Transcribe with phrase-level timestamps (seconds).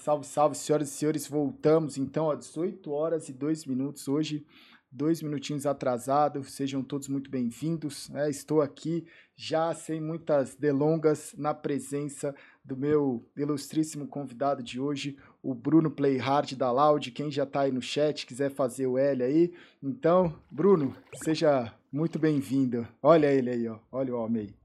[0.00, 1.28] Salve, salve, senhoras e senhores.
[1.28, 4.46] Voltamos então às 18 horas e 2 minutos hoje,
[4.90, 6.42] dois minutinhos atrasado.
[6.42, 8.08] Sejam todos muito bem-vindos.
[8.08, 8.30] Né?
[8.30, 9.04] Estou aqui
[9.36, 12.34] já sem muitas delongas na presença
[12.64, 17.10] do meu ilustríssimo convidado de hoje, o Bruno Playhard da Loud.
[17.10, 19.52] Quem já está aí no chat, quiser fazer o L aí.
[19.82, 22.88] Então, Bruno, seja muito bem-vindo.
[23.02, 23.78] Olha ele aí, ó.
[23.92, 24.59] olha o homem aí.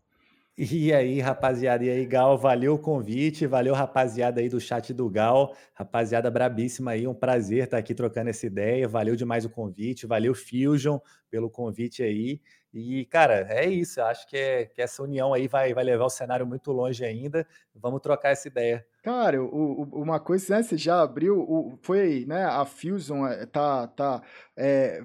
[0.58, 5.10] E aí, rapaziada, e aí, Gal, valeu o convite, valeu, rapaziada aí do chat do
[5.10, 10.08] Gal, rapaziada brabíssima aí, um prazer estar aqui trocando essa ideia, valeu demais o convite,
[10.08, 10.98] valeu Fusion
[11.30, 12.40] pelo convite aí,
[12.74, 16.10] e, cara, é isso, acho que, é, que essa união aí vai, vai levar o
[16.10, 18.86] cenário muito longe ainda, vamos trocar essa ideia.
[19.04, 23.46] Cara, o, o, uma coisa, né, você já abriu, o, foi, né, a Fusion é,
[23.46, 24.22] tá, tá
[24.56, 25.04] é,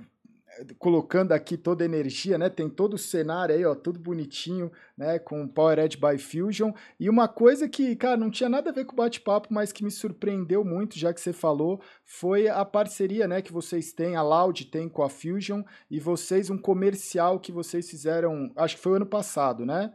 [0.79, 2.49] colocando aqui toda a energia, né?
[2.49, 5.19] Tem todo o cenário aí, ó, tudo bonitinho, né?
[5.19, 6.73] Com Powered by Fusion.
[6.99, 9.85] E uma coisa que, cara, não tinha nada a ver com o bate-papo, mas que
[9.85, 13.43] me surpreendeu muito, já que você falou, foi a parceria, né?
[13.43, 17.89] Que vocês têm, a Loud tem com a Fusion, e vocês, um comercial que vocês
[17.89, 19.93] fizeram, acho que foi ano passado, né?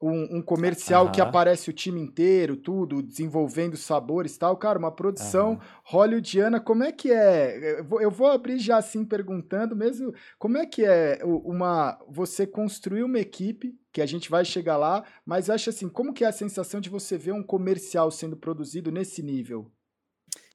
[0.00, 4.56] Um, um comercial que aparece o time inteiro, tudo, desenvolvendo sabores e tal.
[4.56, 5.58] Cara, uma produção uhum.
[5.84, 7.80] hollywoodiana, como é que é?
[8.00, 13.18] Eu vou abrir já assim perguntando mesmo, como é que é uma você construir uma
[13.18, 16.80] equipe, que a gente vai chegar lá, mas acho assim, como que é a sensação
[16.80, 19.70] de você ver um comercial sendo produzido nesse nível?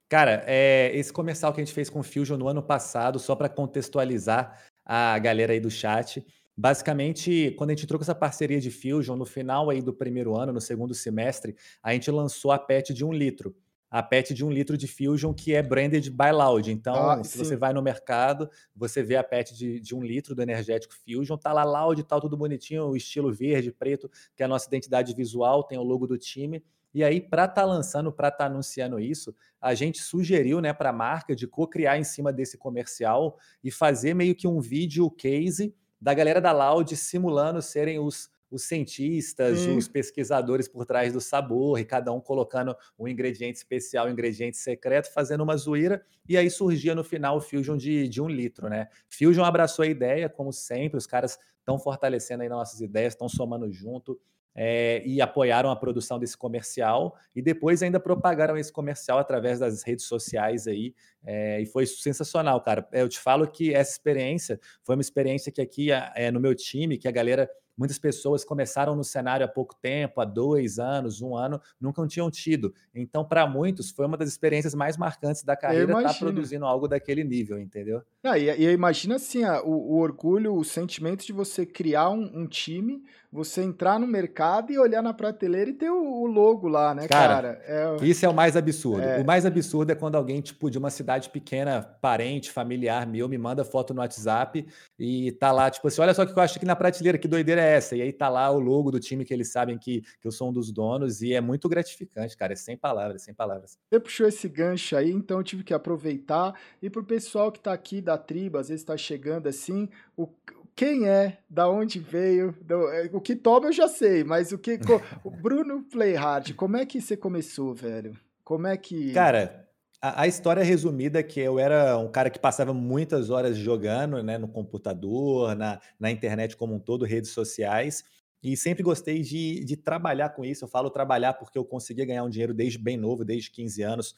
[0.08, 3.36] Cara, é, esse comercial que a gente fez com o Fusion no ano passado, só
[3.36, 6.26] para contextualizar a galera aí do chat,
[6.58, 10.54] Basicamente, quando a gente trocou essa parceria de Fusion, no final aí do primeiro ano,
[10.54, 11.54] no segundo semestre,
[11.84, 13.54] a gente lançou a PET de um litro.
[13.92, 16.72] A PET de um litro de Fusion, que é branded by Loud.
[16.72, 17.40] Então, ah, se sim.
[17.40, 21.38] você vai no mercado, você vê a PET de, de um litro do energético Fusion,
[21.38, 25.14] tá lá Loud, tal, tudo bonitinho, o estilo verde, preto, que é a nossa identidade
[25.14, 26.64] visual, tem o logo do time.
[26.94, 30.72] E aí, para estar tá lançando, para estar tá anunciando isso, a gente sugeriu né,
[30.72, 35.12] para a marca de co-criar em cima desse comercial e fazer meio que um vídeo
[35.12, 39.76] case da galera da Loud simulando serem os, os cientistas, hum.
[39.76, 44.56] os pesquisadores por trás do sabor, e cada um colocando um ingrediente especial, um ingrediente
[44.56, 48.70] secreto, fazendo uma zoeira, e aí surgia no final o Fusion de, de um litro,
[48.70, 48.88] né?
[49.10, 53.72] Fusion abraçou a ideia, como sempre, os caras estão fortalecendo aí nossas ideias, estão somando
[53.72, 54.22] junto,
[54.56, 59.84] é, e apoiaram a produção desse comercial e depois ainda propagaram esse comercial através das
[59.84, 60.96] redes sociais aí
[61.26, 62.88] é, e foi sensacional, cara.
[62.92, 66.98] Eu te falo que essa experiência foi uma experiência que aqui é, no meu time,
[66.98, 71.36] que a galera Muitas pessoas começaram no cenário há pouco tempo, há dois anos, um
[71.36, 72.74] ano, nunca tinham tido.
[72.94, 76.88] Então, para muitos, foi uma das experiências mais marcantes da carreira estar tá produzindo algo
[76.88, 78.02] daquele nível, entendeu?
[78.24, 82.48] Ah, e, e imagina assim, o, o, orgulho, o sentimento de você criar um, um,
[82.48, 83.04] time,
[83.36, 87.08] você entrar no mercado e olhar na prateleira e ter o, o logo lá, né,
[87.08, 87.36] cara?
[87.36, 87.62] cara?
[87.66, 88.06] É...
[88.06, 89.02] Isso é o mais absurdo.
[89.04, 89.22] É...
[89.22, 93.38] O mais absurdo é quando alguém, tipo, de uma cidade pequena, parente, familiar meu, me
[93.38, 94.66] manda foto no WhatsApp
[94.98, 97.28] e tá lá, tipo assim, olha só o que eu acho aqui na prateleira, que
[97.28, 97.96] doideira é essa?
[97.96, 100.50] E aí tá lá o logo do time que eles sabem que, que eu sou
[100.50, 102.54] um dos donos e é muito gratificante, cara.
[102.54, 103.78] É sem palavras, sem palavras.
[103.90, 106.54] Você puxou esse gancho aí, então eu tive que aproveitar.
[106.82, 110.28] E pro pessoal que tá aqui da tribo, às vezes tá chegando assim, o,
[110.76, 114.58] quem é, da onde veio, do, é, o que toma eu já sei, mas o
[114.58, 114.78] que.
[115.24, 118.18] o Bruno Playhard, como é que você começou, velho?
[118.44, 119.14] Como é que.
[119.14, 119.70] Cara,
[120.02, 124.22] a, a, história resumida é que eu era um cara que passava muitas horas jogando
[124.22, 128.04] né, no computador, na, na internet como um todo, redes sociais,
[128.44, 130.66] e sempre gostei de, de trabalhar com isso.
[130.66, 134.16] Eu falo trabalhar porque eu conseguia ganhar um dinheiro desde bem novo, desde 15 anos.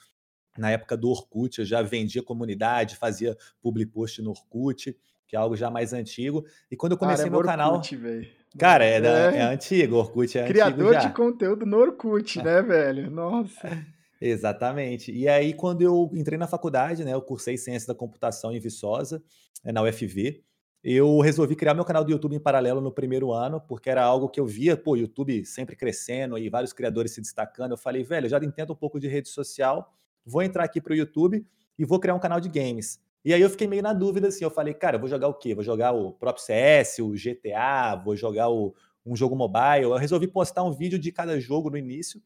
[0.57, 4.97] Na época do Orkut, eu já vendia comunidade, fazia public post no Orkut,
[5.28, 6.46] que é algo já mais antigo.
[6.72, 7.82] E quando eu comecei cara, é meu Orkut, canal.
[7.82, 8.28] Véio.
[8.58, 13.12] Cara, é, é, é antigo, Orkut é Criador de conteúdo no Orkut, né, velho?
[13.12, 13.86] Nossa.
[14.20, 15.12] Exatamente.
[15.12, 19.22] E aí, quando eu entrei na faculdade, né, eu cursei Ciência da Computação em Viçosa,
[19.64, 20.44] eh, na UFV,
[20.84, 24.30] eu resolvi criar meu canal do YouTube em paralelo no primeiro ano, porque era algo
[24.30, 27.72] que eu via, pô, YouTube sempre crescendo e vários criadores se destacando.
[27.72, 29.94] Eu falei, velho, eu já entendo um pouco de rede social,
[30.26, 31.46] vou entrar aqui para o YouTube
[31.78, 33.00] e vou criar um canal de games.
[33.27, 35.33] E aí eu fiquei meio na dúvida, assim, eu falei, cara, eu vou jogar o
[35.33, 35.53] quê?
[35.53, 38.74] Vou jogar o próprio CS, o GTA, vou jogar o,
[39.06, 39.83] um jogo mobile.
[39.83, 42.21] Eu resolvi postar um vídeo de cada jogo no início,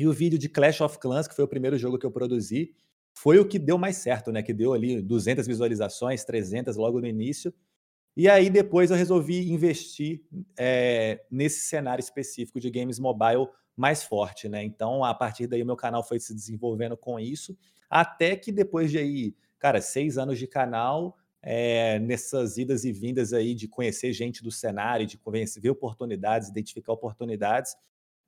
[0.00, 2.74] e o vídeo de Clash of Clans, que foi o primeiro jogo que eu produzi,
[3.14, 4.42] foi o que deu mais certo, né?
[4.42, 7.54] Que deu ali 200 visualizações, 300 logo no início.
[8.16, 10.24] E aí depois eu resolvi investir
[10.58, 13.46] é, nesse cenário específico de games mobile
[13.76, 14.64] mais forte, né?
[14.64, 17.56] Então a partir daí o meu canal foi se desenvolvendo com isso,
[17.88, 23.32] até que depois de aí, cara, seis anos de canal, é, nessas idas e vindas
[23.32, 27.76] aí de conhecer gente do cenário, de conhecer, ver oportunidades, identificar oportunidades,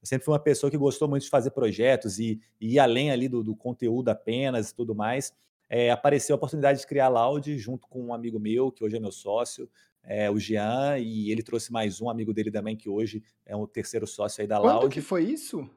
[0.01, 3.11] Eu sempre fui uma pessoa que gostou muito de fazer projetos e, e ir além
[3.11, 5.33] ali do, do conteúdo apenas e tudo mais.
[5.69, 8.97] É, apareceu a oportunidade de criar a Loud junto com um amigo meu, que hoje
[8.97, 9.69] é meu sócio,
[10.05, 13.67] é, o Jean, e ele trouxe mais um amigo dele também, que hoje é o
[13.67, 14.81] terceiro sócio aí da Quando Loud.
[14.85, 15.69] Quando que foi isso?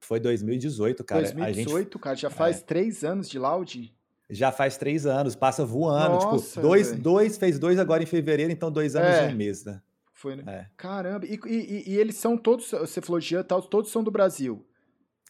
[0.00, 1.20] Foi 2018, cara.
[1.20, 1.98] 2018, gente...
[2.02, 2.64] cara, já faz é.
[2.64, 3.94] três anos de Loud?
[4.30, 6.18] Já faz três anos, passa voando.
[6.18, 9.28] Tipo, Nossa, tipo, dois, dois, fez dois agora em fevereiro, então dois anos é.
[9.28, 9.80] e um mês, né?
[10.12, 10.44] Foi, né?
[10.46, 10.66] É.
[10.76, 14.66] Caramba, e, e, e, eles são todos, você falou Jean tal, todos são do Brasil.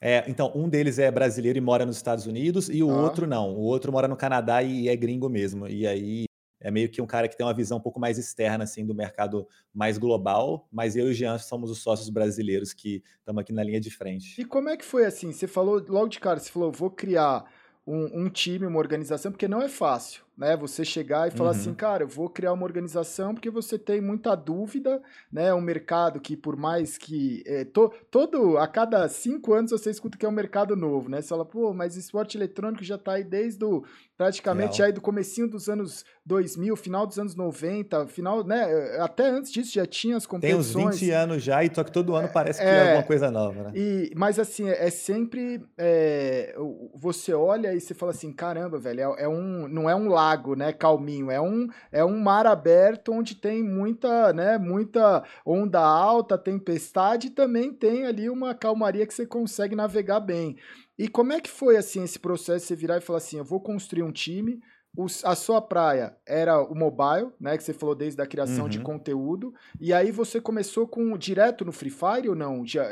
[0.01, 3.03] É, então, um deles é brasileiro e mora nos Estados Unidos, e o ah.
[3.03, 3.55] outro não.
[3.55, 5.67] O outro mora no Canadá e é gringo mesmo.
[5.67, 6.27] E aí
[6.61, 8.95] é meio que um cara que tem uma visão um pouco mais externa assim do
[8.95, 13.53] mercado mais global, mas eu e o Jean somos os sócios brasileiros que estamos aqui
[13.53, 14.41] na linha de frente.
[14.41, 15.31] E como é que foi assim?
[15.31, 17.45] Você falou logo de cara, você falou, vou criar
[17.87, 20.57] um, um time, uma organização, porque não é fácil né?
[20.57, 21.67] Você chegar e falar assim, uhum.
[21.71, 25.01] assim, cara, eu vou criar uma organização porque você tem muita dúvida,
[25.33, 25.55] né?
[25.55, 27.43] Um mercado que, por mais que.
[27.47, 31.21] É, to, todo, a cada cinco anos você escuta que é um mercado novo, né?
[31.21, 33.85] Você fala, pô, mas esporte eletrônico já tá aí desde o.
[34.17, 38.65] praticamente aí do comecinho dos anos 2000, final dos anos 90, final, né?
[38.99, 40.73] Até antes disso já tinha as competições.
[40.75, 43.03] Tem uns 20 anos já, e só que todo ano parece que é, é alguma
[43.05, 43.73] coisa nova, né?
[43.75, 45.63] E, mas assim, é, é sempre.
[45.79, 46.57] É,
[46.95, 49.69] você olha e você fala assim, caramba, velho, é, é um.
[49.69, 51.31] Não é um lado lago, né, calminho.
[51.31, 57.31] É um, é um mar aberto onde tem muita, né, muita onda alta, tempestade e
[57.31, 60.57] também tem ali uma calmaria que você consegue navegar bem.
[60.99, 62.67] E como é que foi assim esse processo?
[62.67, 64.61] Você virar e falar assim, eu vou construir um time.
[65.25, 67.57] a sua praia era o mobile, né?
[67.57, 68.71] Que você falou desde a criação uhum.
[68.71, 69.53] de conteúdo.
[69.81, 72.65] E aí você começou com direto no Free Fire ou não?
[72.65, 72.85] Já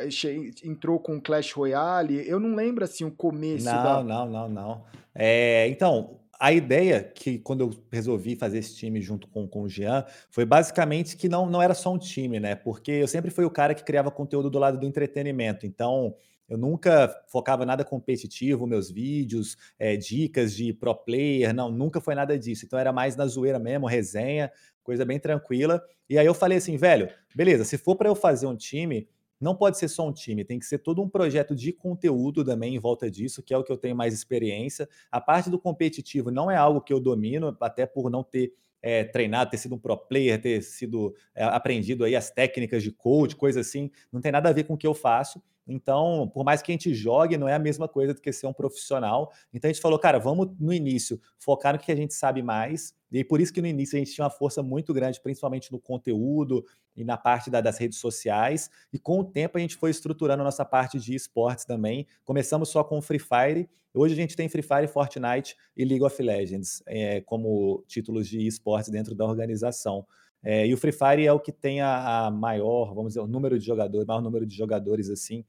[0.65, 2.29] entrou com Clash Royale?
[2.29, 3.67] Eu não lembro assim o começo.
[3.67, 4.03] Não, da...
[4.03, 4.85] não, não, não.
[5.15, 9.69] É, então, a ideia que quando eu resolvi fazer esse time junto com, com o
[9.69, 12.57] Jean foi basicamente que não, não era só um time, né?
[12.57, 15.65] Porque eu sempre fui o cara que criava conteúdo do lado do entretenimento.
[15.65, 16.17] Então,
[16.49, 22.17] eu nunca focava nada competitivo, meus vídeos, é, dicas de pro player, não, nunca foi
[22.17, 22.65] nada disso.
[22.65, 24.51] Então era mais na zoeira mesmo, resenha,
[24.83, 25.81] coisa bem tranquila.
[26.11, 29.09] E aí eu falei assim, velho, beleza, se for para eu fazer um time,
[29.43, 32.77] não pode ser só um time, tem que ser todo um projeto de conteúdo também
[32.77, 34.89] em volta disso, que é o que eu tenho mais experiência.
[35.11, 39.05] A parte do competitivo não é algo que eu domino, até por não ter é,
[39.05, 43.35] treinado, ter sido um pro player, ter sido é, aprendido aí as técnicas de coach,
[43.35, 45.43] coisa assim, não tem nada a ver com o que eu faço.
[45.73, 48.47] Então, por mais que a gente jogue, não é a mesma coisa do que ser
[48.47, 49.33] um profissional.
[49.53, 52.95] Então a gente falou, cara, vamos no início focar no que a gente sabe mais.
[53.11, 55.81] E por isso que no início a gente tinha uma força muito grande, principalmente no
[55.81, 56.65] conteúdo
[56.95, 58.71] e na parte da, das redes sociais.
[58.93, 62.07] E com o tempo a gente foi estruturando a nossa parte de esportes também.
[62.25, 63.69] Começamos só com Free Fire.
[63.95, 68.47] Hoje a gente tem Free Fire, Fortnite e League of Legends é, como títulos de
[68.47, 70.07] esportes dentro da organização.
[70.43, 73.27] É, e o Free Fire é o que tem a, a, maior, vamos dizer, o
[73.27, 75.45] número de jogadores, maior número de jogadores assim,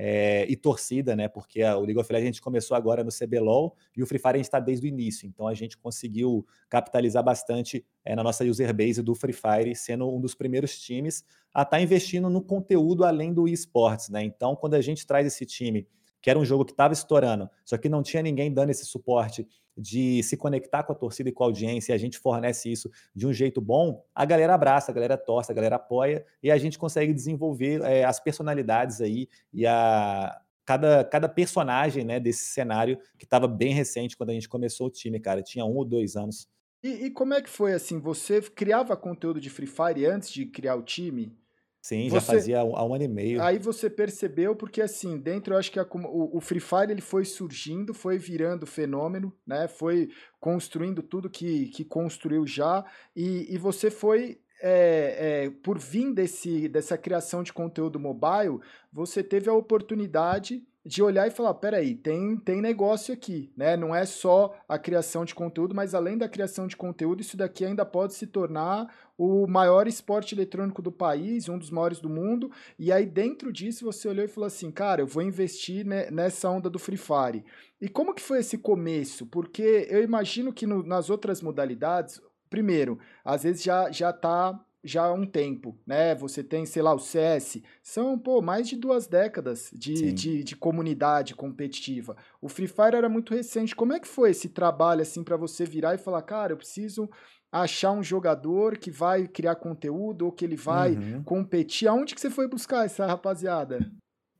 [0.00, 1.26] é, e torcida, né?
[1.26, 4.20] Porque a, o League of Legends a gente começou agora no CBLOL e o Free
[4.20, 5.26] Fire a gente está desde o início.
[5.26, 10.08] Então a gente conseguiu capitalizar bastante é, na nossa user base do Free Fire, sendo
[10.08, 14.22] um dos primeiros times a estar tá investindo no conteúdo além do esportes, né?
[14.22, 15.84] Então, quando a gente traz esse time
[16.20, 19.46] que era um jogo que estava estourando, só que não tinha ninguém dando esse suporte
[19.78, 22.90] de se conectar com a torcida e com a audiência, e a gente fornece isso
[23.14, 26.58] de um jeito bom, a galera abraça, a galera torce, a galera apoia, e a
[26.58, 30.40] gente consegue desenvolver é, as personalidades aí e a.
[30.64, 34.90] Cada, cada personagem né, desse cenário que estava bem recente quando a gente começou o
[34.90, 35.42] time, cara.
[35.42, 36.46] Tinha um ou dois anos.
[36.82, 37.98] E, e como é que foi assim?
[37.98, 41.34] Você criava conteúdo de Free Fire antes de criar o time?
[41.80, 43.42] Sim, já fazia há um ano e meio.
[43.42, 47.00] Aí você percebeu, porque assim, dentro eu acho que a, o, o, Free Fire ele
[47.00, 49.68] foi surgindo, foi virando fenômeno, né?
[49.68, 50.08] Foi
[50.40, 56.68] construindo tudo que, que construiu já, e, e você foi é, é, por vir desse,
[56.68, 58.58] dessa criação de conteúdo mobile,
[58.92, 63.76] você teve a oportunidade de olhar e falar, peraí, tem, tem negócio aqui, né?
[63.76, 67.64] Não é só a criação de conteúdo, mas além da criação de conteúdo, isso daqui
[67.64, 72.50] ainda pode se tornar o maior esporte eletrônico do país, um dos maiores do mundo.
[72.78, 76.70] E aí, dentro disso, você olhou e falou assim, cara, eu vou investir nessa onda
[76.70, 77.44] do Free Fire.
[77.80, 79.26] E como que foi esse começo?
[79.26, 85.04] Porque eu imagino que no, nas outras modalidades, primeiro, às vezes já, já tá já
[85.06, 86.14] há um tempo, né?
[86.14, 90.56] Você tem, sei lá, o CS, são, pô, mais de duas décadas de, de, de,
[90.56, 92.16] comunidade competitiva.
[92.40, 93.74] O Free Fire era muito recente.
[93.74, 97.10] Como é que foi esse trabalho, assim, para você virar e falar, cara, eu preciso
[97.50, 101.22] achar um jogador que vai criar conteúdo ou que ele vai uhum.
[101.24, 101.88] competir?
[101.88, 103.80] Aonde que você foi buscar essa rapaziada?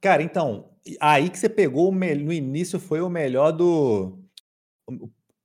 [0.01, 4.19] Cara, então, aí que você pegou no início foi o melhor do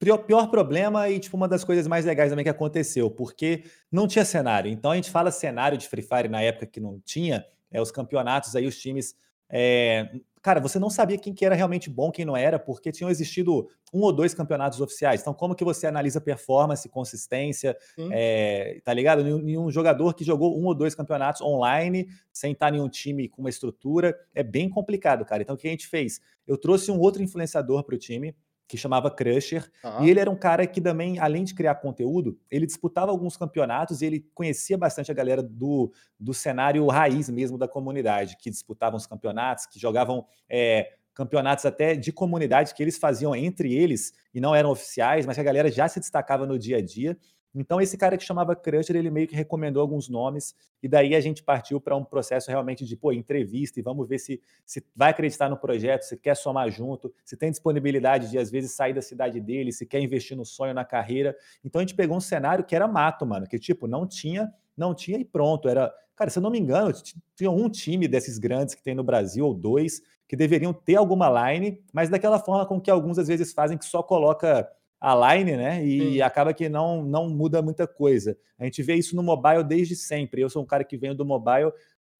[0.03, 4.07] pior, pior problema e, tipo, uma das coisas mais legais também que aconteceu, porque não
[4.07, 4.72] tinha cenário.
[4.72, 7.91] Então, a gente fala cenário de Free Fire na época que não tinha, é, os
[7.91, 9.15] campeonatos aí, os times
[9.55, 10.10] é,
[10.41, 13.67] cara, você não sabia quem que era realmente bom, quem não era, porque tinham existido
[13.93, 15.22] um ou dois campeonatos oficiais.
[15.22, 17.77] Então, como que você analisa performance, consistência,
[18.12, 19.24] é, tá ligado?
[19.24, 23.41] Nenhum jogador que jogou um ou dois campeonatos online, sem estar em um time com
[23.41, 25.43] uma estrutura, é bem complicado, cara.
[25.43, 26.19] Então, o que a gente fez?
[26.48, 28.36] Eu trouxe um outro influenciador para o time,
[28.67, 29.70] que chamava Crusher.
[30.01, 34.01] E ele era um cara que também, além de criar conteúdo, ele disputava alguns campeonatos
[34.01, 38.98] e ele conhecia bastante a galera do, do cenário raiz mesmo da comunidade, que disputavam
[38.98, 44.41] os campeonatos, que jogavam é, campeonatos até de comunidade que eles faziam entre eles e
[44.41, 47.17] não eram oficiais, mas que a galera já se destacava no dia a dia.
[47.55, 51.22] Então, esse cara que chamava Crusher, ele meio que recomendou alguns nomes, e daí a
[51.22, 55.12] gente partiu para um processo realmente de, pô, entrevista, e vamos ver se, se vai
[55.12, 59.01] acreditar no projeto, se quer somar junto, se tem disponibilidade de, às vezes, sair da
[59.01, 61.36] cidade dele, se quer investir no sonho, na carreira.
[61.63, 64.95] Então, a gente pegou um cenário que era mato, mano, que, tipo, não tinha, não
[64.95, 65.69] tinha e pronto.
[65.69, 66.91] Era, cara, se eu não me engano,
[67.36, 71.51] tinha um time desses grandes que tem no Brasil, ou dois, que deveriam ter alguma
[71.51, 74.67] line, mas daquela forma com que alguns, às vezes, fazem, que só coloca
[75.03, 75.86] a line, né?
[75.86, 76.22] E Sim.
[76.22, 78.38] acaba que não, não muda muita coisa.
[78.57, 80.41] A gente vê isso no mobile desde sempre.
[80.41, 81.74] Eu sou um cara que venho do mobile.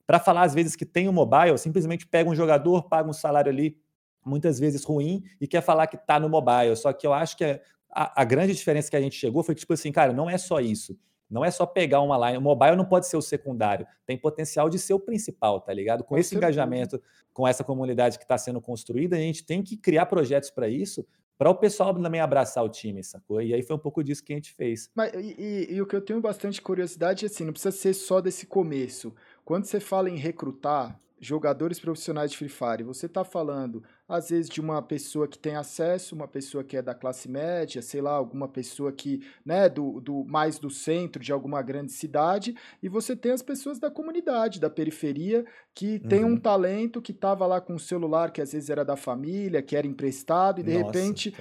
[0.06, 3.14] Para falar, às vezes, que tem o um mobile, simplesmente pega um jogador, paga um
[3.14, 3.78] salário ali,
[4.26, 6.76] muitas vezes ruim, e quer falar que está no mobile.
[6.76, 7.46] Só que eu acho que
[7.90, 10.38] a, a, grande diferença que a gente chegou foi que, tipo assim, cara, não é
[10.38, 11.00] só isso.
[11.30, 12.38] Não é só pegar uma line.
[12.38, 13.88] O mobile não pode ser o secundário.
[14.06, 16.04] Tem potencial de ser o principal, tá ligado?
[16.04, 20.06] Com, esse engajamento, com essa comunidade que está sendo construída, a gente tem que criar
[20.08, 21.08] projetos para isso,
[21.44, 23.42] para o pessoal também abraçar o time, sacou?
[23.42, 24.90] E aí foi um pouco disso que a gente fez.
[24.96, 27.94] Mas, e, e, e, o que eu tenho bastante curiosidade é assim, não precisa ser
[27.94, 29.14] só desse começo.
[29.44, 34.50] Quando você fala em recrutar jogadores profissionais de Free Fire, você está falando às vezes
[34.50, 38.12] de uma pessoa que tem acesso, uma pessoa que é da classe média, sei lá,
[38.12, 43.16] alguma pessoa que, né, do, do mais do centro de alguma grande cidade, e você
[43.16, 46.10] tem as pessoas da comunidade, da periferia, que uhum.
[46.10, 46.40] tem um uhum.
[46.40, 49.88] talento que estava lá com o celular que às vezes era da família, que era
[49.88, 51.34] emprestado, e de Nossa, repente.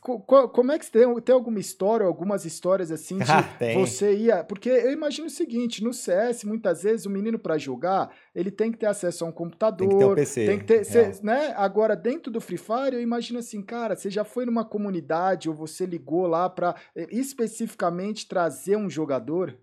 [0.00, 3.44] Co, co, como é que tem, tem alguma história, algumas histórias assim de ah,
[3.74, 4.44] você ia.
[4.44, 8.70] Porque eu imagino o seguinte: no CS, muitas vezes, o menino para jogar, ele tem
[8.70, 9.78] que ter acesso a um computador.
[9.78, 10.46] Tem que ter um PC.
[10.46, 10.84] Tem que ter.
[10.84, 11.52] Cê, né?
[11.56, 15.54] Agora, dentro do Free Fire, eu imagino assim, cara, você já foi numa comunidade ou
[15.54, 19.58] você ligou lá para eh, especificamente trazer um jogador?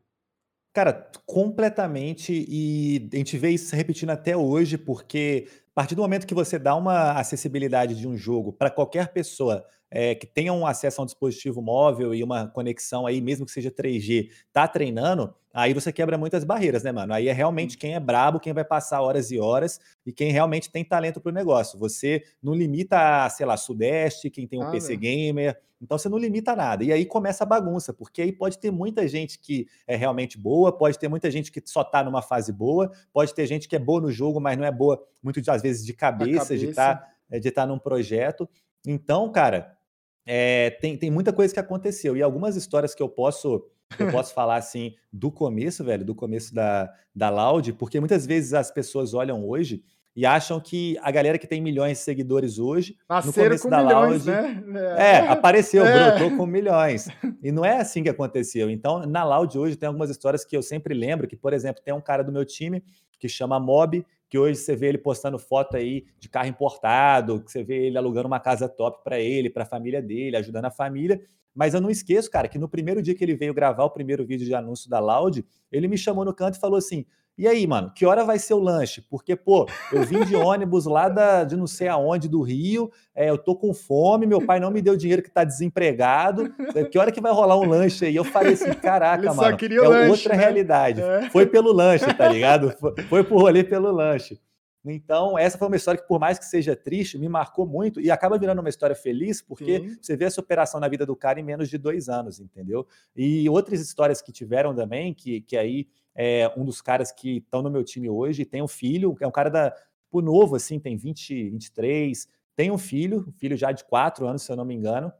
[0.74, 2.46] Cara, completamente.
[2.48, 6.60] E a gente vê isso repetindo até hoje, porque a partir do momento que você
[6.60, 11.04] dá uma acessibilidade de um jogo para qualquer pessoa é, que tenha um acesso a
[11.04, 15.92] um dispositivo móvel e uma conexão aí, mesmo que seja 3G, tá treinando, aí você
[15.92, 17.14] quebra muitas barreiras, né, mano?
[17.14, 20.70] Aí é realmente quem é brabo, quem vai passar horas e horas e quem realmente
[20.70, 21.80] tem talento pro negócio.
[21.80, 26.08] Você não limita a, sei lá, Sudeste, quem tem um ah, PC gamer, então você
[26.08, 26.84] não limita nada.
[26.84, 30.72] E aí começa a bagunça, porque aí pode ter muita gente que é realmente boa,
[30.72, 33.80] pode ter muita gente que só tá numa fase boa, pode ter gente que é
[33.80, 36.58] boa no jogo, mas não é boa muitas às vezes de cabeça, cabeça.
[36.58, 38.50] de estar tá, de estar tá num projeto.
[38.86, 39.78] Então, cara,
[40.26, 42.18] é, tem, tem muita coisa que aconteceu.
[42.18, 43.64] E algumas histórias que eu posso
[44.00, 48.54] eu posso falar assim do começo, velho, do começo da, da Loud, porque muitas vezes
[48.54, 49.84] as pessoas olham hoje
[50.16, 53.84] e acham que a galera que tem milhões de seguidores hoje, Nasceram no começo da
[53.84, 54.96] milhões, Loud, né?
[54.98, 56.12] é, é apareceu, é.
[56.12, 57.08] brotou com milhões.
[57.44, 58.70] E não é assim que aconteceu.
[58.70, 61.92] Então, na Loud hoje tem algumas histórias que eu sempre lembro, que, por exemplo, tem
[61.92, 62.84] um cara do meu time
[63.18, 67.52] que chama Mob, que hoje você vê ele postando foto aí de carro importado, que
[67.52, 70.72] você vê ele alugando uma casa top para ele, para a família dele, ajudando a
[70.72, 71.22] família.
[71.54, 74.26] Mas eu não esqueço, cara, que no primeiro dia que ele veio gravar o primeiro
[74.26, 77.06] vídeo de anúncio da Loud, ele me chamou no canto e falou assim:
[77.38, 79.02] e aí, mano, que hora vai ser o lanche?
[79.10, 83.30] Porque, pô, eu vim de ônibus lá da, de não sei aonde do Rio, é,
[83.30, 86.54] eu tô com fome, meu pai não me deu dinheiro que tá desempregado.
[86.92, 88.16] Que hora que vai rolar um lanche aí?
[88.16, 90.44] Eu falei assim, caraca, Ele mano, é lanche, outra né?
[90.44, 91.02] realidade.
[91.02, 91.30] É.
[91.30, 92.72] Foi pelo lanche, tá ligado?
[92.78, 94.40] Foi, foi pro rolê pelo lanche.
[94.84, 98.10] Então, essa foi uma história que, por mais que seja triste, me marcou muito e
[98.10, 99.98] acaba virando uma história feliz, porque Sim.
[100.02, 102.88] você vê essa operação na vida do cara em menos de dois anos, entendeu?
[103.16, 107.62] E outras histórias que tiveram também, que, que aí é um dos caras que estão
[107.62, 110.98] no meu time hoje, tem um filho, é um cara da, tipo, novo, assim, tem
[110.98, 115.12] 20, 23, tem um filho, filho já de 4 anos, se eu não me engano,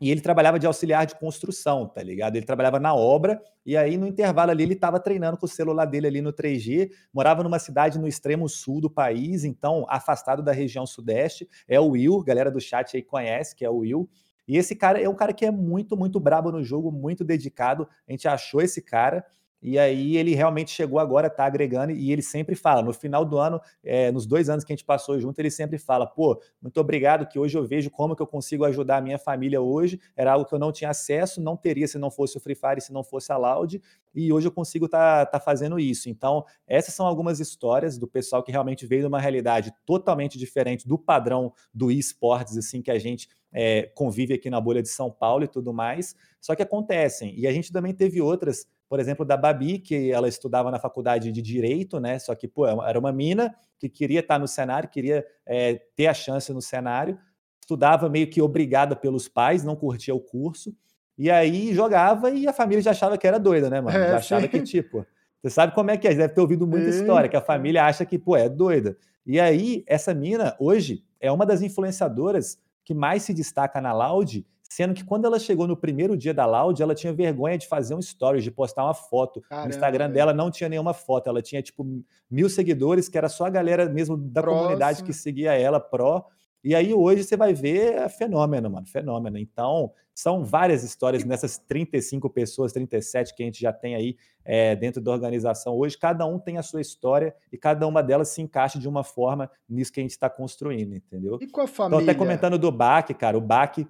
[0.00, 2.36] e ele trabalhava de auxiliar de construção, tá ligado?
[2.36, 5.86] Ele trabalhava na obra, e aí no intervalo ali ele estava treinando com o celular
[5.86, 10.52] dele ali no 3G, morava numa cidade no extremo sul do país, então afastado da
[10.52, 14.08] região sudeste, é o Will, galera do chat aí conhece, que é o Will,
[14.46, 17.88] e esse cara é um cara que é muito, muito brabo no jogo, muito dedicado,
[18.06, 19.24] a gente achou esse cara,
[19.64, 23.38] E aí ele realmente chegou agora, tá agregando, e ele sempre fala, no final do
[23.38, 26.78] ano, é, nos dois anos que a gente passou junto, ele sempre fala, pô, muito
[26.78, 30.32] obrigado, que hoje eu vejo como que eu consigo ajudar a minha família hoje, era
[30.32, 32.92] algo que eu não tinha acesso, não teria se não fosse o Free Fire, se
[32.92, 33.80] não fosse a Loud,
[34.14, 36.10] e hoje eu consigo estar tá, tá fazendo isso.
[36.10, 40.86] Então, essas são algumas histórias do pessoal que realmente veio de uma realidade totalmente diferente
[40.86, 45.10] do padrão do esportes, assim, que a gente é, convive aqui na bolha de São
[45.10, 47.38] Paulo e tudo mais, só que acontecem.
[47.38, 51.32] E a gente também teve outras por exemplo, da Babi, que ela estudava na faculdade
[51.32, 52.18] de Direito, né?
[52.18, 56.14] Só que, pô, era uma mina que queria estar no cenário, queria é, ter a
[56.14, 57.18] chance no cenário,
[57.60, 60.74] estudava meio que obrigada pelos pais, não curtia o curso,
[61.16, 63.96] e aí jogava e a família já achava que era doida, né, mano?
[63.96, 64.48] É, já achava sim.
[64.48, 65.06] que, tipo,
[65.42, 67.00] você sabe como é que é, deve ter ouvido muita sim.
[67.00, 68.96] história, que a família acha que, pô, é doida.
[69.26, 74.46] E aí, essa mina, hoje, é uma das influenciadoras que mais se destaca na Loud
[74.74, 77.94] Sendo que quando ela chegou no primeiro dia da Loud, ela tinha vergonha de fazer
[77.94, 79.40] um story, de postar uma foto.
[79.42, 81.86] Caramba, no Instagram dela não tinha nenhuma foto, ela tinha tipo
[82.28, 84.62] mil seguidores, que era só a galera mesmo da Próximo.
[84.62, 86.26] comunidade que seguia ela, pró.
[86.64, 89.38] E aí hoje você vai ver é fenômeno, mano, fenômeno.
[89.38, 94.74] Então, são várias histórias nessas 35 pessoas, 37 que a gente já tem aí é,
[94.74, 95.96] dentro da organização hoje.
[95.96, 99.48] Cada um tem a sua história e cada uma delas se encaixa de uma forma
[99.68, 101.38] nisso que a gente está construindo, entendeu?
[101.40, 102.02] E com a família?
[102.02, 103.86] Então, até comentando do Baque, cara, o Baque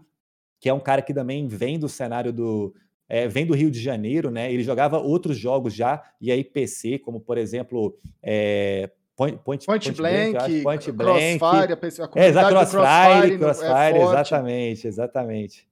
[0.65, 2.75] que é um cara que também vem do cenário do.
[3.07, 4.51] É, vem do Rio de Janeiro, né?
[4.51, 7.99] Ele jogava outros jogos já, e aí PC, como por exemplo.
[8.23, 13.39] É, Point, Point, Point, Point Blank, Blank Point Blank, Crossfire, a, a é, Crossfire, Crossfire,
[13.39, 15.69] Crossfire é exatamente, exatamente.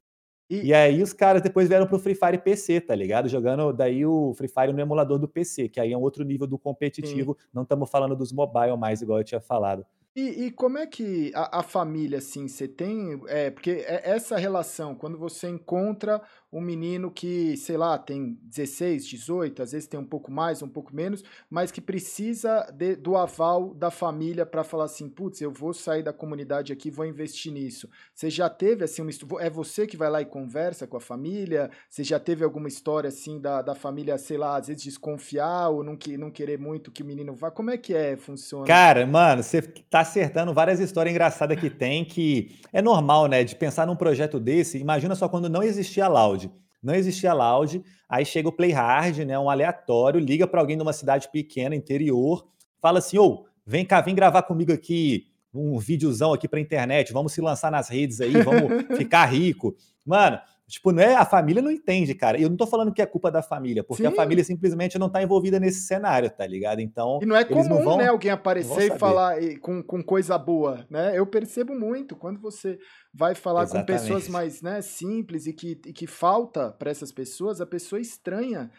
[0.51, 3.31] E, e, aí os caras depois vieram pro Free Fire PC, tá ligado?
[3.31, 6.47] Jogando daí o Free Fire no emulador do PC, que aí é um outro nível
[6.47, 7.35] do competitivo.
[7.41, 7.49] Sim.
[7.51, 9.87] Não estamos falando dos mobile mais, igual eu tinha falado.
[10.14, 13.19] E, e, como é que a, a, família, assim, você tem.
[13.28, 16.21] É, porque é essa relação, quando você encontra
[16.53, 20.69] um menino que, sei lá, tem 16, 18, às vezes tem um pouco mais, um
[20.69, 25.51] pouco menos, mas que precisa de, do aval da família para falar assim: putz, eu
[25.51, 27.89] vou sair da comunidade aqui, vou investir nisso.
[28.15, 31.71] Você já teve, assim, uma, é você que vai lá e conversa com a família?
[31.89, 35.83] Você já teve alguma história, assim, da, da família, sei lá, às vezes desconfiar ou
[35.83, 37.51] não, que, não querer muito que o menino vá?
[37.51, 38.67] Como é que é, funciona?
[38.67, 43.43] Cara, mano, você tá acertando várias histórias engraçadas que tem, que é normal, né?
[43.43, 44.77] De pensar num projeto desse.
[44.77, 46.42] Imagina só quando não existia Loud.
[46.83, 47.83] Não existia Loud.
[48.09, 49.38] Aí chega o Play Hard, né?
[49.38, 52.47] Um aleatório, liga para alguém de uma cidade pequena, interior,
[52.81, 57.33] fala assim: ô, vem cá, vem gravar comigo aqui um videozão aqui para internet, vamos
[57.33, 59.77] se lançar nas redes aí, vamos ficar rico.
[60.05, 60.40] Mano,
[60.73, 62.41] Tipo, não é, a família não entende, cara.
[62.41, 64.09] Eu não tô falando que é culpa da família, porque Sim.
[64.09, 66.81] a família simplesmente não tá envolvida nesse cenário, tá ligado?
[66.81, 67.19] Então.
[67.21, 70.87] E não é comum, não vão, né, alguém aparecer e falar com, com coisa boa,
[70.89, 71.13] né?
[71.15, 72.79] Eu percebo muito quando você
[73.13, 73.87] vai falar Exatamente.
[73.87, 78.01] com pessoas mais né, simples e que, e que falta para essas pessoas, a pessoa
[78.01, 78.71] estranha.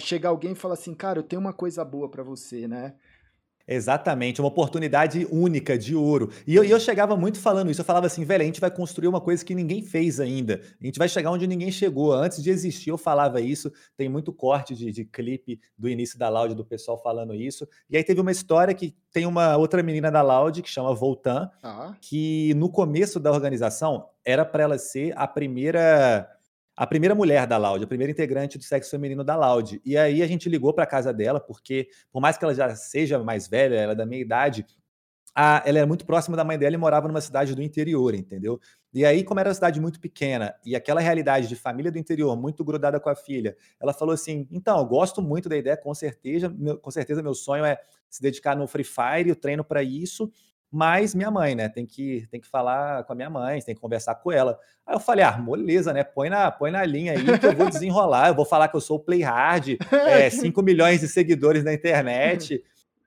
[0.00, 2.92] Chega alguém e fala assim, cara, eu tenho uma coisa boa para você, né?
[3.68, 6.30] Exatamente, uma oportunidade única de ouro.
[6.46, 7.82] E eu, eu, chegava muito falando isso.
[7.82, 10.62] Eu falava assim, velho, a gente vai construir uma coisa que ninguém fez ainda.
[10.80, 12.14] A gente vai chegar onde ninguém chegou.
[12.14, 13.70] Antes de existir, eu falava isso.
[13.94, 17.68] Tem muito corte de, de clipe do início da Loud do pessoal falando isso.
[17.90, 21.50] E aí teve uma história que tem uma outra menina da Loud que chama Voltan,
[21.62, 21.94] ah.
[22.00, 26.37] que no começo da organização era para ela ser a primeira
[26.78, 29.82] a primeira mulher da Loud, a primeira integrante do sexo feminino da Loud.
[29.84, 33.18] E aí a gente ligou para casa dela, porque por mais que ela já seja
[33.18, 34.64] mais velha, ela é da minha idade,
[35.34, 38.60] a, ela era muito próxima da mãe dela e morava numa cidade do interior, entendeu?
[38.94, 42.36] E aí, como era uma cidade muito pequena e aquela realidade de família do interior
[42.36, 45.92] muito grudada com a filha, ela falou assim: então, eu gosto muito da ideia, com
[45.92, 47.76] certeza, meu, com certeza meu sonho é
[48.08, 50.30] se dedicar no Free Fire, eu treino para isso,
[50.70, 51.68] mas minha mãe, né?
[51.68, 54.58] Tem que, tem que falar com a minha mãe, tem que conversar com ela.
[54.86, 56.04] Aí eu falei, ah, moleza, né?
[56.04, 58.28] Põe na, põe na linha aí que eu vou desenrolar.
[58.28, 61.72] Eu vou falar que eu sou o Play Hard, é, 5 milhões de seguidores na
[61.72, 62.62] internet.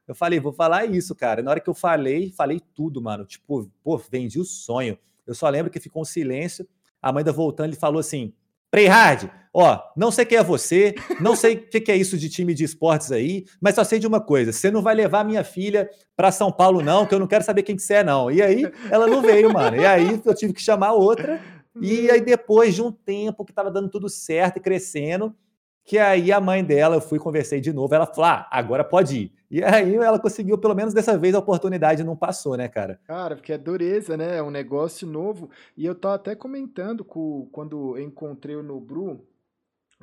[0.07, 1.43] Eu falei, vou falar isso, cara.
[1.43, 3.25] Na hora que eu falei, falei tudo, mano.
[3.25, 4.97] Tipo, pô, vendi o sonho.
[5.25, 6.67] Eu só lembro que ficou um silêncio.
[7.01, 8.33] A mãe da voltando e falou assim:
[8.73, 12.53] Hard, ó, não sei quem é você, não sei o que é isso de time
[12.53, 15.89] de esportes aí, mas só sei de uma coisa: você não vai levar minha filha
[16.15, 18.31] para São Paulo, não, que eu não quero saber quem que você é, não.
[18.31, 19.77] E aí ela não veio, mano.
[19.77, 21.41] E aí eu tive que chamar outra.
[21.79, 25.33] E aí, depois de um tempo que estava dando tudo certo e crescendo,
[25.91, 29.23] que aí a mãe dela, eu fui conversei de novo, ela falou: ah, agora pode
[29.23, 29.33] ir.
[29.51, 32.97] E aí ela conseguiu, pelo menos dessa vez, a oportunidade não passou, né, cara?
[33.03, 34.37] Cara, porque é dureza, né?
[34.37, 35.49] É um negócio novo.
[35.75, 39.27] E eu tava até comentando com, quando encontrei o Nobru,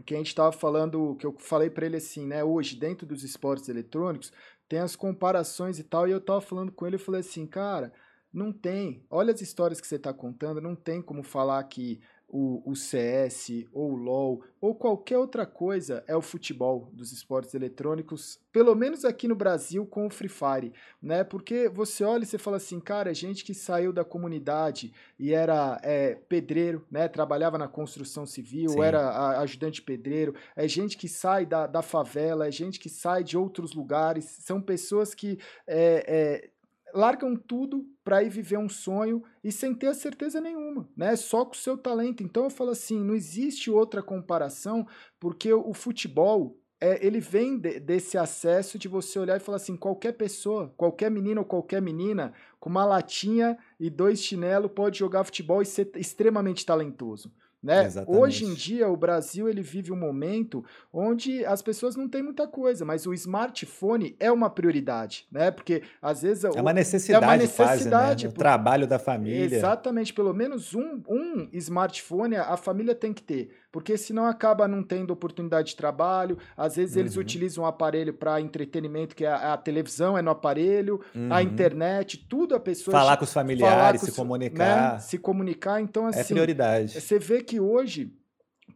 [0.05, 2.45] que a gente tava falando, que eu falei para ele assim, né?
[2.45, 4.31] Hoje, dentro dos esportes eletrônicos,
[4.69, 6.07] tem as comparações e tal.
[6.07, 7.95] E eu tava falando com ele, eu falei assim, cara,
[8.31, 9.03] não tem.
[9.09, 13.65] Olha as histórias que você tá contando, não tem como falar que o, o CS,
[13.73, 19.05] ou o LoL, ou qualquer outra coisa, é o futebol dos esportes eletrônicos, pelo menos
[19.05, 21.25] aqui no Brasil com o Free Fire, né?
[21.25, 25.81] Porque você olha e você fala assim, cara, gente que saiu da comunidade e era
[25.83, 27.09] é, pedreiro, né?
[27.09, 28.83] Trabalhava na construção civil, Sim.
[28.83, 33.39] era ajudante pedreiro, é gente que sai da, da favela, é gente que sai de
[33.39, 36.51] outros lugares, são pessoas que é, é,
[36.95, 41.15] largam tudo para ir viver um sonho e sem ter certeza nenhuma, né?
[41.15, 42.23] Só com o seu talento.
[42.23, 44.87] Então eu falo assim, não existe outra comparação,
[45.21, 49.77] porque o, futebol é, ele vem de, desse acesso de você olhar e falar assim,
[49.77, 55.25] qualquer pessoa, qualquer menino ou qualquer menina com uma latinha e dois chinelos pode jogar
[55.25, 57.31] futebol e ser extremamente talentoso.
[57.61, 57.89] Né?
[58.07, 62.47] Hoje em dia o Brasil ele vive um momento onde as pessoas não têm muita
[62.47, 65.51] coisa, mas o smartphone é uma prioridade, né?
[65.51, 68.31] Porque às vezes é uma necessidade, é uma necessidade quase, né?
[68.31, 69.57] o trabalho da família.
[69.57, 74.83] Exatamente, pelo menos um, um smartphone a família tem que ter porque senão acaba não
[74.83, 76.39] tendo oportunidade de trabalho.
[76.57, 77.01] Às vezes uhum.
[77.03, 81.33] eles utilizam um aparelho para entretenimento, que é a, a, televisão é no aparelho, uhum.
[81.33, 82.93] a internet, tudo a pessoa.
[82.93, 84.93] Falar com os familiares, com se comunicar.
[84.95, 84.99] Né?
[85.01, 86.21] Se comunicar, então é assim.
[86.21, 87.01] É prioridade.
[87.01, 88.13] Você vê que hoje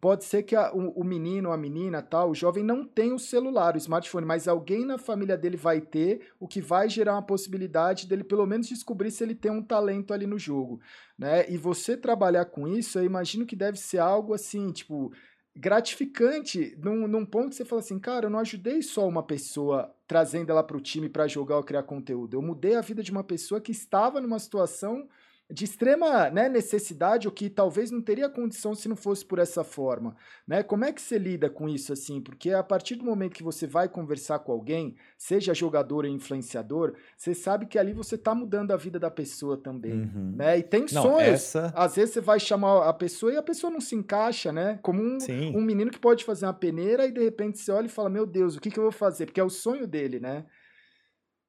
[0.03, 3.21] pode ser que a, o, o, menino, a menina, tal, o jovem não tenha o
[3.21, 7.23] celular, o smartphone, mas alguém na família dele vai ter, o que vai gerar uma
[7.23, 10.81] possibilidade dele pelo menos descobrir se ele tem um talento ali no jogo,
[11.17, 11.49] né?
[11.49, 15.13] E você trabalhar com isso, eu imagino que deve ser algo assim, tipo,
[15.55, 19.95] gratificante num, num ponto que você fala assim, cara, eu não ajudei só uma pessoa
[20.09, 23.13] trazendo ela para o time para jogar ou criar conteúdo, eu mudei a vida de
[23.13, 25.09] uma pessoa que estava numa situação
[25.53, 29.63] de extrema né, necessidade, ou que talvez não teria condição se não fosse por essa
[29.63, 30.17] forma.
[30.49, 30.63] Né?
[30.63, 32.23] Como é que você lida com isso assim?
[32.23, 36.95] Porque a partir do momento que você vai conversar com alguém, seja jogador ou influenciador,
[37.15, 39.93] você sabe que ali você está mudando a vida da pessoa também.
[39.93, 40.33] Uhum.
[40.37, 40.59] Né?
[40.59, 41.29] E tem não, sonhos.
[41.29, 41.73] Essa...
[41.77, 44.79] Às vezes você vai chamar a pessoa e a pessoa não se encaixa, né?
[44.83, 45.19] Como um,
[45.55, 48.25] um menino que pode fazer uma peneira e de repente você olha e fala: Meu
[48.25, 49.27] Deus, o que, que eu vou fazer?
[49.27, 50.47] Porque é o sonho dele, né?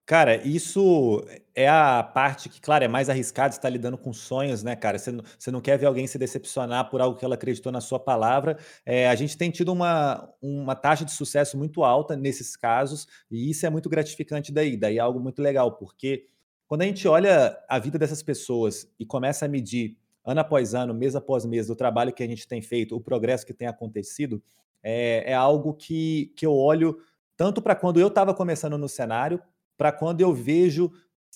[0.05, 1.23] Cara, isso
[1.55, 4.99] é a parte que, claro, é mais arriscado estar lidando com sonhos, né, cara?
[4.99, 7.79] Você não, você não quer ver alguém se decepcionar por algo que ela acreditou na
[7.79, 8.57] sua palavra.
[8.85, 13.49] É, a gente tem tido uma, uma taxa de sucesso muito alta nesses casos, e
[13.49, 14.75] isso é muito gratificante daí.
[14.75, 16.25] Daí é algo muito legal, porque
[16.67, 20.93] quando a gente olha a vida dessas pessoas e começa a medir ano após ano,
[20.93, 24.43] mês após mês, o trabalho que a gente tem feito, o progresso que tem acontecido,
[24.81, 26.97] é, é algo que, que eu olho
[27.37, 29.41] tanto para quando eu estava começando no cenário,
[29.77, 30.91] para quando eu vejo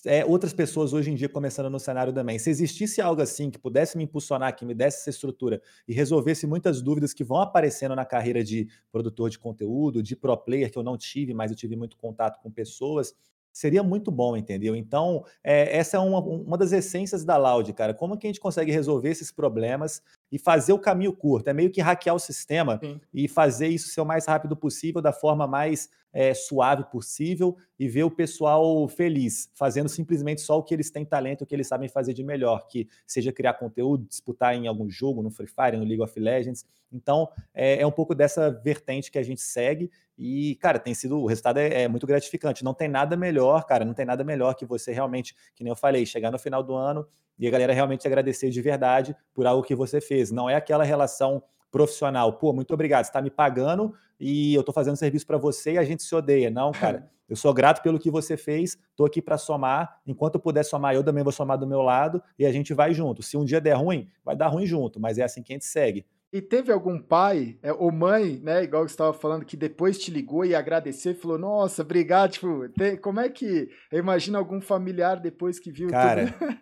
[0.05, 2.37] é, outras pessoas hoje em dia começando no cenário também.
[2.37, 6.45] Se existisse algo assim que pudesse me impulsionar, que me desse essa estrutura e resolvesse
[6.45, 10.77] muitas dúvidas que vão aparecendo na carreira de produtor de conteúdo, de pro player, que
[10.77, 13.15] eu não tive, mas eu tive muito contato com pessoas,
[13.51, 14.75] seria muito bom, entendeu?
[14.75, 17.93] Então, é, essa é uma, uma das essências da Loud, cara.
[17.93, 21.49] Como que a gente consegue resolver esses problemas e fazer o caminho curto?
[21.49, 22.99] É meio que hackear o sistema Sim.
[23.13, 27.87] e fazer isso ser o mais rápido possível, da forma mais é, suave possível e
[27.87, 31.67] ver o pessoal feliz, fazendo simplesmente só o que eles têm talento, o que eles
[31.67, 35.77] sabem fazer de melhor, que seja criar conteúdo, disputar em algum jogo, no Free Fire,
[35.77, 36.65] no League of Legends.
[36.91, 41.19] Então, é, é um pouco dessa vertente que a gente segue e, cara, tem sido,
[41.19, 42.63] o resultado é, é, muito gratificante.
[42.63, 45.75] Não tem nada melhor, cara, não tem nada melhor que você realmente, que nem eu
[45.75, 47.05] falei, chegar no final do ano
[47.37, 50.31] e a galera realmente agradecer de verdade por algo que você fez.
[50.31, 54.73] Não é aquela relação profissional, pô, muito obrigado, você está me pagando e eu estou
[54.73, 56.49] fazendo serviço para você e a gente se odeia.
[56.49, 59.99] Não, cara, eu sou grato pelo que você fez, estou aqui para somar.
[60.07, 62.93] Enquanto eu puder somar, eu também vou somar do meu lado e a gente vai
[62.93, 63.21] junto.
[63.21, 65.65] Se um dia der ruim, vai dar ruim junto, mas é assim que a gente
[65.65, 66.05] segue.
[66.37, 70.11] E teve algum pai é, ou mãe, né, igual você estava falando, que depois te
[70.11, 74.61] ligou e agradeceu e falou, nossa, obrigado, tipo, tem, como é que, eu imagino algum
[74.61, 76.37] familiar depois que viu Cara, tudo.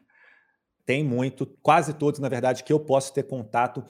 [0.86, 3.84] tem muito, quase todos, na verdade, que eu posso ter contato,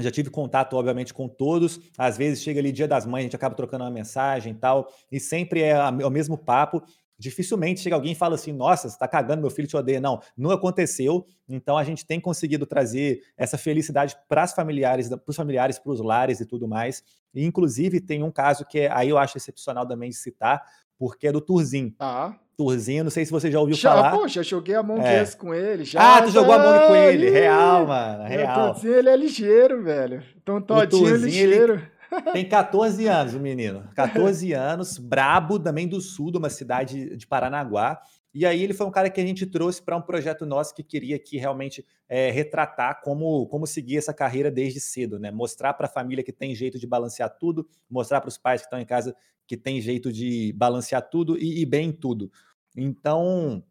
[0.00, 1.80] já tive contato, obviamente, com todos.
[1.98, 4.88] Às vezes chega ali dia das mães, a gente acaba trocando uma mensagem e tal,
[5.12, 6.82] e sempre é o mesmo papo
[7.18, 10.00] dificilmente chega alguém e fala assim: nossa, você está cagando, meu filho te odeia.
[10.00, 11.26] Não, não aconteceu.
[11.48, 15.92] Então a gente tem conseguido trazer essa felicidade para os familiares, para os familiares, para
[15.92, 17.02] os lares e tudo mais.
[17.34, 20.62] E, inclusive, tem um caso que é, aí eu acho excepcional também de citar,
[20.98, 21.94] porque é do Turzinho.
[21.98, 22.34] Ah.
[22.56, 24.12] Turzinho, não sei se você já ouviu já, falar.
[24.12, 25.26] Pô, já joguei a mão é.
[25.32, 25.84] com ele.
[25.84, 26.40] Já, ah, tu já...
[26.40, 27.28] jogou a mão com ele.
[27.28, 28.24] Real, mano.
[28.24, 28.70] Real.
[28.70, 30.22] O Turzinho, ele é ligeiro, velho.
[30.42, 31.74] Então, todinho o ligeiro.
[31.74, 31.95] Ele
[32.32, 33.88] tem 14 anos o menino.
[33.94, 38.00] 14 anos, brabo, também do sul, de uma cidade de Paranaguá.
[38.34, 40.82] E aí ele foi um cara que a gente trouxe para um projeto nosso que
[40.82, 45.30] queria aqui realmente é, retratar como, como seguir essa carreira desde cedo, né?
[45.30, 48.66] Mostrar para a família que tem jeito de balancear tudo, mostrar para os pais que
[48.66, 49.16] estão em casa
[49.46, 52.30] que tem jeito de balancear tudo e ir bem em tudo.
[52.76, 53.64] Então,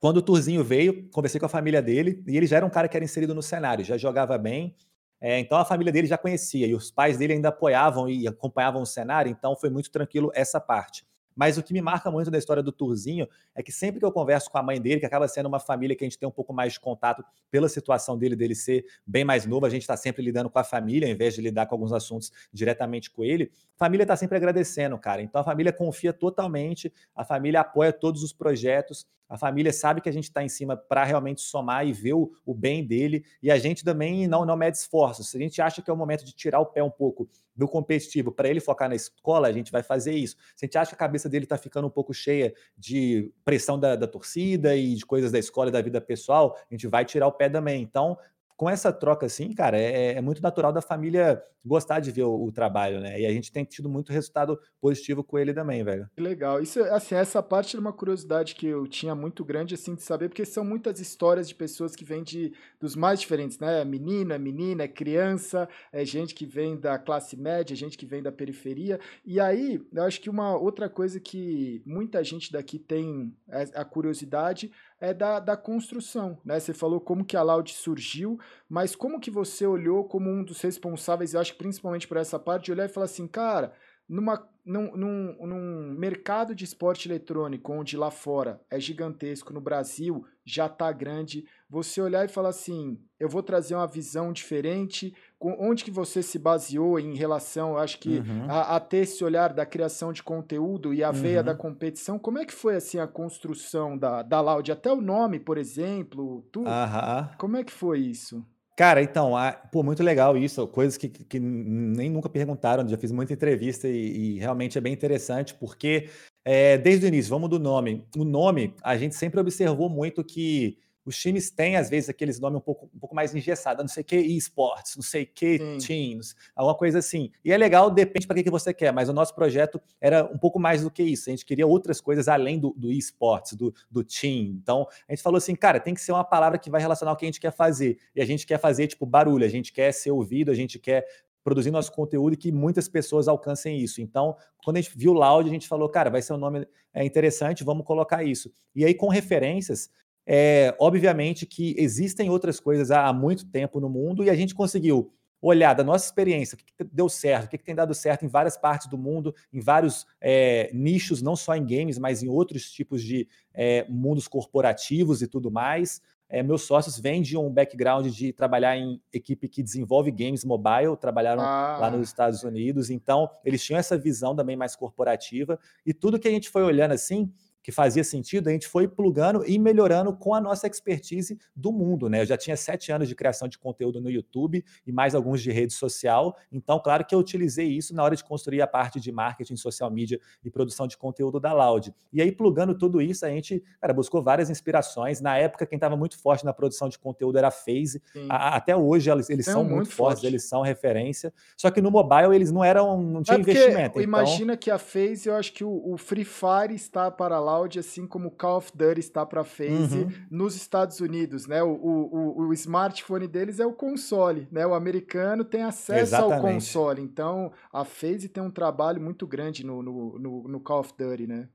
[0.00, 2.88] quando o Turzinho veio, conversei com a família dele e ele já era um cara
[2.88, 4.74] que era inserido no cenário, já jogava bem,
[5.20, 8.80] É, então a família dele já conhecia e os pais dele ainda apoiavam e acompanhavam
[8.80, 11.04] o cenário, então foi muito tranquilo essa parte.
[11.40, 14.12] Mas o que me marca muito da história do Turzinho é que sempre que eu
[14.12, 16.32] converso com a mãe dele, que acaba sendo uma família que a gente tem um
[16.32, 19.96] pouco mais de contato pela situação dele, dele ser bem mais novo, a gente está
[19.96, 23.50] sempre lidando com a família, ao invés de lidar com alguns assuntos diretamente com ele.
[23.76, 25.22] A família está sempre agradecendo, cara.
[25.22, 30.08] Então a família confia totalmente, a família apoia todos os projetos, a família sabe que
[30.08, 33.48] a gente está em cima para realmente somar e ver o, o, bem dele, e
[33.48, 35.30] a gente também não, não mede esforços.
[35.30, 37.68] Se a gente acha que é o momento de tirar o pé um pouco do
[37.68, 40.36] competitivo para ele focar na escola, a gente vai fazer isso.
[40.56, 43.78] Se a gente acha que a cabeça dele está ficando um pouco cheia de pressão
[43.78, 47.04] da, da torcida e de coisas da escola e da vida pessoal, a gente vai
[47.04, 47.80] tirar o pé também.
[47.80, 48.18] Então,
[48.60, 52.44] com essa troca assim, cara, é, é, muito natural da família gostar de ver o,
[52.44, 53.18] o, trabalho, né?
[53.18, 56.08] E a gente tem tido muito resultado positivo com ele também, velho.
[56.14, 56.60] Que legal.
[56.60, 60.28] Isso, assim, essa parte é uma curiosidade que eu tinha muito grande, assim, de saber,
[60.28, 63.82] porque são muitas histórias de pessoas que vêm de, dos mais diferentes, né?
[63.82, 68.30] Menina, menina, é criança, é gente que vem da classe média, gente que vem da
[68.30, 69.00] periferia.
[69.24, 73.86] E aí, eu acho que uma outra coisa que muita gente daqui tem é a
[73.86, 74.70] curiosidade
[75.00, 76.60] é da, da construção, né?
[76.60, 80.60] Você falou como que a Loud surgiu, mas como que você olhou como um dos
[80.60, 83.72] responsáveis, eu acho que principalmente por essa parte, de olhar e falar assim, cara,
[84.06, 90.26] numa, num, num, num mercado de esporte eletrônico, onde lá fora é gigantesco, no Brasil
[90.44, 95.84] já está grande, você olhar e falar assim, eu vou trazer uma visão diferente, onde
[95.84, 98.44] que você se baseou em relação, acho que, uhum.
[98.48, 101.14] a, a, ter esse olhar da criação de conteúdo e a uhum.
[101.14, 104.70] veia da competição, como é que foi, assim, a construção da, da Loud?
[104.70, 106.68] Até o nome, por exemplo, tudo.
[106.68, 107.28] Uhum.
[107.38, 108.44] Como é que foi isso?
[108.76, 109.32] Cara, então,
[109.70, 114.36] pô, muito legal isso, coisas que, que nem nunca perguntaram, já fiz muita entrevista e,
[114.36, 116.08] e realmente é bem interessante, porque
[116.44, 118.06] é, desde o início, vamos do nome.
[118.16, 122.58] O nome, a gente sempre observou muito que os times têm, às vezes, aqueles nomes
[122.58, 125.58] um pouco, um pouco mais engessados, não sei o que esportes, não sei o que
[125.78, 127.30] teams, alguma coisa assim.
[127.44, 130.38] E é legal, depende para que, que você quer, mas o nosso projeto era um
[130.38, 131.28] pouco mais do que isso.
[131.28, 134.58] A gente queria outras coisas além do, do esportes, do, do team.
[134.62, 137.16] Então, a gente falou assim, cara, tem que ser uma palavra que vai relacionar o
[137.16, 137.98] que a gente quer fazer.
[138.14, 141.06] E a gente quer fazer, tipo, barulho, a gente quer ser ouvido, a gente quer
[141.42, 144.00] produzir nosso conteúdo e que muitas pessoas alcancem isso.
[144.00, 146.66] Então, quando a gente viu o Loud, a gente falou, cara, vai ser um nome
[146.92, 148.52] é, interessante, vamos colocar isso.
[148.74, 149.90] E aí, com referências,
[150.32, 154.54] é, obviamente que existem outras coisas há, há, muito tempo no mundo e a gente
[154.54, 155.12] conseguiu
[155.42, 158.24] olhar da nossa experiência, o que, que deu certo, o que, que, tem dado certo
[158.24, 162.28] em várias partes do mundo, em vários é, nichos, não só em games, mas em
[162.28, 166.00] outros tipos de é, mundos corporativos e tudo mais.
[166.28, 170.96] É, meus sócios vêm de um background de trabalhar em equipe que desenvolve games mobile,
[170.96, 171.78] trabalharam ah.
[171.80, 176.28] lá nos Estados Unidos, então eles tinham essa visão também mais corporativa, e tudo que
[176.28, 180.34] a gente foi olhando assim, que fazia sentido, a gente foi plugando e melhorando com
[180.34, 182.22] a nossa expertise do mundo, né?
[182.22, 185.50] Eu já tinha sete anos de criação de conteúdo no YouTube e mais alguns de
[185.50, 189.12] rede social, então, claro que eu utilizei isso na hora de construir a parte de
[189.12, 191.94] marketing, social media e produção de conteúdo da Loud.
[192.12, 195.20] E aí, plugando tudo isso, a gente, cara, buscou várias inspirações.
[195.20, 198.02] Na época, quem estava muito forte na produção de conteúdo era a FaZe.
[198.28, 201.32] A, até hoje, eles, eles são muito, muito fortes, eles são referência.
[201.56, 203.90] Só que no mobile, eles não eram, não tinha é investimento.
[203.90, 204.02] Então...
[204.02, 207.78] Imagina que a FaZe, eu acho que o, o Free Fire está para lá Cloud,
[207.78, 210.12] assim como Call of Duty está para Phase uhum.
[210.30, 211.62] nos Estados Unidos, né?
[211.62, 214.64] O, o, o, smartphone deles é o console, né?
[214.66, 216.34] O americano tem acesso Exatamente.
[216.34, 220.80] ao console, então a Phase tem um trabalho muito grande no, no, no, no Call
[220.80, 221.48] of Duty, né?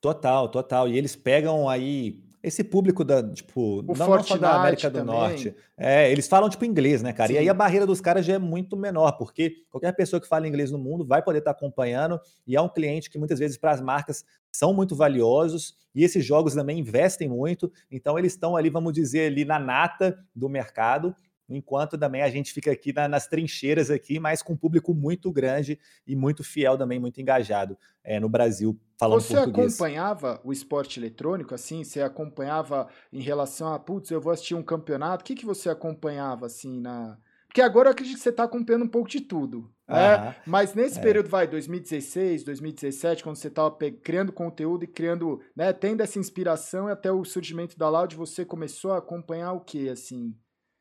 [0.00, 0.88] Total, total.
[0.88, 5.14] E eles pegam aí esse público da, tipo, o não, só da América do também.
[5.14, 5.56] Norte.
[5.76, 7.26] É, eles falam, tipo, inglês, né, cara?
[7.26, 7.34] Sim.
[7.34, 10.46] E aí a barreira dos caras já é muito menor, porque qualquer pessoa que fala
[10.46, 13.72] inglês no mundo vai poder estar acompanhando, e é um cliente que muitas vezes para
[13.72, 18.70] as marcas são muito valiosos, e esses jogos também investem muito, então eles estão ali,
[18.70, 21.16] vamos dizer, ali na nata do mercado,
[21.48, 25.30] enquanto também a gente fica aqui na, nas trincheiras aqui, mas com um público muito
[25.32, 29.74] grande e muito fiel também, muito engajado é, no Brasil falando você português.
[29.74, 31.84] Você acompanhava o esporte eletrônico, assim?
[31.84, 35.22] Você acompanhava em relação a, putz, eu vou assistir um campeonato?
[35.22, 37.18] O que, que você acompanhava, assim, na...
[37.46, 39.72] Porque agora eu acredito que você está acompanhando um pouco de tudo.
[39.88, 40.34] Né?
[40.44, 41.02] Mas nesse é.
[41.02, 46.88] período, vai, 2016, 2017, quando você estava criando conteúdo e criando, né, tendo essa inspiração
[46.88, 50.34] e até o surgimento da Loud, você começou a acompanhar o que, assim?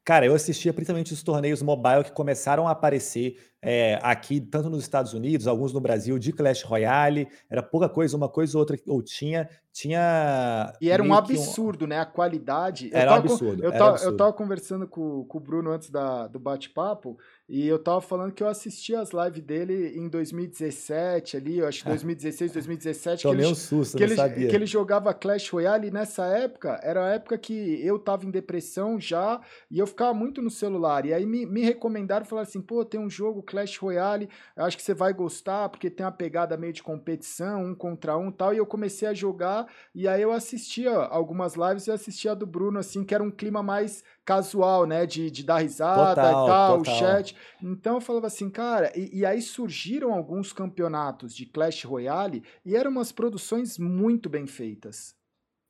[0.05, 4.83] Cara, eu assistia principalmente os torneios mobile que começaram a aparecer é, aqui, tanto nos
[4.83, 7.27] Estados Unidos, alguns no Brasil, de Clash Royale.
[7.49, 9.49] Era pouca coisa, uma coisa ou outra, ou tinha.
[9.73, 11.87] tinha e era um absurdo, um...
[11.87, 11.99] né?
[11.99, 12.91] A qualidade.
[12.93, 13.63] Era um absurdo.
[13.63, 17.17] Eu, tava, eu tava conversando com, com o Bruno antes da, do bate-papo.
[17.47, 21.83] E eu tava falando que eu assisti as lives dele em 2017 ali, eu acho
[21.83, 23.23] que 2016, 2017.
[23.23, 24.47] Tomei que ele, um susto, que ele, sabia.
[24.47, 27.53] Que ele jogava Clash Royale e nessa época, era a época que
[27.85, 31.05] eu tava em depressão já, e eu ficava muito no celular.
[31.05, 34.83] E aí me, me recomendaram, falaram assim, pô, tem um jogo Clash Royale, acho que
[34.83, 38.55] você vai gostar, porque tem uma pegada meio de competição, um contra um tal.
[38.55, 42.47] E eu comecei a jogar, e aí eu assistia algumas lives e assistia a do
[42.47, 45.05] Bruno, assim, que era um clima mais casual, né?
[45.05, 46.81] De, de dar risada total, e tal, total.
[46.81, 47.35] o chat.
[47.61, 52.75] Então eu falava assim, cara, e, e, aí surgiram alguns campeonatos de Clash Royale e
[52.75, 55.15] eram umas produções muito bem feitas.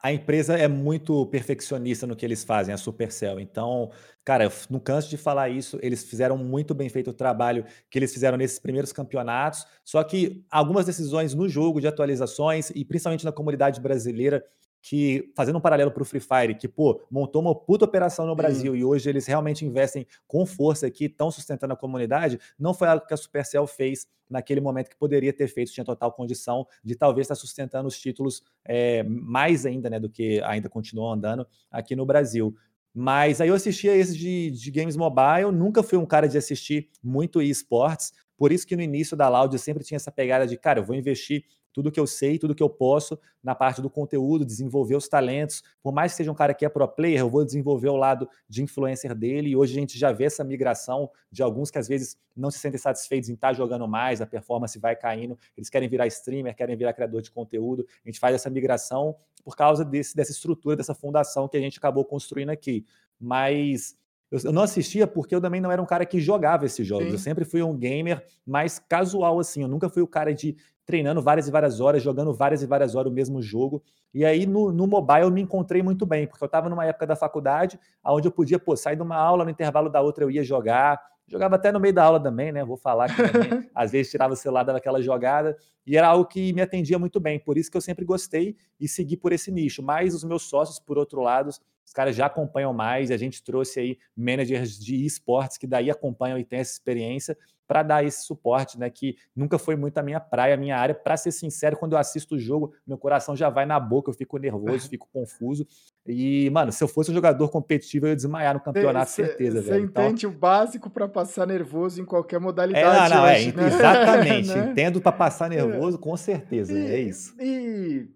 [0.02, 3.39] A empresa é muito perfeccionista no que eles fazem, a Supercell.
[3.39, 3.89] Então,
[4.24, 5.80] cara, eu não canso de falar isso.
[5.82, 9.65] Eles fizeram muito bem feito o trabalho que eles fizeram nesses primeiros campeonatos.
[9.84, 14.46] Só que algumas decisões no jogo de atualizações, e principalmente na comunidade brasileira,
[14.88, 18.36] que, fazendo um paralelo para o Free Fire, que, pô, montou uma puta operação no
[18.36, 22.88] Brasil e hoje eles realmente investem com força aqui, estão sustentando a comunidade, não foi
[22.88, 26.95] algo que a Supercell fez naquele momento que poderia ter feito, tinha total condição de
[26.95, 31.95] talvez estar sustentando os títulos é, mais ainda, né, do que ainda continuam andando aqui
[31.95, 32.56] no Brasil.
[32.93, 36.91] Mas aí eu assistia esses de, de games mobile, nunca fui um cara de assistir
[37.04, 40.56] muito esportes, por isso que no início da Loud eu sempre tinha essa pegada de,
[40.58, 41.43] cara, eu vou investir
[41.76, 45.62] tudo que eu sei, tudo que eu posso na parte do conteúdo, desenvolver os talentos.
[45.84, 48.30] Por mais que seja um cara que é pro player, eu vou desenvolver o lado
[48.48, 49.50] de influencer dele.
[49.50, 52.60] E hoje a gente já vê essa migração de alguns que às vezes não se
[52.60, 56.56] sentem satisfeitos em estar tá jogando mais, a performance vai caindo, eles querem virar streamer,
[56.56, 57.86] querem virar criador de conteúdo.
[58.06, 61.78] A gente faz essa migração por causa desse, dessa estrutura, dessa fundação que a gente
[61.78, 62.86] acabou construindo aqui.
[63.20, 63.98] Mas
[64.32, 67.08] eu, não assistia porque eu também não era um cara que jogava esses jogos.
[67.08, 67.14] Sim.
[67.14, 69.62] Eu sempre fui um gamer mais casual, assim.
[69.62, 72.96] Eu nunca fui o cara de treinando várias e várias horas, jogando várias e várias
[72.96, 73.84] horas o mesmo jogo.
[74.14, 77.08] E aí no, no mobile eu me encontrei muito bem, porque eu estava numa época
[77.08, 80.32] da faculdade onde eu podia pô, sair de uma aula, no intervalo da outra eu
[80.32, 81.00] ia jogar.
[81.28, 82.64] Jogava até no meio da aula também, né?
[82.64, 86.54] Vou falar que também, às vezes tirava o celular daquela jogada, e era algo que
[86.54, 87.40] me atendia muito bem.
[87.40, 89.82] Por isso que eu sempre gostei e segui por esse nicho.
[89.82, 91.50] Mas os meus sócios, por outro lado,
[91.86, 96.38] os caras já acompanham mais, a gente trouxe aí managers de esportes que daí acompanham
[96.38, 98.89] e têm essa experiência para dar esse suporte, né?
[98.89, 100.93] Que nunca foi muito a minha praia, a minha área.
[100.93, 104.13] Para ser sincero, quando eu assisto o jogo, meu coração já vai na boca, eu
[104.13, 105.65] fico nervoso, fico confuso.
[106.06, 109.62] E, mano, se eu fosse um jogador competitivo, eu ia desmaiar no campeonato, cê, certeza,
[109.62, 110.38] Você então entende então...
[110.38, 112.86] o básico para passar nervoso em qualquer modalidade.
[112.86, 113.67] É, não, não, é, hoje, é, né?
[113.67, 114.48] exatamente.
[114.56, 114.71] né?
[114.71, 115.56] Entendo para passar é.
[115.56, 116.74] nervoso, com certeza.
[116.74, 117.36] E, é isso.
[117.41, 118.08] E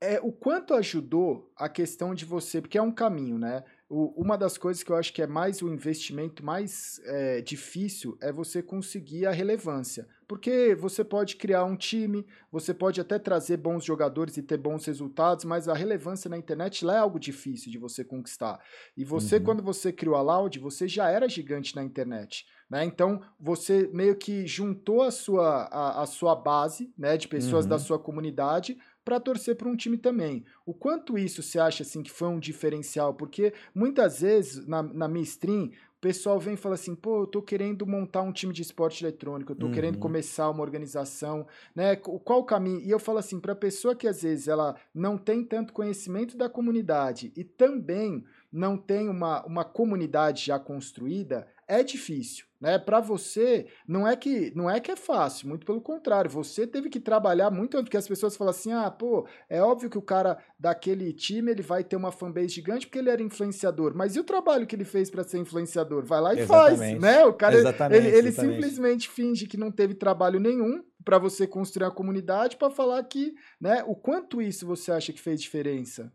[0.00, 3.64] é, o quanto ajudou a questão de você, porque é um caminho, né?
[3.88, 8.18] o, uma das coisas que eu acho que é mais o investimento mais é, difícil
[8.20, 10.06] é você conseguir a relevância.
[10.26, 14.84] Porque você pode criar um time, você pode até trazer bons jogadores e ter bons
[14.84, 18.60] resultados, mas a relevância na internet lá é algo difícil de você conquistar.
[18.94, 19.44] E você, uhum.
[19.44, 22.44] quando você criou a Loud, você já era gigante na internet.
[22.68, 22.84] Né?
[22.84, 27.70] Então, você meio que juntou a sua, a, a sua base né, de pessoas uhum.
[27.70, 30.44] da sua comunidade para torcer para um time também.
[30.66, 33.14] O quanto isso você acha assim que foi um diferencial?
[33.14, 37.26] Porque muitas vezes na, na minha stream o pessoal vem e fala assim, pô, eu
[37.26, 39.72] tô querendo montar um time de esporte eletrônico, eu tô uhum.
[39.72, 41.96] querendo começar uma organização, né?
[41.96, 42.80] Qual o caminho?
[42.80, 46.48] E eu falo assim, para pessoa que às vezes ela não tem tanto conhecimento da
[46.48, 52.78] comunidade e também não tem uma, uma comunidade já construída, é difícil, né?
[52.78, 56.88] Para você não é que não é que é fácil, muito pelo contrário, você teve
[56.88, 60.38] que trabalhar muito porque as pessoas falam assim: "Ah, pô, é óbvio que o cara
[60.58, 64.24] daquele time ele vai ter uma fanbase gigante porque ele era influenciador, mas e o
[64.24, 66.04] trabalho que ele fez para ser influenciador?
[66.04, 67.00] Vai lá e exatamente.
[67.00, 67.24] faz, né?
[67.24, 68.54] O cara exatamente, ele, ele exatamente.
[68.54, 73.34] simplesmente finge que não teve trabalho nenhum para você construir a comunidade para falar que,
[73.60, 76.12] né, o quanto isso você acha que fez diferença?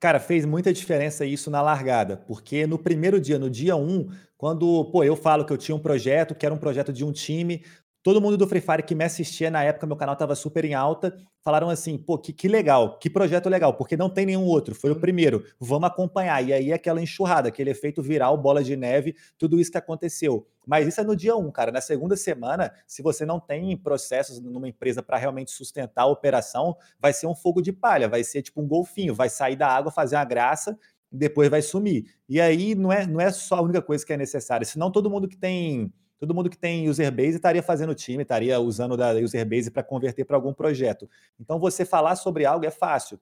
[0.00, 4.08] Cara, fez muita diferença isso na largada, porque no primeiro dia, no dia 1, um,
[4.36, 7.10] quando pô, eu falo que eu tinha um projeto, que era um projeto de um
[7.10, 7.64] time,
[8.08, 10.72] todo mundo do Free Fire que me assistia na época, meu canal estava super em
[10.72, 14.74] alta, falaram assim, pô, que, que legal, que projeto legal, porque não tem nenhum outro,
[14.74, 15.00] foi o uhum.
[15.00, 16.42] primeiro, vamos acompanhar.
[16.42, 20.46] E aí aquela enxurrada, aquele efeito viral, bola de neve, tudo isso que aconteceu.
[20.66, 21.70] Mas isso é no dia um, cara.
[21.70, 26.78] Na segunda semana, se você não tem processos numa empresa para realmente sustentar a operação,
[26.98, 29.92] vai ser um fogo de palha, vai ser tipo um golfinho, vai sair da água,
[29.92, 30.78] fazer uma graça,
[31.12, 32.06] depois vai sumir.
[32.26, 35.10] E aí não é, não é só a única coisa que é necessária, senão todo
[35.10, 39.12] mundo que tem todo mundo que tem user base estaria fazendo time, estaria usando da
[39.12, 41.08] user base para converter para algum projeto.
[41.38, 43.18] Então você falar sobre algo é fácil.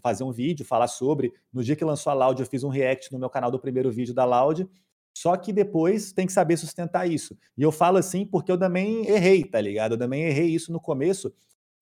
[0.00, 1.32] Fazer um vídeo, falar sobre.
[1.52, 3.90] No dia que lançou a Loud, eu fiz um react no meu canal do primeiro
[3.90, 4.68] vídeo da Loud.
[5.16, 7.36] Só que depois tem que saber sustentar isso.
[7.56, 9.92] E eu falo assim porque eu também errei, tá ligado?
[9.92, 11.32] Eu também errei isso no começo.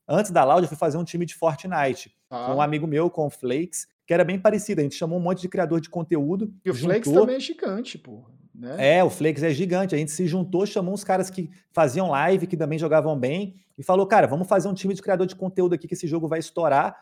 [0.06, 2.46] Antes da Loud, eu fui fazer um time de Fortnite ah.
[2.46, 4.80] com um amigo meu, com o Flakes, que era bem parecido.
[4.80, 6.54] A gente chamou um monte de criador de conteúdo.
[6.64, 6.90] E o juntou...
[6.90, 8.24] Flakes também é gigante, pô.
[8.64, 8.96] Né?
[8.96, 9.94] É, o Flakes é gigante.
[9.94, 13.82] A gente se juntou, chamou uns caras que faziam live, que também jogavam bem, e
[13.82, 16.38] falou: cara, vamos fazer um time de criador de conteúdo aqui que esse jogo vai
[16.38, 16.96] estourar.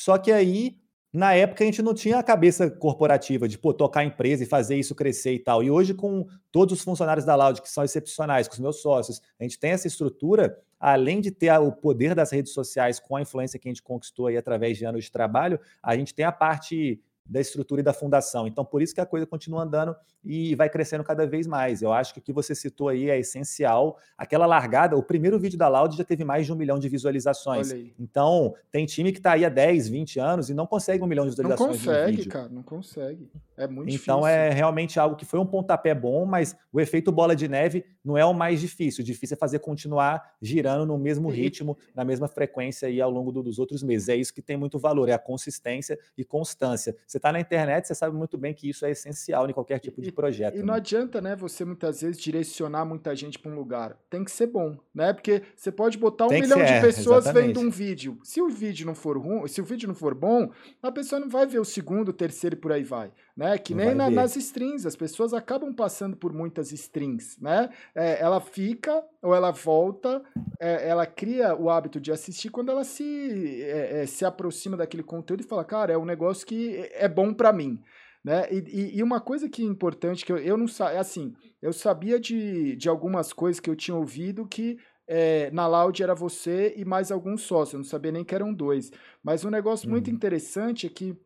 [0.00, 0.78] Só que aí
[1.12, 4.46] na época a gente não tinha a cabeça corporativa de pô, tocar a empresa e
[4.46, 5.62] fazer isso crescer e tal.
[5.62, 9.22] E hoje, com todos os funcionários da Loud, que são excepcionais, com os meus sócios,
[9.38, 13.22] a gente tem essa estrutura, além de ter o poder das redes sociais com a
[13.22, 16.32] influência que a gente conquistou aí através de anos de trabalho, a gente tem a
[16.32, 18.46] parte da estrutura e da fundação.
[18.46, 21.82] Então, por isso que a coisa continua andando e vai crescendo cada vez mais.
[21.82, 23.98] Eu acho que o que você citou aí é essencial.
[24.16, 27.72] Aquela largada, o primeiro vídeo da Loud já teve mais de um milhão de visualizações.
[27.98, 31.24] Então, tem time que está aí há 10, 20 anos e não consegue um milhão
[31.24, 31.84] de visualizações.
[31.84, 33.30] Não consegue, cara, não consegue.
[33.56, 34.14] É muito então, difícil.
[34.14, 37.84] Então, é realmente algo que foi um pontapé bom, mas o efeito bola de neve
[38.04, 39.02] não é o mais difícil.
[39.02, 43.32] O difícil é fazer continuar girando no mesmo ritmo, na mesma frequência aí ao longo
[43.32, 44.08] do, dos outros meses.
[44.08, 46.96] É isso que tem muito valor, é a consistência e constância.
[47.06, 50.00] Você está na internet, você sabe muito bem que isso é essencial em qualquer tipo
[50.00, 50.56] de projeto.
[50.56, 50.80] E, e não né?
[50.80, 53.96] adianta, né, você muitas vezes direcionar muita gente para um lugar.
[54.08, 55.12] Tem que ser bom, né?
[55.12, 57.54] Porque você pode botar um Tem milhão ser, de pessoas exatamente.
[57.54, 58.18] vendo um vídeo.
[58.22, 60.50] Se o vídeo não for ruim, se o vídeo não for bom,
[60.82, 63.58] a pessoa não vai ver o segundo, o terceiro e por aí vai, né?
[63.58, 67.68] Que nem na, nas strings, as pessoas acabam passando por muitas strings, né?
[67.94, 70.22] É, ela fica ou ela volta,
[70.58, 75.02] é, ela cria o hábito de assistir quando ela se, é, é se aproxima daquele
[75.02, 77.78] conteúdo e fala, cara, é um negócio que é bom para mim.
[78.24, 78.48] Né?
[78.50, 81.32] E, e, uma coisa que é importante, que eu, eu não sabia, é assim,
[81.62, 86.12] eu sabia de, de algumas coisas que eu tinha ouvido que é, na Loud era
[86.12, 88.90] você e mais alguns sócios, eu não sabia nem que eram dois.
[89.22, 89.92] Mas um negócio uhum.
[89.92, 91.16] muito interessante é que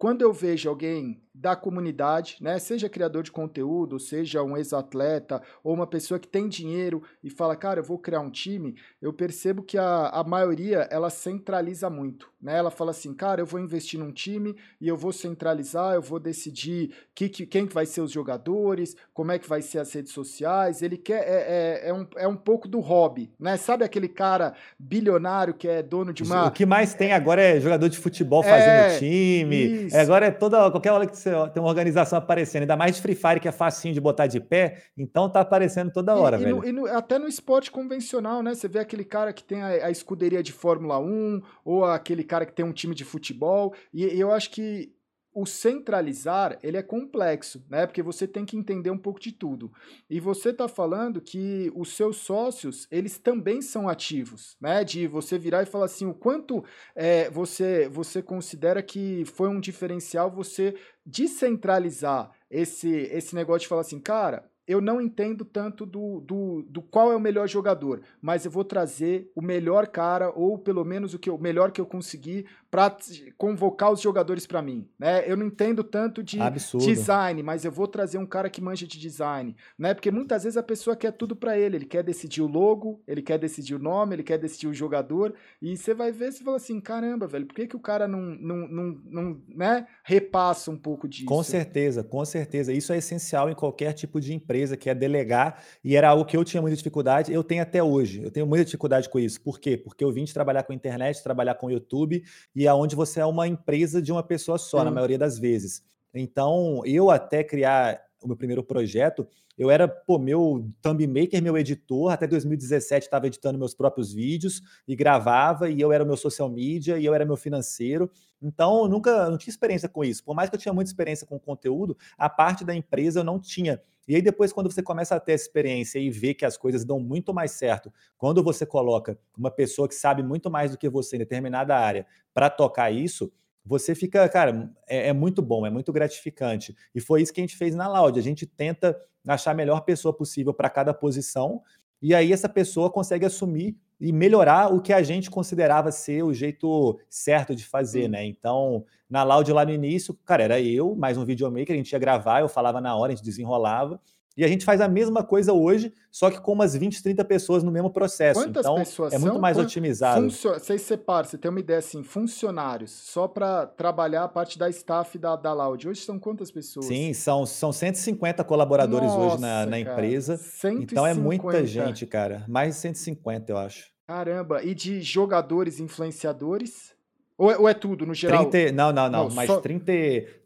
[0.00, 5.72] quando eu vejo alguém da comunidade, né, seja criador de conteúdo, seja um ex-atleta ou
[5.72, 9.62] uma pessoa que tem dinheiro e fala, cara, eu vou criar um time, eu percebo
[9.62, 12.58] que a, a maioria ela centraliza muito, né?
[12.58, 16.20] Ela fala assim, cara, eu vou investir num time e eu vou centralizar, eu vou
[16.20, 20.12] decidir que, que, quem vai ser os jogadores, como é que vai ser as redes
[20.12, 20.82] sociais.
[20.82, 23.56] Ele quer é, é, é, um, é um pouco do hobby, né?
[23.56, 26.48] Sabe aquele cara bilionário que é dono de uma.
[26.48, 29.88] O que mais tem agora é jogador de futebol fazendo é, time.
[29.90, 33.02] É, agora é toda qualquer hora que você tem uma organização aparecendo, ainda mais de
[33.02, 36.44] Free Fire, que é facinho de botar de pé, então tá aparecendo toda hora, e,
[36.44, 36.64] velho.
[36.64, 38.54] E, no, e no, até no esporte convencional, né?
[38.54, 42.46] Você vê aquele cara que tem a, a, escuderia de Fórmula 1, ou aquele cara
[42.46, 44.92] que tem um time de futebol, e, e eu acho que
[45.40, 47.86] o centralizar ele é complexo, né?
[47.86, 49.72] Porque você tem que entender um pouco de tudo.
[50.08, 54.84] E você está falando que os seus sócios eles também são ativos, né?
[54.84, 56.62] De você virar e falar assim, o quanto
[56.94, 60.74] é, você você considera que foi um diferencial você
[61.04, 66.80] descentralizar esse esse negócio de falar assim, cara, eu não entendo tanto do, do, do
[66.80, 71.12] qual é o melhor jogador, mas eu vou trazer o melhor cara, ou pelo menos
[71.12, 72.96] o, que o melhor que eu conseguir para
[73.36, 75.24] convocar os jogadores para mim, né?
[75.26, 76.86] Eu não entendo tanto de Absurdo.
[76.86, 79.92] design, mas eu vou trazer um cara que manja de design, né?
[79.92, 83.22] Porque muitas vezes a pessoa quer tudo para ele, ele quer decidir o logo, ele
[83.22, 86.58] quer decidir o nome, ele quer decidir o jogador, e você vai ver, você fala
[86.58, 90.78] assim, caramba, velho, por que, que o cara não, não, não, não né, repassa um
[90.78, 91.26] pouco disso?
[91.26, 92.72] Com certeza, com certeza.
[92.72, 96.36] Isso é essencial em qualquer tipo de empresa, que é delegar, e era algo que
[96.36, 99.40] eu tinha muita dificuldade, eu tenho até hoje, eu tenho muita dificuldade com isso.
[99.40, 99.76] Por quê?
[99.76, 102.22] Porque eu vim de trabalhar com internet, trabalhar com YouTube,
[102.60, 105.82] e aonde você é uma empresa de uma pessoa só, na maioria das vezes.
[106.12, 111.56] Então, eu até criar o meu primeiro projeto, eu era, pô, meu thumb maker, meu
[111.56, 116.48] editor, até 2017 estava editando meus próprios vídeos e gravava, e eu era meu social
[116.48, 118.10] media, e eu era meu financeiro.
[118.42, 120.24] Então, eu nunca não tinha experiência com isso.
[120.24, 123.38] Por mais que eu tinha muita experiência com conteúdo, a parte da empresa eu não
[123.38, 123.80] tinha.
[124.08, 126.98] E aí depois quando você começa a ter experiência e vê que as coisas dão
[126.98, 131.14] muito mais certo, quando você coloca uma pessoa que sabe muito mais do que você
[131.14, 132.04] em determinada área
[132.34, 133.32] para tocar isso,
[133.64, 136.74] você fica, cara, é, é, muito bom, é muito gratificante.
[136.94, 138.18] E foi isso que a gente fez na Loud.
[138.18, 141.62] A gente tenta achar a melhor pessoa possível para cada posição,
[142.02, 146.32] e aí essa pessoa consegue assumir e melhorar o que a gente considerava ser o
[146.32, 148.24] jeito certo de fazer, né?
[148.24, 151.98] Então, na Loud lá no início, cara, era eu, mais um videomaker, a gente ia
[151.98, 154.00] gravar, eu falava na hora, a gente desenrolava.
[154.36, 157.62] E a gente faz a mesma coisa hoje, só que com umas 20, 30 pessoas
[157.62, 158.40] no mesmo processo.
[158.40, 159.40] Quantas então, pessoas é muito são?
[159.40, 160.22] mais otimizado.
[160.22, 160.54] Funcio...
[160.54, 165.18] Vocês separam, você tem uma ideia assim, funcionários, só para trabalhar a parte da staff
[165.18, 165.88] da, da Loud.
[165.88, 166.86] Hoje são quantas pessoas?
[166.86, 170.36] Sim, são, são 150 colaboradores Nossa, hoje na, na empresa.
[170.36, 170.92] 150.
[170.92, 172.44] Então é muita gente, cara.
[172.48, 173.90] Mais de 150, eu acho.
[174.06, 176.94] Caramba, e de jogadores influenciadores?
[177.36, 178.50] Ou é, ou é tudo, no geral?
[178.50, 179.60] 30, não, não, não, não mas só...
[179.60, 179.92] 30,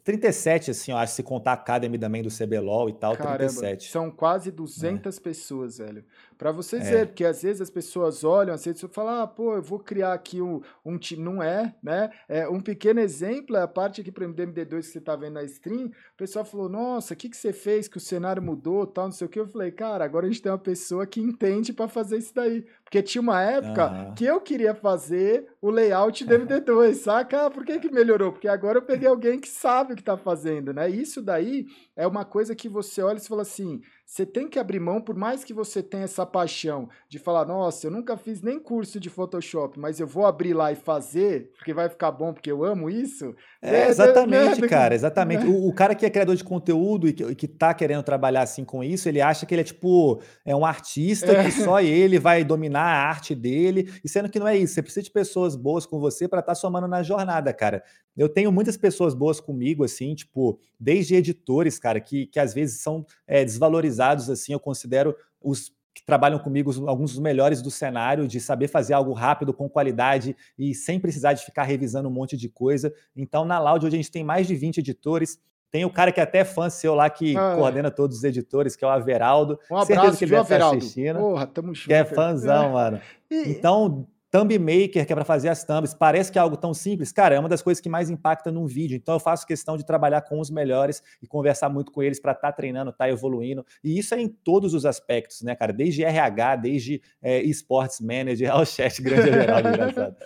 [0.05, 3.91] 37, assim, eu acho, se contar a Academy também do CBLOL e tal, Caramba, 37.
[3.91, 5.21] São quase 200 é.
[5.21, 6.05] pessoas, velho.
[6.37, 7.05] Para você dizer, é.
[7.07, 10.13] porque às vezes as pessoas olham, às vezes você fala, ah, pô, eu vou criar
[10.13, 11.23] aqui um, um time.
[11.23, 12.11] Não é, né?
[12.29, 15.35] É, um pequeno exemplo é a parte aqui para o MD2 que você tá vendo
[15.35, 15.87] na stream.
[15.87, 19.13] O pessoal falou, nossa, o que, que você fez que o cenário mudou, tal, não
[19.13, 19.41] sei o que.
[19.41, 22.67] Eu falei, cara, agora a gente tem uma pessoa que entende para fazer isso daí.
[22.83, 24.15] Porque tinha uma época uhum.
[24.15, 27.47] que eu queria fazer o layout do MD2, saca?
[27.47, 28.33] Ah, por que, que melhorou?
[28.33, 30.89] Porque agora eu peguei alguém que sabe o que tá fazendo, né?
[30.91, 31.67] Isso daí
[31.97, 35.15] é uma coisa que você olha e fala assim: você tem que abrir mão, por
[35.15, 39.09] mais que você tenha essa paixão de falar, nossa, eu nunca fiz nem curso de
[39.09, 42.91] Photoshop, mas eu vou abrir lá e fazer, porque vai ficar bom, porque eu amo
[42.91, 43.35] isso.
[43.63, 44.69] É, é exatamente, né?
[44.69, 45.45] cara, exatamente.
[45.55, 48.65] O, o, cara que é criador de conteúdo e que, que tá querendo trabalhar assim
[48.65, 51.45] com isso, ele acha que ele é tipo, é um artista é.
[51.45, 54.75] que só ele vai dominar a arte dele, e sendo que não é isso.
[54.75, 57.83] Você precisa de pessoas boas com você para estar tá somando na jornada, cara.
[58.17, 62.81] Eu tenho muitas pessoas boas comigo, assim, tipo, desde editores, cara, que, que às vezes
[62.81, 68.27] são é, desvalorizados, assim, eu considero os que trabalham comigo alguns dos melhores do cenário,
[68.27, 72.39] de saber fazer algo rápido, com qualidade e sem precisar de ficar revisando um monte
[72.39, 72.93] de coisa.
[73.15, 75.39] Então, na Loud, hoje a gente tem mais de 20 editores.
[75.71, 78.75] Tem o cara que é até fã seu lá, que ah, coordena todos os editores,
[78.75, 79.59] que é o Averaldo.
[79.71, 80.77] Um abraço, Certeza que ele deve Averaldo.
[80.79, 81.19] estar assistindo.
[81.19, 81.87] Porra, tamo junto.
[81.87, 82.73] Que é fãzão, é.
[82.73, 83.01] mano.
[83.31, 83.51] E...
[83.51, 87.13] Então, Thumb Maker, que é para fazer as thumbs, parece que é algo tão simples.
[87.13, 88.97] Cara, é uma das coisas que mais impacta num vídeo.
[88.97, 92.33] Então eu faço questão de trabalhar com os melhores e conversar muito com eles para
[92.33, 93.65] estar tá treinando, estar tá evoluindo.
[93.85, 95.73] E isso é em todos os aspectos, né, cara?
[95.73, 100.17] Desde RH, desde é, esportes manager, ao chat grande geral, engraçado.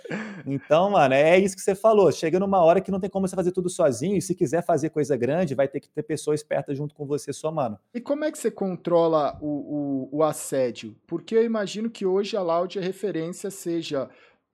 [0.43, 2.11] Então, mano, é isso que você falou.
[2.11, 4.17] Chega numa hora que não tem como você fazer tudo sozinho.
[4.17, 7.31] E se quiser fazer coisa grande, vai ter que ter pessoas espertas junto com você,
[7.31, 7.77] sua mano.
[7.93, 10.95] E como é que você controla o, o, o assédio?
[11.05, 13.98] Porque eu imagino que hoje a Loud é referência seja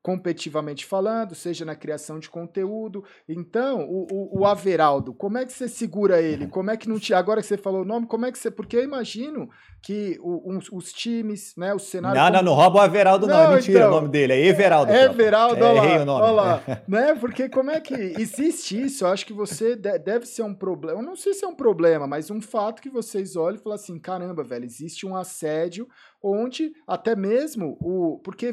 [0.05, 3.03] competitivamente falando, seja na criação de conteúdo.
[3.27, 6.47] Então, o, o, o, Averaldo, como é que você segura ele?
[6.47, 7.11] Como é que não te.
[7.11, 8.51] Agora que você falou o nome, como é que você.
[8.51, 9.49] Porque eu imagino
[9.85, 12.19] que o, os, os, times, né, o cenário.
[12.19, 12.37] Não, como...
[12.37, 13.35] não, não rouba o Averaldo, não.
[13.35, 14.91] não é mentira então, o nome dele, é Everaldo.
[14.91, 16.01] É Everaldo, é, olha lá.
[16.01, 16.23] O nome.
[16.23, 16.63] Olha lá.
[16.89, 17.13] né?
[17.13, 17.93] Porque como é que.
[17.93, 19.05] Existe isso?
[19.05, 21.01] Eu acho que você deve ser um problema.
[21.01, 23.75] Eu não sei se é um problema, mas um fato que vocês olham e falam
[23.75, 25.87] assim: caramba, velho, existe um assédio
[26.19, 28.19] onde até mesmo o.
[28.23, 28.51] Porque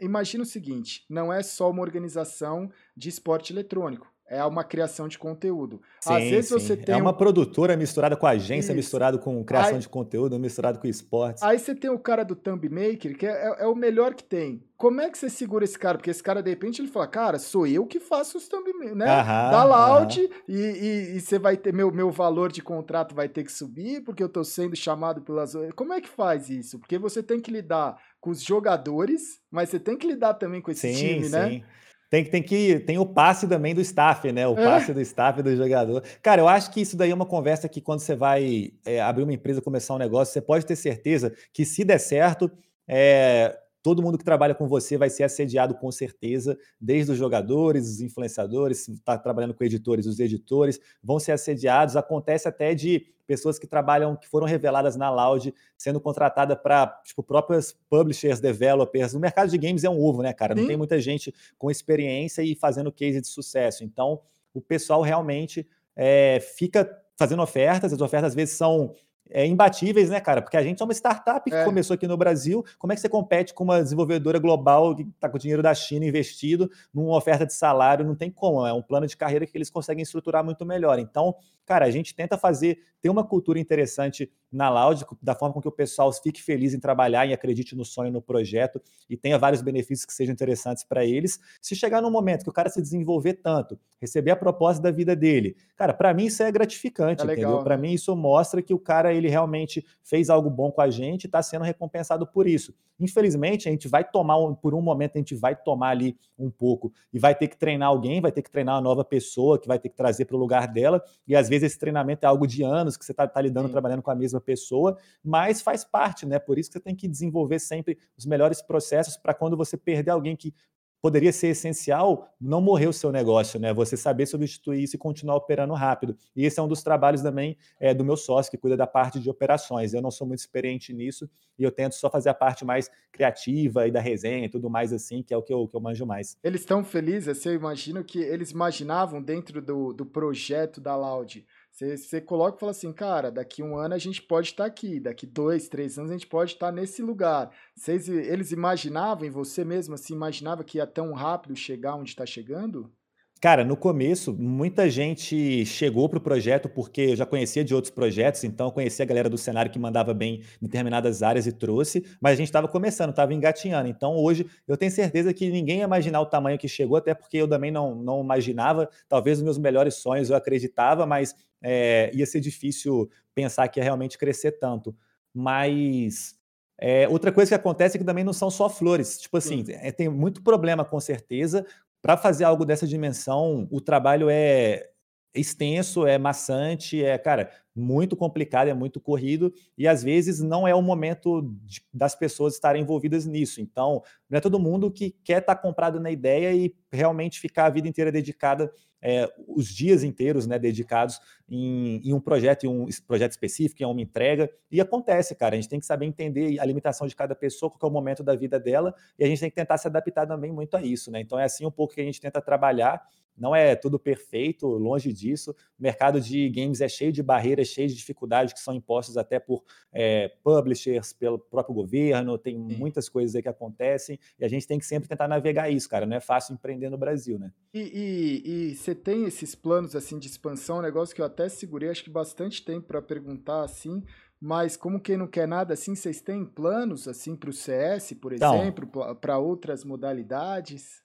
[0.00, 5.18] imagina o seguinte: não é só uma organização de esporte eletrônico é uma criação de
[5.18, 5.80] conteúdo.
[6.00, 6.54] Sim, Às vezes sim.
[6.58, 6.94] você tem.
[6.94, 7.14] É uma um...
[7.14, 8.76] produtora misturada com agência, Isso.
[8.76, 11.42] misturado com criação aí, de conteúdo, misturado com esportes.
[11.42, 14.22] Aí você tem o cara do Thumb Maker, que é, é, é, o melhor que
[14.22, 14.62] tem.
[14.76, 15.98] Como é que você segura esse cara?
[15.98, 19.06] Porque esse cara, de repente, ele fala, cara, sou eu que faço os Thumb né?
[19.06, 23.28] Aham, da Loud, e, e, e, você vai ter, meu, meu valor de contrato vai
[23.28, 25.54] ter que subir, porque eu tô sendo chamado pelas.
[25.74, 26.78] Como é que faz isso?
[26.78, 30.70] Porque você tem que lidar com os jogadores, mas você tem que lidar também com
[30.70, 31.48] esse sim, time, né?
[31.50, 31.64] sim.
[32.10, 34.48] Tem, tem que tem o passe também do staff, né?
[34.48, 34.64] O é.
[34.64, 34.94] passe é.
[34.94, 36.02] do staff do jogador.
[36.22, 39.24] Cara, eu acho que isso daí é uma conversa que quando você vai é, abrir
[39.24, 42.50] uma empresa, começar um negócio, você pode ter certeza que se der certo,
[42.86, 47.88] é, todo mundo que trabalha com você vai ser assediado com certeza, desde os jogadores,
[47.88, 51.96] os influenciadores, se está trabalhando com editores, os editores vão ser assediados.
[51.96, 57.22] Acontece até de pessoas que trabalham, que foram reveladas na Loud, sendo contratada para, tipo,
[57.22, 59.12] próprios publishers, developers.
[59.12, 60.54] O mercado de games é um ovo, né, cara?
[60.54, 60.68] Não Sim.
[60.68, 63.84] tem muita gente com experiência e fazendo case de sucesso.
[63.84, 64.20] Então,
[64.54, 68.94] o pessoal realmente é, fica fazendo ofertas, as ofertas às vezes são
[69.30, 70.42] é, imbatíveis, né, cara?
[70.42, 71.64] Porque a gente é uma startup que é.
[71.64, 72.64] começou aqui no Brasil.
[72.78, 75.74] Como é que você compete com uma desenvolvedora global que está com o dinheiro da
[75.74, 78.04] China investido numa oferta de salário?
[78.04, 78.66] Não tem como.
[78.66, 80.98] É um plano de carreira que eles conseguem estruturar muito melhor.
[80.98, 81.34] Então,
[81.66, 85.68] cara, a gente tenta fazer, ter uma cultura interessante na Loud, da forma com que
[85.68, 89.60] o pessoal fique feliz em trabalhar e acredite no sonho, no projeto e tenha vários
[89.60, 91.38] benefícios que sejam interessantes para eles.
[91.60, 95.14] Se chegar num momento que o cara se desenvolver tanto, receber a proposta da vida
[95.14, 97.62] dele, cara, para mim isso é gratificante, é entendeu?
[97.62, 97.82] Para né?
[97.82, 101.26] mim isso mostra que o cara ele realmente fez algo bom com a gente e
[101.26, 102.74] está sendo recompensado por isso.
[103.00, 106.92] Infelizmente, a gente vai tomar, por um momento, a gente vai tomar ali um pouco
[107.12, 109.78] e vai ter que treinar alguém, vai ter que treinar uma nova pessoa que vai
[109.78, 111.02] ter que trazer para o lugar dela.
[111.26, 113.72] E às vezes esse treinamento é algo de anos que você está tá lidando, Sim.
[113.72, 116.38] trabalhando com a mesma pessoa, mas faz parte, né?
[116.38, 120.10] Por isso que você tem que desenvolver sempre os melhores processos para quando você perder
[120.10, 120.52] alguém que
[121.00, 123.72] poderia ser essencial não morrer o seu negócio, né?
[123.72, 126.16] Você saber substituir isso e continuar operando rápido.
[126.34, 129.20] E esse é um dos trabalhos também é, do meu sócio, que cuida da parte
[129.20, 129.94] de operações.
[129.94, 131.28] Eu não sou muito experiente nisso
[131.58, 134.92] e eu tento só fazer a parte mais criativa e da resenha e tudo mais
[134.92, 136.36] assim, que é o que eu, que eu manjo mais.
[136.42, 141.44] Eles estão felizes, eu imagino que eles imaginavam dentro do, do projeto da Loud
[141.78, 144.98] você, coloca e fala assim, cara, daqui um ano a gente pode estar tá aqui,
[144.98, 147.54] daqui dois, três anos a gente pode estar tá nesse lugar.
[147.74, 152.92] Vocês, eles imaginavam, você mesmo assim, imaginava que ia tão rápido chegar onde está chegando?
[153.40, 157.92] Cara, no começo, muita gente chegou para o projeto porque eu já conhecia de outros
[157.92, 161.52] projetos, então eu conhecia a galera do cenário que mandava bem em determinadas áreas e
[161.52, 163.88] trouxe, mas a gente estava começando, estava engatinhando.
[163.88, 167.36] Então hoje eu tenho certeza que ninguém ia imaginar o tamanho que chegou, até porque
[167.36, 168.90] eu também não, não imaginava.
[169.08, 171.32] Talvez os meus melhores sonhos eu acreditava, mas
[171.62, 174.96] é, ia ser difícil pensar que ia realmente crescer tanto.
[175.32, 176.34] Mas
[176.80, 179.20] é, outra coisa que acontece é que também não são só flores.
[179.20, 181.66] Tipo assim, é, tem muito problema com certeza,
[182.02, 184.88] para fazer algo dessa dimensão, o trabalho é
[185.34, 190.74] extenso, é maçante, é, cara, muito complicado, é muito corrido e às vezes não é
[190.74, 193.60] o momento de, das pessoas estarem envolvidas nisso.
[193.60, 197.66] Então, não é todo mundo que quer estar tá comprado na ideia e realmente ficar
[197.66, 202.68] a vida inteira dedicada, é, os dias inteiros, né, dedicados em, em, um projeto, em
[202.68, 204.50] um projeto específico, em uma entrega.
[204.70, 205.54] E acontece, cara.
[205.54, 208.22] A gente tem que saber entender a limitação de cada pessoa, qual é o momento
[208.22, 211.10] da vida dela, e a gente tem que tentar se adaptar também muito a isso,
[211.10, 211.20] né?
[211.20, 213.02] Então é assim um pouco que a gente tenta trabalhar
[213.38, 215.52] não é tudo perfeito, longe disso.
[215.78, 219.38] O mercado de games é cheio de barreiras, cheio de dificuldades que são impostas até
[219.38, 222.76] por é, publishers, pelo próprio governo, tem Sim.
[222.76, 226.04] muitas coisas aí que acontecem e a gente tem que sempre tentar navegar isso, cara.
[226.04, 227.52] Não é fácil empreender no Brasil, né?
[227.72, 232.02] E você tem esses planos assim de expansão, um negócio que eu até segurei acho
[232.02, 234.02] que bastante tempo para perguntar assim.
[234.40, 238.32] Mas como quem não quer nada, assim, vocês têm planos assim para o CS, por
[238.32, 238.88] então, exemplo,
[239.20, 241.02] para outras modalidades?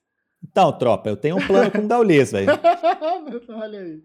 [0.50, 2.48] Então, tropa, eu tenho um plano com o Gaules, velho.
[3.48, 4.02] Olha aí.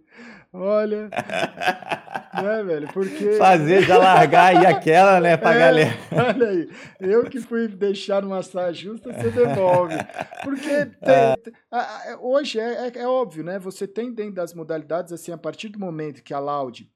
[0.52, 1.10] Olha.
[2.42, 2.88] né, velho?
[2.94, 3.34] Porque.
[3.34, 5.98] Fazer já largar aí aquela, né, pra é, galera.
[6.12, 6.70] Olha aí.
[7.00, 9.96] Eu que fui deixar numa saia justa, você devolve.
[10.44, 12.18] Porque tem, é.
[12.20, 13.60] hoje é, é, é, óbvio, né?
[13.60, 16.90] Você tem dentro das modalidades, assim, a partir do momento que a Loud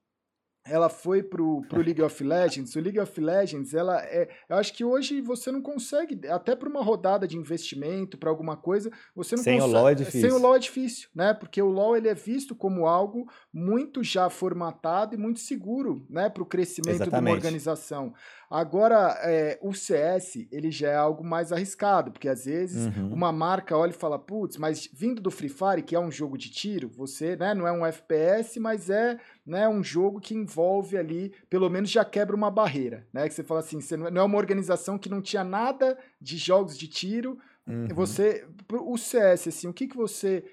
[0.65, 2.75] ela foi pro, pro League of Legends.
[2.75, 4.29] O League of Legends, ela é.
[4.47, 8.55] Eu acho que hoje você não consegue, até para uma rodada de investimento, para alguma
[8.55, 9.71] coisa, você não sem consegue.
[9.71, 10.21] Sem o LoL é difícil.
[10.21, 11.33] Sem o LoL é difícil, né?
[11.33, 16.29] Porque o LoL ele é visto como algo muito já formatado e muito seguro, né?
[16.29, 17.23] Para o crescimento Exatamente.
[17.23, 18.13] de uma organização.
[18.53, 23.11] Agora, é, o CS, ele já é algo mais arriscado, porque às vezes uhum.
[23.11, 26.37] uma marca olha e fala, putz, mas vindo do Free Fire, que é um jogo
[26.37, 30.95] de tiro, você, né, não é um FPS, mas é né, um jogo que envolve
[30.95, 33.27] ali, pelo menos já quebra uma barreira, né?
[33.27, 36.37] Que você fala assim, você não é, é uma organização que não tinha nada de
[36.37, 37.39] jogos de tiro.
[37.67, 37.87] Uhum.
[37.95, 40.43] Você, o CS, assim, o que, que você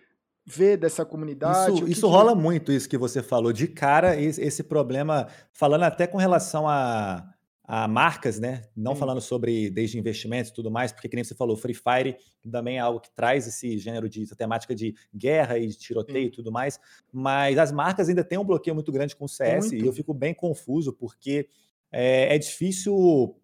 [0.46, 1.74] vê dessa comunidade?
[1.74, 3.53] Isso, isso que rola muito, isso que você falou.
[3.53, 7.34] De cara, esse, esse problema, falando até com relação a
[7.72, 8.64] a marcas, né?
[8.76, 8.98] Não Sim.
[8.98, 12.16] falando sobre desde investimentos e tudo mais, porque, como você falou, Free Fire
[12.50, 16.26] também é algo que traz esse gênero de temática de guerra e de tiroteio Sim.
[16.26, 16.80] e tudo mais,
[17.12, 19.84] mas as marcas ainda têm um bloqueio muito grande com o CS muito.
[19.84, 21.48] e eu fico bem confuso, porque
[21.92, 23.36] é, é difícil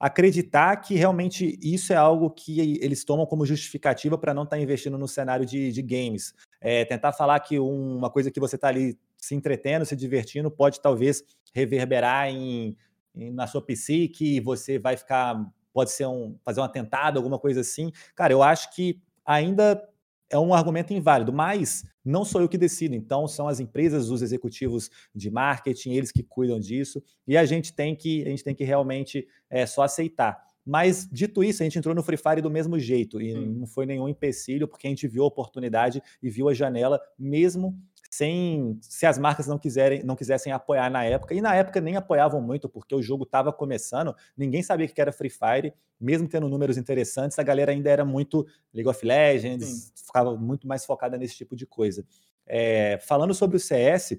[0.00, 4.62] acreditar que realmente isso é algo que eles tomam como justificativa para não estar tá
[4.62, 6.32] investindo no cenário de, de games.
[6.62, 10.80] É, tentar falar que uma coisa que você está ali se entretendo, se divertindo, pode
[10.80, 11.22] talvez
[11.52, 12.74] reverberar em
[13.16, 17.90] na sua psique, você vai ficar, pode ser um, fazer um atentado, alguma coisa assim.
[18.14, 19.82] Cara, eu acho que ainda
[20.30, 24.22] é um argumento inválido, mas não sou eu que decido, então são as empresas, os
[24.22, 28.54] executivos de marketing, eles que cuidam disso, e a gente tem que, a gente tem
[28.54, 30.44] que realmente é, só aceitar.
[30.64, 33.46] Mas, dito isso, a gente entrou no Free Fire do mesmo jeito, e Sim.
[33.54, 37.80] não foi nenhum empecilho, porque a gente viu a oportunidade e viu a janela, mesmo
[38.10, 41.96] sem se as marcas não quiserem não quisessem apoiar na época e na época nem
[41.96, 46.48] apoiavam muito porque o jogo estava começando ninguém sabia que era Free Fire mesmo tendo
[46.48, 49.92] números interessantes a galera ainda era muito League of Legends Sim.
[50.06, 52.04] ficava muito mais focada nesse tipo de coisa
[52.46, 54.18] é, falando sobre o CS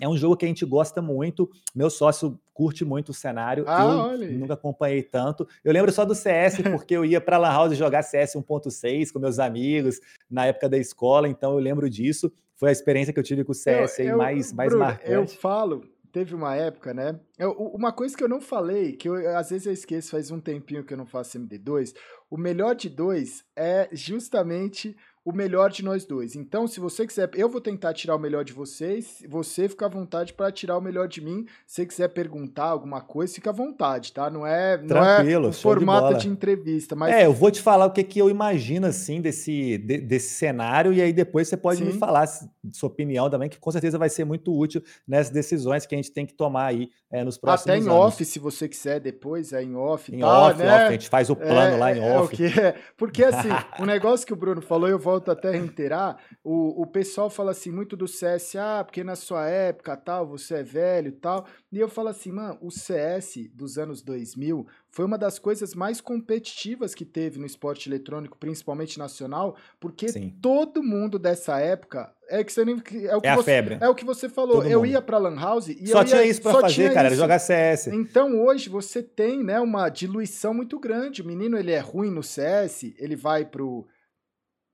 [0.00, 1.48] é um jogo que a gente gosta muito.
[1.74, 3.64] Meu sócio curte muito o cenário.
[3.66, 4.30] Ah, eu olha.
[4.30, 5.46] nunca acompanhei tanto.
[5.62, 9.18] Eu lembro só do CS porque eu ia para Lan House jogar CS 1.6 com
[9.18, 13.24] meus amigos na época da escola, então eu lembro disso foi a experiência que eu
[13.24, 15.10] tive com o CS eu, aí eu, mais, mais Bruno, marcante.
[15.10, 15.82] Eu falo,
[16.12, 17.18] teve uma época, né?
[17.38, 20.38] Eu, uma coisa que eu não falei, que eu, às vezes eu esqueço, faz um
[20.38, 21.94] tempinho que eu não faço MD2,
[22.28, 24.94] o melhor de dois é justamente
[25.24, 26.34] o melhor de nós dois.
[26.34, 29.88] Então, se você quiser, eu vou tentar tirar o melhor de vocês, você fica à
[29.88, 31.46] vontade para tirar o melhor de mim.
[31.66, 34.30] Se você quiser perguntar alguma coisa, fica à vontade, tá?
[34.30, 37.86] Não é, Tranquilo, não é formato de, de, entrevista, mas É, eu vou te falar
[37.86, 41.80] o que, que eu imagino assim desse, de, desse cenário e aí depois você pode
[41.80, 41.84] Sim.
[41.84, 42.26] me falar
[42.72, 46.12] sua opinião também, que com certeza vai ser muito útil nessas decisões que a gente
[46.12, 47.94] tem que tomar aí é, nos próximos Até em anos.
[47.94, 50.74] off, se você quiser depois, é em off, em tá, off, né?
[50.74, 52.60] off, a gente faz o plano é, lá em é, off.
[52.60, 53.48] É, porque assim,
[53.78, 57.28] o negócio que o Bruno falou, eu vou volto até a reiterar, o, o pessoal
[57.28, 61.46] fala assim muito do CS, ah, porque na sua época, tal, você é velho tal.
[61.72, 66.00] E eu falo assim, mano, o CS dos anos 2000 foi uma das coisas mais
[66.00, 70.34] competitivas que teve no esporte eletrônico, principalmente nacional, porque Sim.
[70.40, 73.78] todo mundo dessa época é que você nem, é o que é você, febre.
[73.80, 74.56] É o que você falou.
[74.56, 74.90] Todo eu mundo.
[74.90, 77.16] ia para lan house e só ia, tinha isso para fazer, cara, isso.
[77.16, 77.88] jogar CS.
[77.88, 81.22] Então hoje você tem, né, uma diluição muito grande.
[81.22, 83.86] O menino ele é ruim no CS, ele vai pro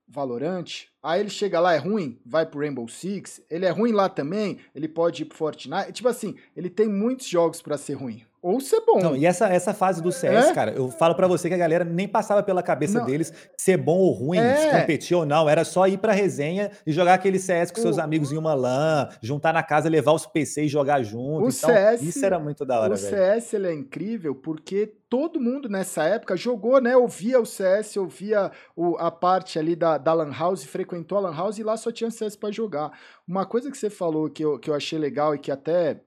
[0.07, 4.07] Valorant, aí ele chega lá, é ruim, vai pro Rainbow Six, ele é ruim lá
[4.07, 5.91] também, ele pode ir pro Fortnite.
[5.91, 8.23] Tipo assim, ele tem muitos jogos para ser ruim.
[8.47, 9.01] Ou ser bom.
[9.01, 10.53] Não, e essa, essa fase do CS, é?
[10.53, 13.05] cara, eu falo para você que a galera nem passava pela cabeça não.
[13.05, 14.55] deles ser bom ou ruim, é.
[14.55, 15.49] se competir ou não.
[15.49, 17.81] Era só ir pra resenha e jogar aquele CS com o...
[17.81, 21.43] seus amigos em uma LAN, juntar na casa, levar os PC e jogar junto.
[21.43, 23.07] O então, CS, isso era muito da hora, o velho.
[23.07, 26.95] O CS ele é incrível porque todo mundo nessa época jogou, né?
[26.95, 31.35] Ouvia o CS, ouvia o, a parte ali da, da Lan House, frequentou a Lan
[31.35, 32.97] House e lá só tinha CS para jogar.
[33.27, 35.99] Uma coisa que você falou que eu, que eu achei legal e que até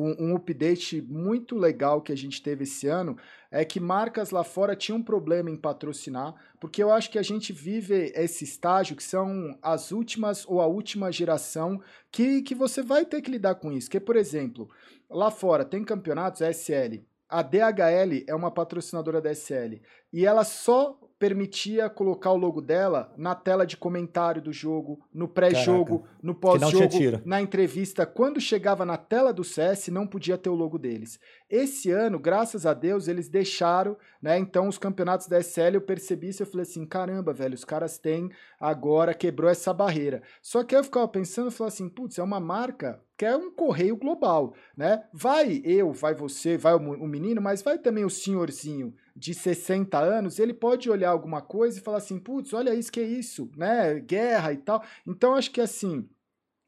[0.00, 3.16] um, um, update muito legal que a gente teve esse ano
[3.50, 7.22] é que marcas lá fora tinham um problema em patrocinar, porque eu acho que a
[7.22, 11.80] gente vive esse estágio que são as últimas ou a última geração
[12.10, 13.90] que, que você vai ter que lidar com isso.
[13.90, 14.68] Que, por exemplo,
[15.08, 17.02] lá fora tem campeonatos SL.
[17.28, 19.80] A DHL é uma patrocinadora da SL
[20.12, 25.26] e ela só permitia colocar o logo dela na tela de comentário do jogo, no
[25.26, 28.06] pré-jogo, no pós-jogo, na entrevista.
[28.06, 31.18] Quando chegava na tela do CS, não podia ter o logo deles.
[31.50, 34.38] Esse ano, graças a Deus, eles deixaram, né?
[34.38, 37.98] Então, os campeonatos da SL, eu percebi isso, eu falei assim, caramba, velho, os caras
[37.98, 38.30] têm
[38.60, 40.22] agora, quebrou essa barreira.
[40.42, 43.50] Só que eu ficava pensando, eu falava assim, putz, é uma marca que é um
[43.50, 45.04] correio global, né?
[45.10, 50.38] Vai eu, vai você, vai o menino, mas vai também o senhorzinho, de 60 anos,
[50.38, 53.98] ele pode olhar alguma coisa e falar assim, putz, olha isso que é isso, né?
[54.00, 54.82] Guerra e tal.
[55.06, 56.08] Então, acho que assim,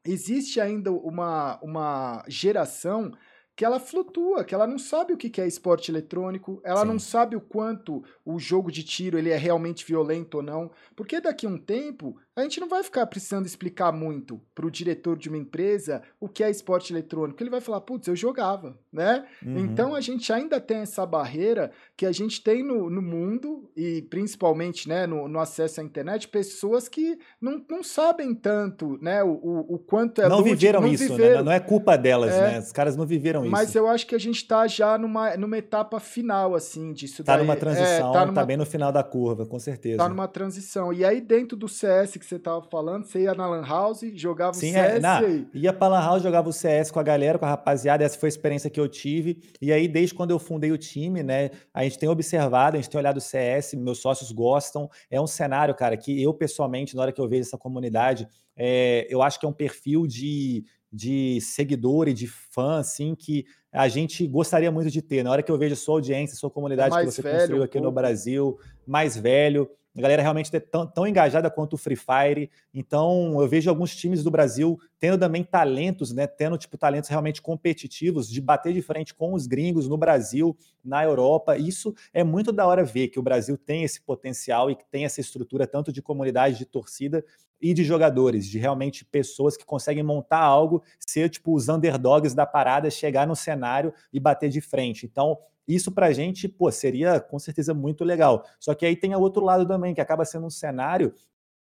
[0.05, 3.13] existe ainda uma, uma geração
[3.61, 6.87] que ela flutua, que ela não sabe o que é esporte eletrônico, ela Sim.
[6.87, 11.21] não sabe o quanto o jogo de tiro ele é realmente violento ou não, porque
[11.21, 15.17] daqui a um tempo a gente não vai ficar precisando explicar muito para o diretor
[15.17, 17.43] de uma empresa o que é esporte eletrônico.
[17.43, 19.27] Ele vai falar, putz, eu jogava, né?
[19.45, 19.59] Uhum.
[19.59, 24.03] Então a gente ainda tem essa barreira que a gente tem no, no mundo e
[24.03, 29.33] principalmente né, no, no, acesso à internet, pessoas que não, não sabem tanto né, o,
[29.33, 31.17] o, o quanto é Não viveram não isso, né?
[31.17, 31.39] viveram.
[31.39, 31.43] né?
[31.43, 32.59] Não é culpa delas, é, né?
[32.61, 33.51] Os caras não viveram isso.
[33.51, 37.37] Mas eu acho que a gente está já numa, numa etapa final, assim, disso tá
[37.37, 37.45] daí.
[37.45, 39.99] Numa transição, é, tá numa tá bem no final da curva, com certeza.
[39.99, 40.93] Tá numa transição.
[40.93, 44.55] E aí dentro do CS que você tava falando, você ia na Lan House, jogava
[44.55, 44.95] Sim, o CS.
[44.97, 45.21] É, na,
[45.53, 48.29] ia pra Lan House, jogava o CS com a galera, com a rapaziada, essa foi
[48.29, 49.43] a experiência que eu tive.
[49.61, 52.91] E aí, desde quando eu fundei o time, né, a gente tem observado, a gente
[52.91, 54.89] tem olhado o CS, meus sócios gostam.
[55.11, 59.07] É um cenário, cara, que eu pessoalmente, na hora que eu vejo essa comunidade, é,
[59.09, 63.89] eu acho que é um perfil de, de seguidor e de fã, assim, que a
[63.89, 65.23] gente gostaria muito de ter.
[65.23, 67.81] Na hora que eu vejo sua audiência, sua comunidade é que você velho, construiu aqui
[67.81, 72.51] no Brasil, mais velho, a galera realmente é tão, tão, engajada quanto o Free Fire.
[72.73, 76.27] Então, eu vejo alguns times do Brasil tendo também talentos, né?
[76.27, 81.03] Tendo tipo talentos realmente competitivos de bater de frente com os gringos no Brasil, na
[81.03, 81.57] Europa.
[81.59, 85.05] Isso é muito da hora ver que o Brasil tem esse potencial e que tem
[85.05, 87.25] essa estrutura tanto de comunidade, de torcida
[87.61, 92.47] e de jogadores, de realmente pessoas que conseguem montar algo, ser tipo os underdogs da
[92.47, 95.05] parada, chegar no cenário e bater de frente.
[95.05, 95.37] Então,
[95.75, 98.45] isso para a gente, pô, seria com certeza muito legal.
[98.59, 101.15] Só que aí tem o outro lado também, que acaba sendo um cenário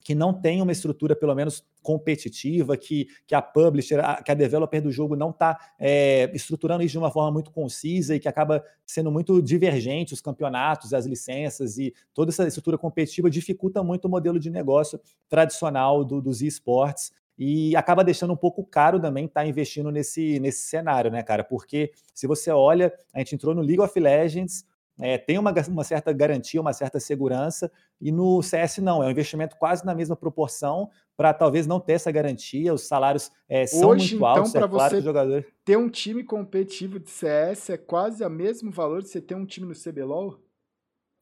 [0.03, 4.35] que não tem uma estrutura, pelo menos competitiva, que, que a publisher, a, que a
[4.35, 8.27] developer do jogo não está é, estruturando isso de uma forma muito concisa e que
[8.27, 14.05] acaba sendo muito divergente os campeonatos, as licenças e toda essa estrutura competitiva dificulta muito
[14.05, 14.99] o modelo de negócio
[15.29, 17.11] tradicional do, dos esportes
[17.43, 21.43] e acaba deixando um pouco caro também estar tá investindo nesse, nesse cenário, né, cara?
[21.43, 24.63] Porque se você olha, a gente entrou no League of Legends,
[24.99, 29.09] é, tem uma, uma, certa garantia, uma certa segurança, e no CS não, é um
[29.09, 30.87] investimento quase na mesma proporção
[31.17, 34.67] para talvez não ter essa garantia, os salários é, são Hoje, muito então, altos, é
[34.67, 35.45] claro você jogador...
[35.65, 39.47] ter um time competitivo de CS é quase o mesmo valor de você ter um
[39.47, 40.39] time no CBLOL?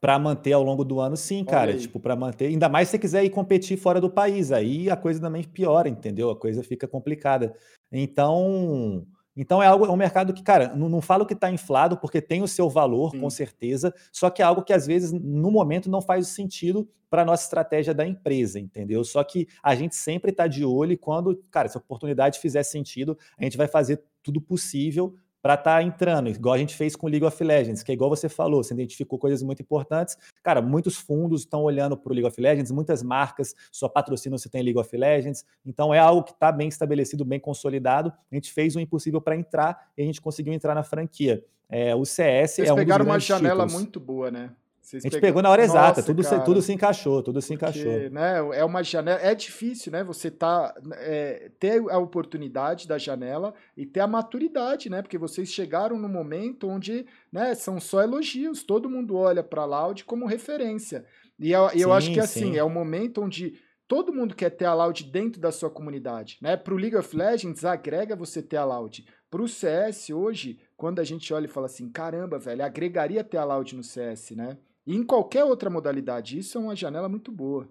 [0.02, 1.78] Para manter ao longo do ano, sim, cara.
[1.78, 2.48] Tipo, para manter.
[2.48, 4.52] Ainda mais se você quiser ir competir fora do país.
[4.52, 6.30] Aí a coisa também piora, entendeu?
[6.30, 7.54] A coisa fica complicada.
[7.92, 9.06] Então.
[9.36, 12.22] Então é algo, é um mercado que, cara, não, não falo que está inflado, porque
[12.22, 13.22] tem o seu valor, sim.
[13.22, 17.22] com certeza, só que é algo que às vezes, no momento, não faz sentido para
[17.22, 19.02] a nossa estratégia da empresa, entendeu?
[19.06, 22.64] Só que a gente sempre está de olho e quando, cara, se a oportunidade fizer
[22.64, 26.96] sentido, a gente vai fazer tudo possível para estar tá entrando, igual a gente fez
[26.96, 30.18] com League of Legends, que é igual você falou, você identificou coisas muito importantes.
[30.44, 34.50] Cara, muitos fundos estão olhando para o League of Legends, muitas marcas só patrocinam se
[34.50, 38.12] tem League of Legends, então é algo que está bem estabelecido, bem consolidado.
[38.32, 41.44] A gente fez o impossível para entrar e a gente conseguiu entrar na franquia.
[41.70, 43.74] É, o CS Vocês é um pegaram uma janela títulos.
[43.74, 44.52] muito boa, né?
[44.90, 47.56] Vocês a gente pegou na hora Nossa, exata, tudo, se, tudo se encaixou, tudo se
[47.56, 48.10] porque, encaixou.
[48.10, 50.04] Né, é uma janela, é difícil, né?
[50.04, 55.04] Você tá, é, ter a oportunidade da janela e ter a maturidade, né?
[55.04, 60.04] Porque vocês chegaram no momento onde né, são só elogios, todo mundo olha para Loud
[60.06, 61.06] como referência.
[61.38, 62.58] E eu, sim, eu acho que assim, sim.
[62.58, 66.40] é o momento onde todo mundo quer ter a Loud dentro da sua comunidade.
[66.42, 66.58] Né?
[66.58, 69.06] Para o League of Legends, agrega você ter a Loud.
[69.30, 73.38] Para o CS, hoje, quando a gente olha e fala assim, caramba, velho, agregaria ter
[73.38, 74.58] a Loud no CS, né?
[74.86, 77.68] E em qualquer outra modalidade, isso é uma janela muito boa.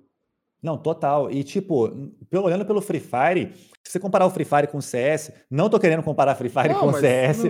[0.61, 1.30] Não, total.
[1.30, 1.88] E, tipo,
[2.32, 5.78] olhando pelo Free Fire, se você comparar o Free Fire com o CS, não tô
[5.78, 7.44] querendo comparar Free Fire não, com o CS,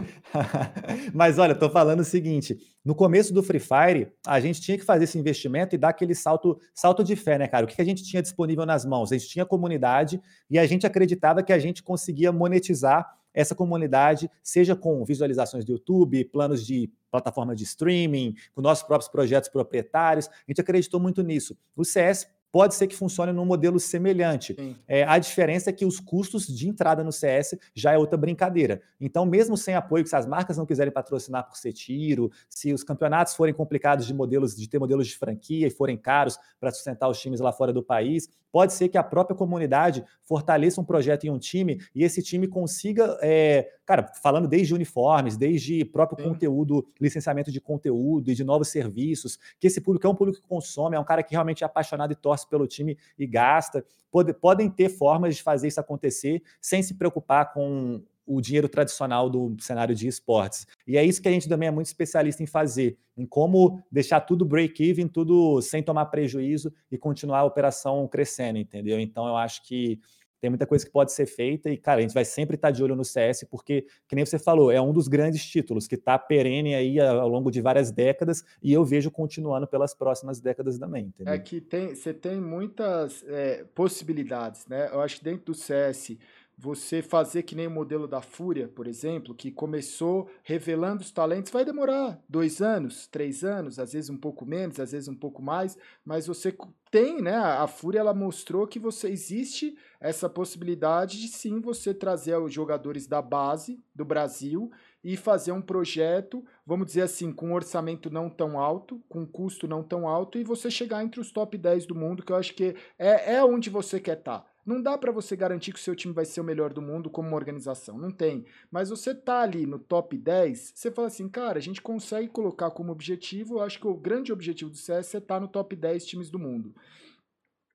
[1.14, 4.84] mas olha, tô falando o seguinte: no começo do Free Fire, a gente tinha que
[4.84, 7.64] fazer esse investimento e dar aquele salto, salto de fé, né, cara?
[7.64, 9.11] O que a gente tinha disponível nas mãos?
[9.11, 13.09] A gente tinha comunidade e a gente acreditava que a gente conseguia monetizar
[13.39, 19.09] essa comunidade, seja com visualizações do YouTube, planos de plataforma de streaming, com nossos próprios
[19.09, 20.26] projetos proprietários.
[20.26, 21.57] A gente acreditou muito nisso.
[21.76, 24.57] O CS pode ser que funcione num modelo semelhante.
[24.89, 28.82] É, a diferença é que os custos de entrada no CS já é outra brincadeira.
[29.01, 32.82] Então, mesmo sem apoio, se as marcas não quiserem patrocinar por ser tiro, se os
[32.82, 37.09] campeonatos forem complicados de modelos, de ter modelos de franquia e forem caros para sustentar
[37.09, 41.24] os times lá fora do país, pode ser que a própria comunidade fortaleça um projeto
[41.24, 46.30] em um time e esse time consiga, é, cara, falando desde uniformes, desde próprio Sim.
[46.30, 50.49] conteúdo, licenciamento de conteúdo e de novos serviços, que esse público é um público que
[50.49, 53.84] consome, é um cara que realmente é apaixonado e torce pelo time e gasta.
[54.11, 59.30] Pode, podem ter formas de fazer isso acontecer sem se preocupar com o dinheiro tradicional
[59.30, 60.66] do cenário de esportes.
[60.86, 64.20] E é isso que a gente também é muito especialista em fazer, em como deixar
[64.20, 69.00] tudo break-even, tudo sem tomar prejuízo e continuar a operação crescendo, entendeu?
[69.00, 69.98] Então eu acho que
[70.40, 72.82] tem muita coisa que pode ser feita e, cara, a gente vai sempre estar de
[72.82, 76.18] olho no CS, porque, que nem você falou, é um dos grandes títulos que está
[76.18, 81.06] perene aí ao longo de várias décadas e eu vejo continuando pelas próximas décadas também,
[81.06, 81.34] entendeu?
[81.34, 84.88] É que tem, você tem muitas é, possibilidades, né?
[84.92, 86.16] Eu acho que dentro do CS
[86.59, 91.52] você fazer que nem o modelo da Fúria, por exemplo, que começou revelando os talentos,
[91.52, 95.40] vai demorar dois anos, três anos, às vezes um pouco menos, às vezes um pouco
[95.40, 96.52] mais, mas você
[96.90, 97.36] tem, né?
[97.36, 103.06] A Fúria ela mostrou que você existe essa possibilidade de sim você trazer os jogadores
[103.06, 104.68] da base do Brasil
[105.04, 109.26] e fazer um projeto, vamos dizer assim, com um orçamento não tão alto, com um
[109.26, 112.36] custo não tão alto, e você chegar entre os top 10 do mundo, que eu
[112.36, 114.40] acho que é, é onde você quer estar.
[114.40, 114.46] Tá.
[114.68, 117.08] Não dá para você garantir que o seu time vai ser o melhor do mundo
[117.08, 118.44] como uma organização, não tem.
[118.70, 122.70] Mas você tá ali no top 10, você fala assim, cara, a gente consegue colocar
[122.70, 125.74] como objetivo, eu acho que o grande objetivo do CS é estar tá no top
[125.74, 126.74] 10 times do mundo.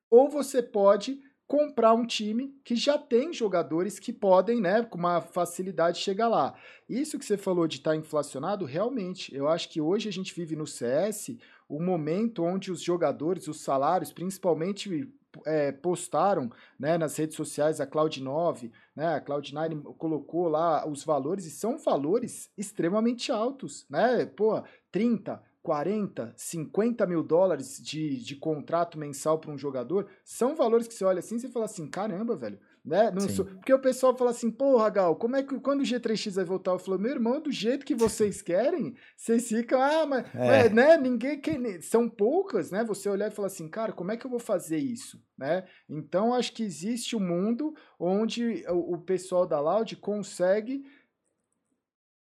[0.08, 5.20] Ou você pode comprar um time que já tem jogadores que podem, né, com uma
[5.20, 6.54] facilidade chegar lá.
[6.88, 10.32] Isso que você falou de estar tá inflacionado, realmente, eu acho que hoje a gente
[10.32, 11.36] vive no CS
[11.68, 15.12] o momento onde os jogadores, os salários, principalmente
[15.46, 21.46] é, postaram né, nas redes sociais a Cloud9, né, a Cloud9 colocou lá os valores
[21.46, 24.26] e são valores extremamente altos, né?
[24.26, 30.88] Pô, 30, 40, 50 mil dólares de, de contrato mensal para um jogador são valores
[30.88, 33.12] que você olha assim e fala assim, caramba, velho, né?
[33.12, 33.46] Não sou...
[33.46, 36.72] Porque o pessoal fala assim, porra, Gal, como é que quando o G3X vai voltar?
[36.72, 40.48] Eu falo, meu irmão, do jeito que vocês querem, vocês ficam, ah, mas, é.
[40.48, 40.98] mas né?
[40.98, 41.82] Ninguém quer.
[41.82, 42.84] São poucas, né?
[42.84, 45.24] Você olhar e falar assim, cara, como é que eu vou fazer isso?
[45.38, 45.64] Né?
[45.90, 50.84] Então, acho que existe um mundo onde o, o pessoal da Loud consegue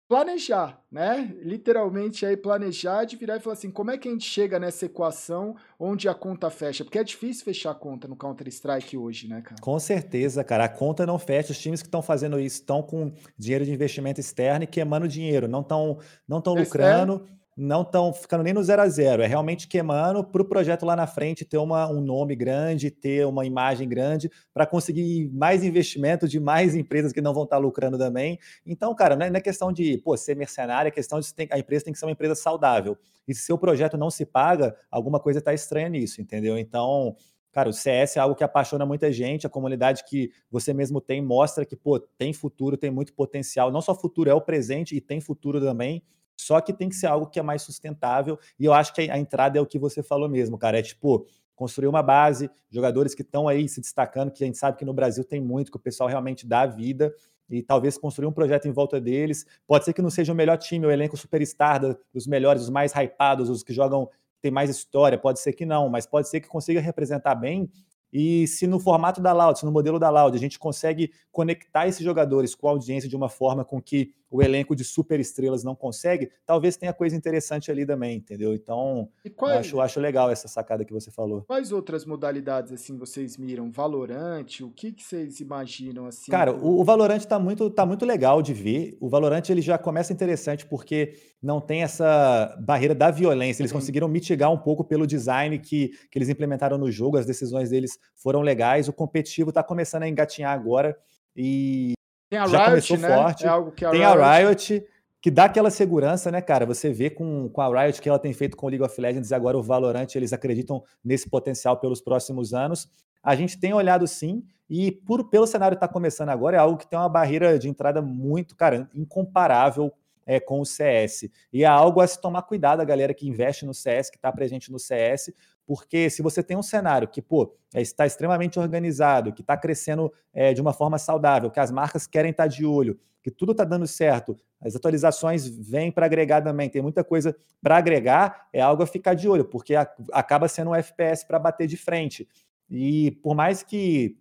[0.09, 1.37] planejar, né?
[1.43, 4.87] Literalmente aí planejar de virar e falar assim, como é que a gente chega nessa
[4.87, 6.83] equação onde a conta fecha?
[6.83, 9.61] Porque é difícil fechar a conta no Counter-Strike hoje, né, cara?
[9.61, 10.65] Com certeza, cara.
[10.65, 11.53] A conta não fecha.
[11.53, 15.47] Os times que estão fazendo isso estão com dinheiro de investimento externo e queimando dinheiro,
[15.47, 17.27] não estão não tão lucrando.
[17.35, 20.87] É não estão ficando nem no zero a zero, é realmente queimando para o projeto
[20.87, 25.65] lá na frente ter uma, um nome grande, ter uma imagem grande, para conseguir mais
[25.65, 28.39] investimento de mais empresas que não vão estar tá lucrando também.
[28.65, 31.59] Então, cara, não é, não é questão de pô, ser mercenário, é questão de a
[31.59, 32.97] empresa tem que ser uma empresa saudável.
[33.27, 36.57] E se seu projeto não se paga, alguma coisa está estranha nisso, entendeu?
[36.57, 37.17] Então,
[37.51, 41.21] Cara, o CS é algo que apaixona muita gente, a comunidade que você mesmo tem
[41.21, 43.73] mostra que, pô, tem futuro, tem muito potencial.
[43.73, 46.05] Não só futuro, é o presente e tem futuro também.
[46.39, 48.39] Só que tem que ser algo que é mais sustentável.
[48.59, 50.79] E eu acho que a entrada é o que você falou mesmo, cara.
[50.79, 51.27] É tipo,
[51.57, 54.95] construir uma base, jogadores que estão aí se destacando, que a gente sabe que no
[54.95, 57.13] Brasil tem muito, que o pessoal realmente dá vida
[57.51, 59.45] e talvez construir um projeto em volta deles.
[59.67, 61.81] Pode ser que não seja o melhor time, o elenco superstar
[62.15, 64.09] dos melhores, os mais hypados, os que jogam,
[64.41, 67.69] tem mais história, pode ser que não, mas pode ser que consiga representar bem
[68.13, 71.87] e se no formato da Loud, se no modelo da Loud, a gente consegue conectar
[71.87, 75.65] esses jogadores com a audiência de uma forma com que o elenco de super estrelas
[75.65, 78.55] não consegue, talvez tenha coisa interessante ali também, entendeu?
[78.55, 81.43] Então, qual, eu acho, acho legal essa sacada que você falou.
[81.47, 83.71] Quais outras modalidades assim vocês miram?
[83.71, 84.63] Valorante?
[84.63, 86.31] O que, que vocês imaginam assim?
[86.31, 88.97] Cara, o, o Valorante tá muito, tá muito legal de ver.
[89.01, 93.63] O Valorante ele já começa interessante porque não tem essa barreira da violência.
[93.63, 97.17] Eles conseguiram mitigar um pouco pelo design que, que eles implementaram no jogo.
[97.17, 98.89] As decisões deles foram legais.
[98.89, 100.97] O competitivo tá começando a engatinhar agora.
[101.37, 101.93] E
[102.29, 103.17] tem a já Riot, começou né?
[103.17, 103.45] forte.
[103.45, 104.19] É algo que a tem Riot...
[104.21, 104.87] a Riot,
[105.21, 106.67] que dá aquela segurança, né, cara?
[106.67, 109.31] Você vê com, com a Riot que ela tem feito com o League of Legends
[109.31, 112.89] e agora o Valorant, eles acreditam nesse potencial pelos próximos anos.
[113.23, 116.77] A gente tem olhado sim, e por, pelo cenário estar tá começando agora, é algo
[116.77, 119.93] que tem uma barreira de entrada muito, cara, incomparável
[120.27, 121.31] é, com o CS.
[121.51, 124.31] E é algo a se tomar cuidado, a galera que investe no CS, que está
[124.31, 125.33] presente no CS,
[125.69, 130.11] porque se você tem um cenário que, pô, é, está extremamente organizado, que está crescendo
[130.33, 133.53] é, de uma forma saudável, que as marcas querem estar tá de olho, que tudo
[133.53, 138.63] está dando certo, as atualizações vêm para agregar também, tem muita coisa para agregar, é
[138.63, 142.27] algo a ficar de olho, porque a, acaba sendo um FPS para bater de frente.
[142.71, 144.17] E por mais que,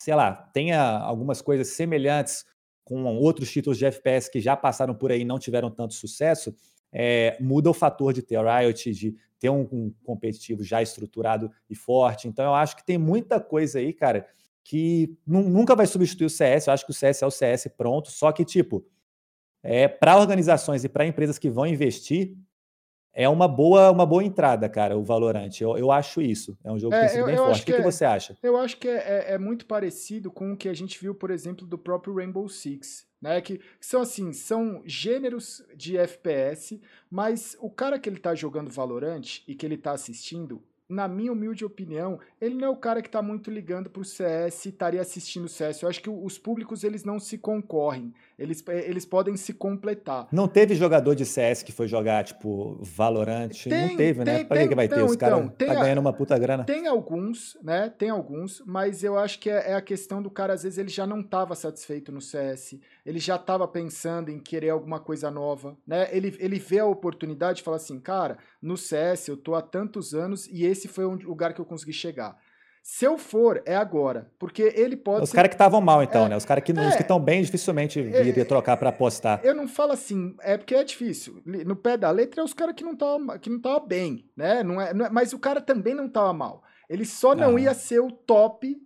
[0.00, 2.44] sei lá, tenha algumas coisas semelhantes
[2.82, 6.52] com outros títulos de FPS que já passaram por aí e não tiveram tanto sucesso,
[6.92, 11.74] é, muda o fator de ter Riot, de ter um, um, competitivo já estruturado e
[11.74, 12.28] forte.
[12.28, 14.26] Então eu acho que tem muita coisa aí, cara,
[14.64, 16.66] que nunca vai substituir o CS.
[16.66, 18.84] Eu acho que o CS é o CS pronto, só que, tipo,
[19.62, 22.36] é, para organizações e para empresas que vão investir,
[23.18, 25.50] é uma boa, uma boa entrada, cara, o Valorant.
[25.60, 26.56] Eu, eu acho isso.
[26.62, 27.62] É um jogo que é, tem sido bem forte.
[27.62, 28.36] O que, que, é, você acha?
[28.40, 31.30] Eu acho que é, é, é, muito parecido com o que a gente viu, por
[31.30, 33.07] exemplo, do próprio Rainbow Six.
[33.20, 38.70] Né, que, são assim, são gêneros de FPS, mas o cara que ele tá jogando
[38.70, 43.02] Valorant e que ele tá assistindo, na minha humilde opinião, ele não é o cara
[43.02, 45.82] que está muito ligando para o CS e estaria assistindo o CS.
[45.82, 50.28] Eu acho que os públicos eles não se concorrem, eles, eh, eles podem se completar.
[50.30, 53.50] Não teve jogador de CS que foi jogar, tipo, Valorant?
[53.64, 54.24] Tem, não teve, né?
[54.24, 54.44] tem, né?
[54.44, 55.02] Para que, que vai ter?
[55.02, 56.64] Os então, caras tá ganhando uma puta grana.
[56.64, 57.92] Tem alguns, né?
[57.98, 60.88] Tem alguns, mas eu acho que é, é a questão do cara, às vezes, ele
[60.88, 65.76] já não estava satisfeito no CS, ele já estava pensando em querer alguma coisa nova,
[65.84, 66.08] né?
[66.12, 70.14] Ele, ele vê a oportunidade e fala assim, cara, no CS eu tô há tantos
[70.14, 72.36] anos e esse foi o lugar que eu consegui chegar.
[72.82, 74.30] Se eu for, é agora.
[74.38, 75.24] Porque ele pode.
[75.24, 75.36] Os ser...
[75.36, 76.36] caras que estavam mal, então, é, né?
[76.36, 79.40] Os caras que é, estão bem, dificilmente iria é, trocar para apostar.
[79.44, 81.42] Eu não falo assim, é porque é difícil.
[81.44, 84.62] No pé da letra é os caras que não estavam que não tava bem, né?
[84.62, 86.62] Não é, não é, mas o cara também não estava mal.
[86.88, 87.60] Ele só não ah.
[87.60, 88.80] ia ser o top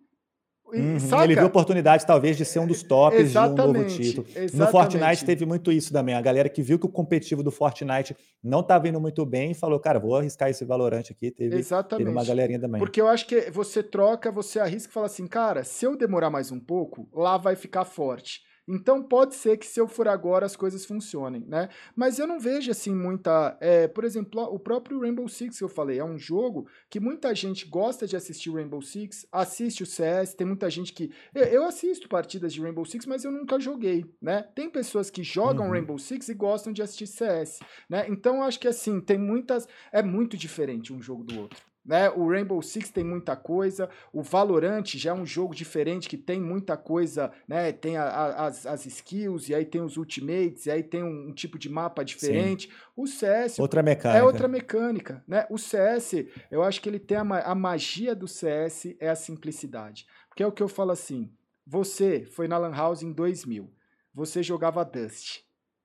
[0.73, 4.27] Uhum, ele viu oportunidade, talvez, de ser um dos tops exatamente, de um novo título.
[4.29, 4.57] Exatamente.
[4.57, 6.15] No Fortnite teve muito isso também.
[6.15, 9.55] A galera que viu que o competitivo do Fortnite não estava indo muito bem e
[9.55, 11.31] falou, cara, vou arriscar esse valorante aqui.
[11.31, 12.05] Teve, exatamente.
[12.05, 12.79] teve uma galerinha também.
[12.79, 16.31] Porque eu acho que você troca, você arrisca e fala assim, cara, se eu demorar
[16.31, 18.41] mais um pouco, lá vai ficar forte.
[18.67, 21.69] Então pode ser que se eu for agora as coisas funcionem, né?
[21.97, 23.57] Mas eu não vejo assim muita.
[23.61, 27.35] É, por exemplo, o próprio Rainbow Six que eu falei, é um jogo que muita
[27.35, 31.11] gente gosta de assistir Rainbow Six, assiste o CS, tem muita gente que.
[31.35, 34.43] Eu, eu assisto partidas de Rainbow Six, mas eu nunca joguei, né?
[34.55, 35.73] Tem pessoas que jogam uhum.
[35.73, 37.59] Rainbow Six e gostam de assistir CS,
[37.89, 38.07] né?
[38.09, 39.67] Então eu acho que assim, tem muitas.
[39.91, 41.72] É muito diferente um jogo do outro.
[41.85, 42.09] Né?
[42.11, 46.41] O Rainbow Six tem muita coisa, o Valorant já é um jogo diferente que tem
[46.41, 47.73] muita coisa, né?
[47.73, 51.29] Tem a, a, as, as skills, e aí tem os ultimates, e aí tem um,
[51.29, 52.69] um tipo de mapa diferente.
[52.69, 52.75] Sim.
[52.97, 54.19] O CS outra mecânica.
[54.19, 55.45] é outra mecânica, né?
[55.51, 60.07] O CS, eu acho que ele tem a, a magia do CS é a simplicidade.
[60.29, 61.33] Porque é o que eu falo assim,
[61.67, 63.69] você foi na Lan House em 2000,
[64.15, 65.41] você jogava Dust.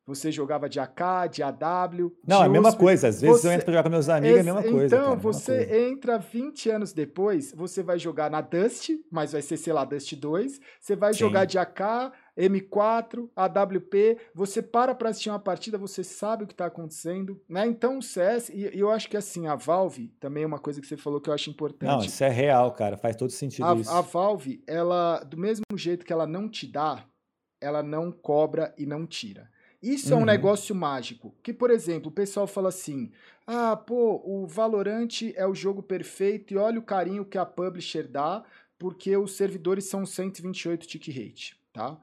[0.08, 2.16] Você jogava de AK, de AW.
[2.26, 3.10] Não, de é a mesma coisa.
[3.10, 3.47] Às vezes você...
[3.47, 4.95] eu entro pra jogar com meus amigos, é a mesma coisa.
[4.95, 5.80] Então, cara, você coisa.
[5.82, 10.14] entra 20 anos depois, você vai jogar na Dust, mas vai ser, sei lá, Dust
[10.14, 10.62] 2.
[10.80, 11.20] Você vai Sim.
[11.20, 16.53] jogar de AK, M4, AWP, você para para assistir uma partida, você sabe o que
[16.53, 17.66] está acontecendo, né?
[17.68, 20.88] Então o CS, e eu acho que assim, a Valve, também é uma coisa que
[20.88, 21.89] você falou que eu acho importante.
[21.89, 23.91] Não, isso é real, cara, faz todo sentido a, isso.
[23.91, 27.03] A Valve, ela, do mesmo jeito que ela não te dá,
[27.60, 29.49] ela não cobra e não tira.
[29.82, 30.13] Isso uhum.
[30.13, 30.25] é um uhum.
[30.25, 31.36] negócio mágico.
[31.43, 33.11] Que, por exemplo, o pessoal fala assim:
[33.45, 38.07] ah, pô, o Valorant é o jogo perfeito e olha o carinho que a publisher
[38.07, 38.43] dá,
[38.78, 41.99] porque os servidores são 128 tick rate, tá?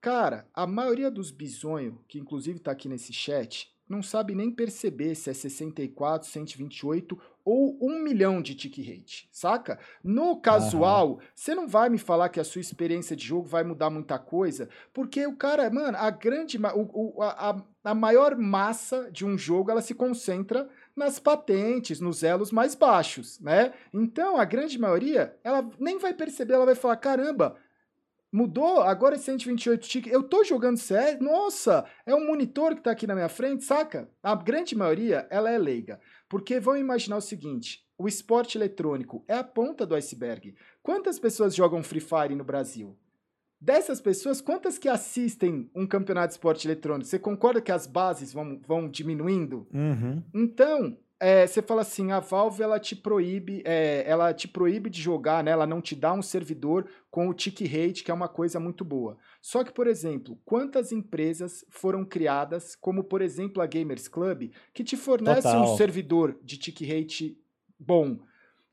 [0.00, 5.14] Cara, a maioria dos bisonhos, que inclusive tá aqui nesse chat, não sabe nem perceber
[5.14, 9.78] se é 64, 128 ou 1 milhão de tick rate, saca?
[10.04, 11.18] No casual, uhum.
[11.34, 14.68] você não vai me falar que a sua experiência de jogo vai mudar muita coisa,
[14.92, 19.70] porque o cara, mano, a grande, o, o, a, a maior massa de um jogo,
[19.70, 23.72] ela se concentra nas patentes, nos elos mais baixos, né?
[23.94, 27.56] Então, a grande maioria, ela nem vai perceber, ela vai falar, caramba,
[28.30, 30.12] Mudou, agora é 128 tickets.
[30.12, 34.08] Eu tô jogando CS, nossa, é um monitor que tá aqui na minha frente, saca?
[34.22, 35.98] A grande maioria, ela é leiga.
[36.28, 40.54] Porque vão imaginar o seguinte, o esporte eletrônico é a ponta do iceberg.
[40.82, 42.96] Quantas pessoas jogam Free Fire no Brasil?
[43.60, 47.08] Dessas pessoas, quantas que assistem um campeonato de esporte eletrônico?
[47.08, 49.66] Você concorda que as bases vão, vão diminuindo?
[49.74, 50.22] Uhum.
[50.32, 55.00] Então, é, você fala assim, a Valve ela te proíbe, é, ela te proíbe de
[55.02, 55.50] jogar, né?
[55.50, 58.84] Ela não te dá um servidor com o tick rate, que é uma coisa muito
[58.84, 59.18] boa.
[59.40, 64.84] Só que, por exemplo, quantas empresas foram criadas, como por exemplo a Gamers Club, que
[64.84, 65.62] te fornece Total.
[65.62, 67.36] um servidor de tick rate
[67.78, 68.20] bom?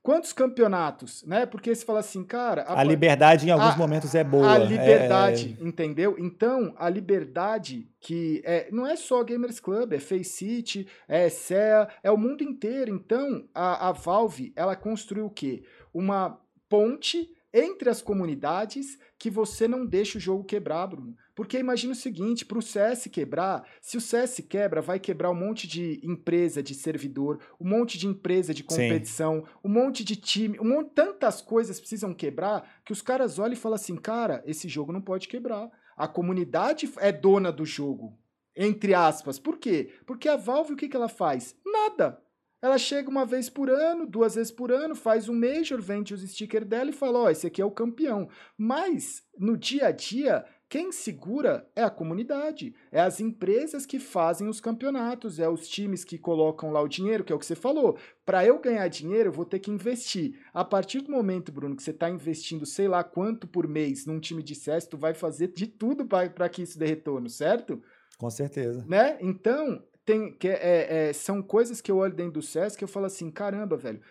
[0.06, 1.48] Quantos campeonatos, né?
[1.48, 2.62] Porque você fala assim, cara.
[2.62, 4.54] A, a liberdade em alguns a, momentos é boa.
[4.54, 5.68] A liberdade, é...
[5.68, 6.16] entendeu?
[6.20, 12.12] Então, a liberdade que é, não é só Gamers Club, é Faceit, é SEA, é
[12.12, 12.94] o mundo inteiro.
[12.94, 15.64] Então, a, a Valve, ela construiu o quê?
[15.92, 16.40] Uma
[16.70, 21.16] ponte entre as comunidades que você não deixa o jogo quebrar, Bruno.
[21.36, 25.36] Porque imagina o seguinte, para o CS quebrar, se o CS quebra, vai quebrar um
[25.36, 29.52] monte de empresa de servidor, um monte de empresa de competição, Sim.
[29.62, 33.58] um monte de time, um monte, tantas coisas precisam quebrar que os caras olham e
[33.58, 35.70] falam assim, cara, esse jogo não pode quebrar.
[35.98, 38.18] A comunidade é dona do jogo,
[38.56, 39.38] entre aspas.
[39.38, 39.94] Por quê?
[40.06, 41.54] Porque a Valve, o que, que ela faz?
[41.66, 42.22] Nada.
[42.62, 46.22] Ela chega uma vez por ano, duas vezes por ano, faz um Major, vende os
[46.22, 48.28] stickers dela e fala: Ó, oh, esse aqui é o campeão.
[48.58, 54.48] Mas, no dia a dia, quem segura é a comunidade, é as empresas que fazem
[54.48, 57.56] os campeonatos, é os times que colocam lá o dinheiro, que é o que você
[57.56, 57.98] falou.
[58.26, 60.40] Para eu ganhar dinheiro, eu vou ter que investir.
[60.52, 64.20] A partir do momento, Bruno, que você está investindo sei lá quanto por mês num
[64.20, 67.82] time de CS, tu vai fazer de tudo para que isso dê retorno, certo?
[68.18, 68.84] Com certeza.
[68.88, 69.18] Né?
[69.22, 72.88] Então, tem, que é, é, são coisas que eu olho dentro do SESC que eu
[72.88, 74.02] falo assim, caramba, velho,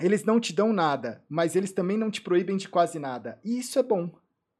[0.00, 3.38] eles não te dão nada, mas eles também não te proíbem de quase nada.
[3.44, 4.10] E isso é bom,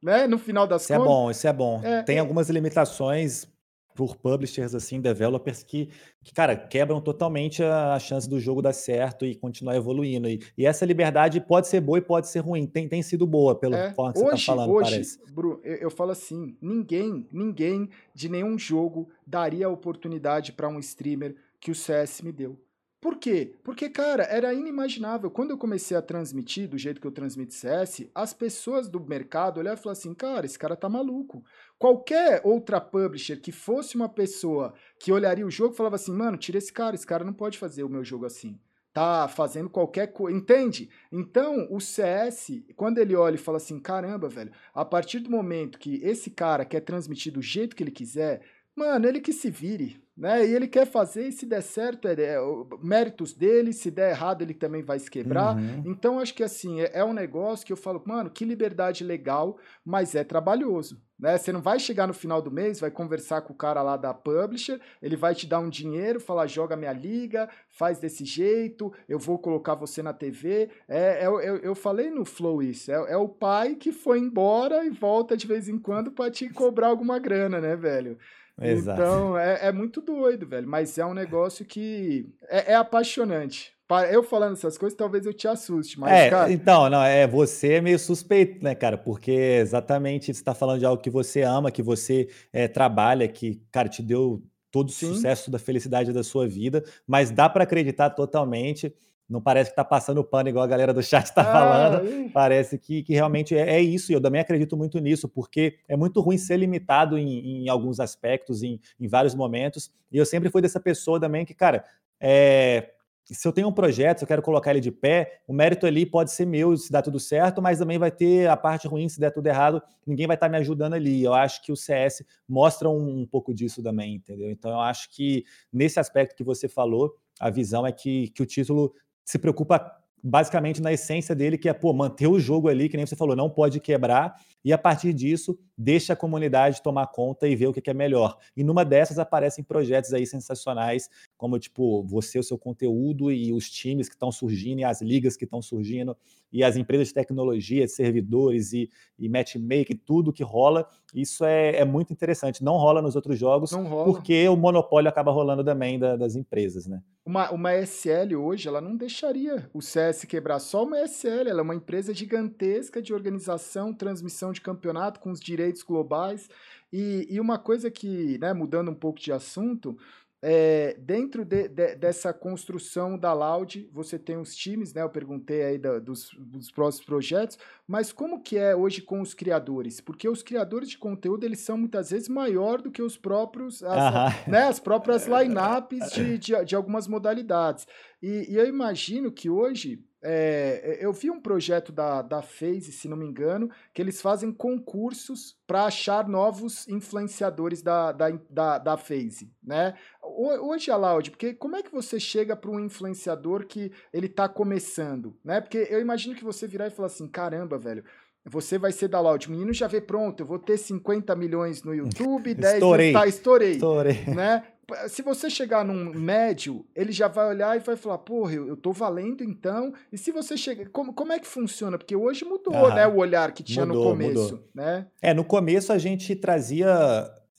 [0.03, 0.27] né?
[0.27, 1.03] No final das isso contas.
[1.03, 1.81] Isso é bom, isso é bom.
[1.83, 2.19] É, tem é...
[2.19, 3.47] algumas limitações
[3.95, 5.89] por publishers, assim, developers que,
[6.23, 10.27] que cara, quebram totalmente a, a, chance do jogo dar certo e continuar evoluindo.
[10.27, 12.65] E, e, essa liberdade pode ser boa e pode ser ruim.
[12.65, 15.19] Tem, tem sido boa, pela é, forma que hoje, você está falando, hoje, parece.
[15.31, 20.79] Bru, eu, eu falo assim, ninguém, ninguém de nenhum jogo daria a oportunidade para um
[20.79, 22.57] streamer que o CS me deu.
[23.03, 23.53] Por quê?
[23.65, 25.29] Porque, cara, era inimaginável.
[25.29, 29.59] Quando eu comecei a transmitir do jeito que eu transmito CS, as pessoas do mercado
[29.59, 31.43] olharam e falaram assim: cara, esse cara tá maluco.
[31.77, 36.57] Qualquer outra publisher que fosse uma pessoa que olharia o jogo falava assim: mano, tira
[36.57, 38.57] esse cara, esse cara não pode fazer o meu jogo assim.
[38.93, 40.37] Tá fazendo qualquer coisa.
[40.37, 40.89] Entende?
[41.11, 45.77] Então, o CS, quando ele olha e fala assim: caramba, velho, a partir do momento
[45.77, 48.43] que esse cara quer transmitir do jeito que ele quiser,
[48.73, 50.45] mano, ele que se vire né?
[50.45, 52.37] E ele quer fazer, e se der certo, é, é
[52.81, 55.57] méritos dele, se der errado, ele também vai se quebrar.
[55.57, 55.83] Uhum.
[55.85, 59.57] Então, acho que assim, é, é, um negócio que eu falo, mano, que liberdade legal,
[59.83, 61.01] mas é trabalhoso.
[61.19, 61.37] Né?
[61.37, 64.13] Você não vai chegar no final do mês, vai conversar com o cara lá da
[64.13, 69.17] publisher, ele vai te dar um dinheiro, falar, joga minha liga, faz desse jeito, eu
[69.17, 70.69] vou colocar você na TV.
[70.87, 74.85] É, é, eu, eu falei no Flow isso, é, é o pai que foi embora
[74.85, 78.17] e volta de vez em quando para te cobrar alguma grana, né, velho?
[78.61, 79.01] Exato.
[79.01, 80.67] Então, é, é muito doido, velho.
[80.67, 83.73] Mas é um negócio que é, é apaixonante.
[84.11, 86.51] Eu falando essas coisas, talvez eu te assuste, mas, é, cara...
[86.51, 88.97] Então, não, é, você é meio suspeito, né, cara?
[88.97, 93.61] Porque exatamente você está falando de algo que você ama, que você é, trabalha, que,
[93.71, 94.41] cara, te deu
[94.71, 95.13] todo o Sim.
[95.13, 98.91] sucesso da felicidade da sua vida, mas dá para acreditar totalmente
[99.29, 102.29] não parece que está passando pano igual a galera do chat está ah, falando.
[102.31, 104.11] Parece que, que realmente é, é, isso.
[104.11, 107.99] E eu também acredito muito nisso, porque é muito ruim ser limitado em, em alguns
[107.99, 109.91] aspectos, em, em, vários momentos.
[110.11, 111.85] E eu sempre fui dessa pessoa também que, cara,
[112.19, 112.91] é,
[113.25, 116.05] se eu tenho um projeto, se eu quero colocar ele de pé, o mérito ali
[116.05, 119.19] pode ser meu se dá tudo certo, mas também vai ter a parte ruim se
[119.19, 121.23] der tudo errado, ninguém vai estar tá me ajudando ali.
[121.23, 124.51] Eu acho que o CS mostra um, um pouco disso também, entendeu?
[124.51, 128.45] Então eu acho que nesse aspecto que você falou, a visão é que, que o
[128.45, 128.93] título
[129.25, 133.05] se preocupa basicamente na essência dele, que é pô, manter o jogo ali, que nem
[133.05, 137.55] você falou, não pode quebrar, e a partir disso, deixa a comunidade tomar conta e
[137.57, 138.37] ver o que é melhor.
[138.55, 143.69] E numa dessas aparecem projetos aí sensacionais, como tipo, você, o seu conteúdo e os
[143.69, 146.15] times que estão surgindo, e as ligas que estão surgindo,
[146.53, 150.87] e as empresas de tecnologia, servidores e, e matchmaking, tudo que rola.
[151.13, 152.63] Isso é, é, muito interessante.
[152.63, 153.71] Não rola nos outros jogos,
[154.05, 157.01] porque o monopólio acaba rolando também da, das empresas, né?
[157.25, 161.63] Uma, uma SL hoje, ela não deixaria o CS quebrar só uma SL, ela é
[161.63, 166.49] uma empresa gigantesca de organização, transmissão de campeonato com os direitos globais.
[166.91, 169.97] E, e uma coisa que, né, mudando um pouco de assunto,
[170.45, 175.01] é, dentro de, de, dessa construção da Loud, você tem os times, né?
[175.01, 177.57] Eu perguntei aí da, dos, dos próximos projetos,
[177.87, 180.01] mas como que é hoje com os criadores?
[180.01, 184.45] Porque os criadores de conteúdo, eles são muitas vezes maior do que os próprios, as,
[184.45, 187.87] né, as próprias lineups de, de, de algumas modalidades.
[188.21, 193.07] E, e eu imagino que hoje é, eu vi um projeto da, da FaZe, se
[193.07, 198.97] não me engano, que eles fazem concursos para achar novos influenciadores da, da, da, da
[198.97, 199.95] FaZe, né?
[200.21, 205.37] Hoje, Alaud, porque como é que você chega para um influenciador que ele está começando,
[205.43, 205.59] né?
[205.59, 208.03] Porque eu imagino que você virar e falar assim, caramba, velho,
[208.45, 209.47] você vai ser da Loud.
[209.47, 213.13] O menino já vê pronto, eu vou ter 50 milhões no YouTube, 10 estourei.
[213.13, 213.71] tá, estourei.
[213.71, 214.23] Estourei.
[214.27, 214.63] Né?
[215.07, 218.77] Se você chegar num médio, ele já vai olhar e vai falar, porra, eu, eu
[218.77, 219.93] tô valendo então.
[220.11, 220.89] E se você chega.
[220.89, 221.97] Como, como é que funciona?
[221.97, 224.43] Porque hoje mudou, né, o olhar que tinha mudou, no começo.
[224.43, 224.69] Mudou.
[224.73, 225.07] Né?
[225.21, 226.91] É, no começo a gente trazia.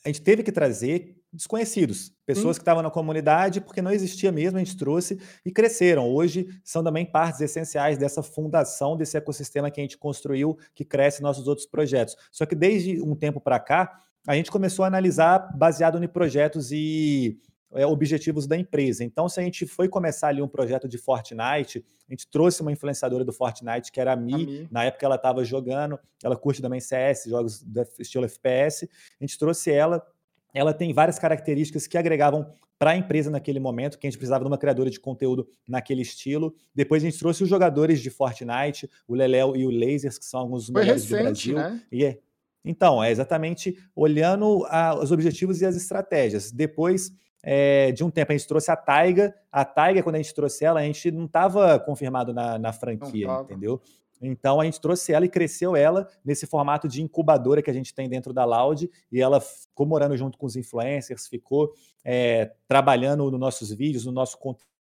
[0.05, 4.57] A gente teve que trazer desconhecidos, pessoas que estavam na comunidade, porque não existia mesmo,
[4.57, 6.09] a gente trouxe e cresceram.
[6.09, 11.23] Hoje são também partes essenciais dessa fundação, desse ecossistema que a gente construiu, que cresce
[11.23, 12.17] nossos outros projetos.
[12.31, 16.73] Só que desde um tempo para cá, a gente começou a analisar baseado em projetos
[16.73, 17.39] e
[17.73, 19.05] é, objetivos da empresa.
[19.05, 22.73] Então, se a gente foi começar ali um projeto de Fortnite, a gente trouxe uma
[22.73, 24.69] influenciadora do Fortnite, que era a Mi, a Mi.
[24.71, 28.89] na época ela estava jogando, ela curte também CS, jogos do estilo FPS,
[29.21, 30.07] a gente trouxe ela,
[30.55, 32.47] ela tem várias características que agregavam
[32.79, 36.03] para a empresa naquele momento, que a gente precisava de uma criadora de conteúdo naquele
[36.03, 36.55] estilo.
[36.75, 40.41] Depois a gente trouxe os jogadores de Fortnite, o Leléo e o Lasers, que são
[40.41, 41.55] alguns dos melhores recente, do Brasil.
[41.57, 41.83] Né?
[41.91, 42.19] E é,
[42.65, 46.51] então, é exatamente olhando a, os objetivos e as estratégias.
[46.51, 47.13] Depois
[47.43, 49.35] é, de um tempo, a gente trouxe a Taiga.
[49.53, 53.29] A Taiga, quando a gente trouxe ela, a gente não estava confirmado na, na franquia,
[53.43, 53.83] entendeu?
[54.23, 57.95] Então a gente trouxe ela e cresceu ela nesse formato de incubadora que a gente
[57.95, 61.73] tem dentro da Loud e ela ficou morando junto com os influencers, ficou
[62.03, 64.74] é, trabalhando nos nossos vídeos, no nosso conteúdo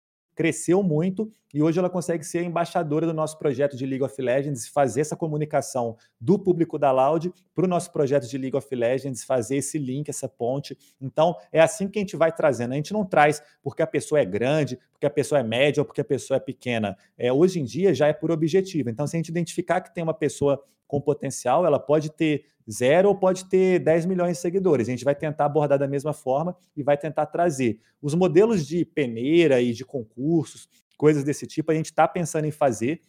[0.42, 4.68] cresceu muito e hoje ela consegue ser embaixadora do nosso projeto de League of Legends,
[4.68, 9.24] fazer essa comunicação do público da Loud para o nosso projeto de League of Legends,
[9.24, 10.76] fazer esse link, essa ponte.
[11.00, 12.72] Então, é assim que a gente vai trazendo.
[12.72, 15.86] A gente não traz porque a pessoa é grande, porque a pessoa é média ou
[15.86, 16.98] porque a pessoa é pequena.
[17.16, 18.90] É, hoje em dia já é por objetivo.
[18.90, 23.10] Então, se a gente identificar que tem uma pessoa com potencial, ela pode ter zero
[23.10, 24.88] ou pode ter 10 milhões de seguidores.
[24.88, 27.80] A gente vai tentar abordar da mesma forma e vai tentar trazer.
[28.02, 30.68] Os modelos de peneira e de concursos,
[30.98, 33.02] coisas desse tipo, a gente está pensando em fazer.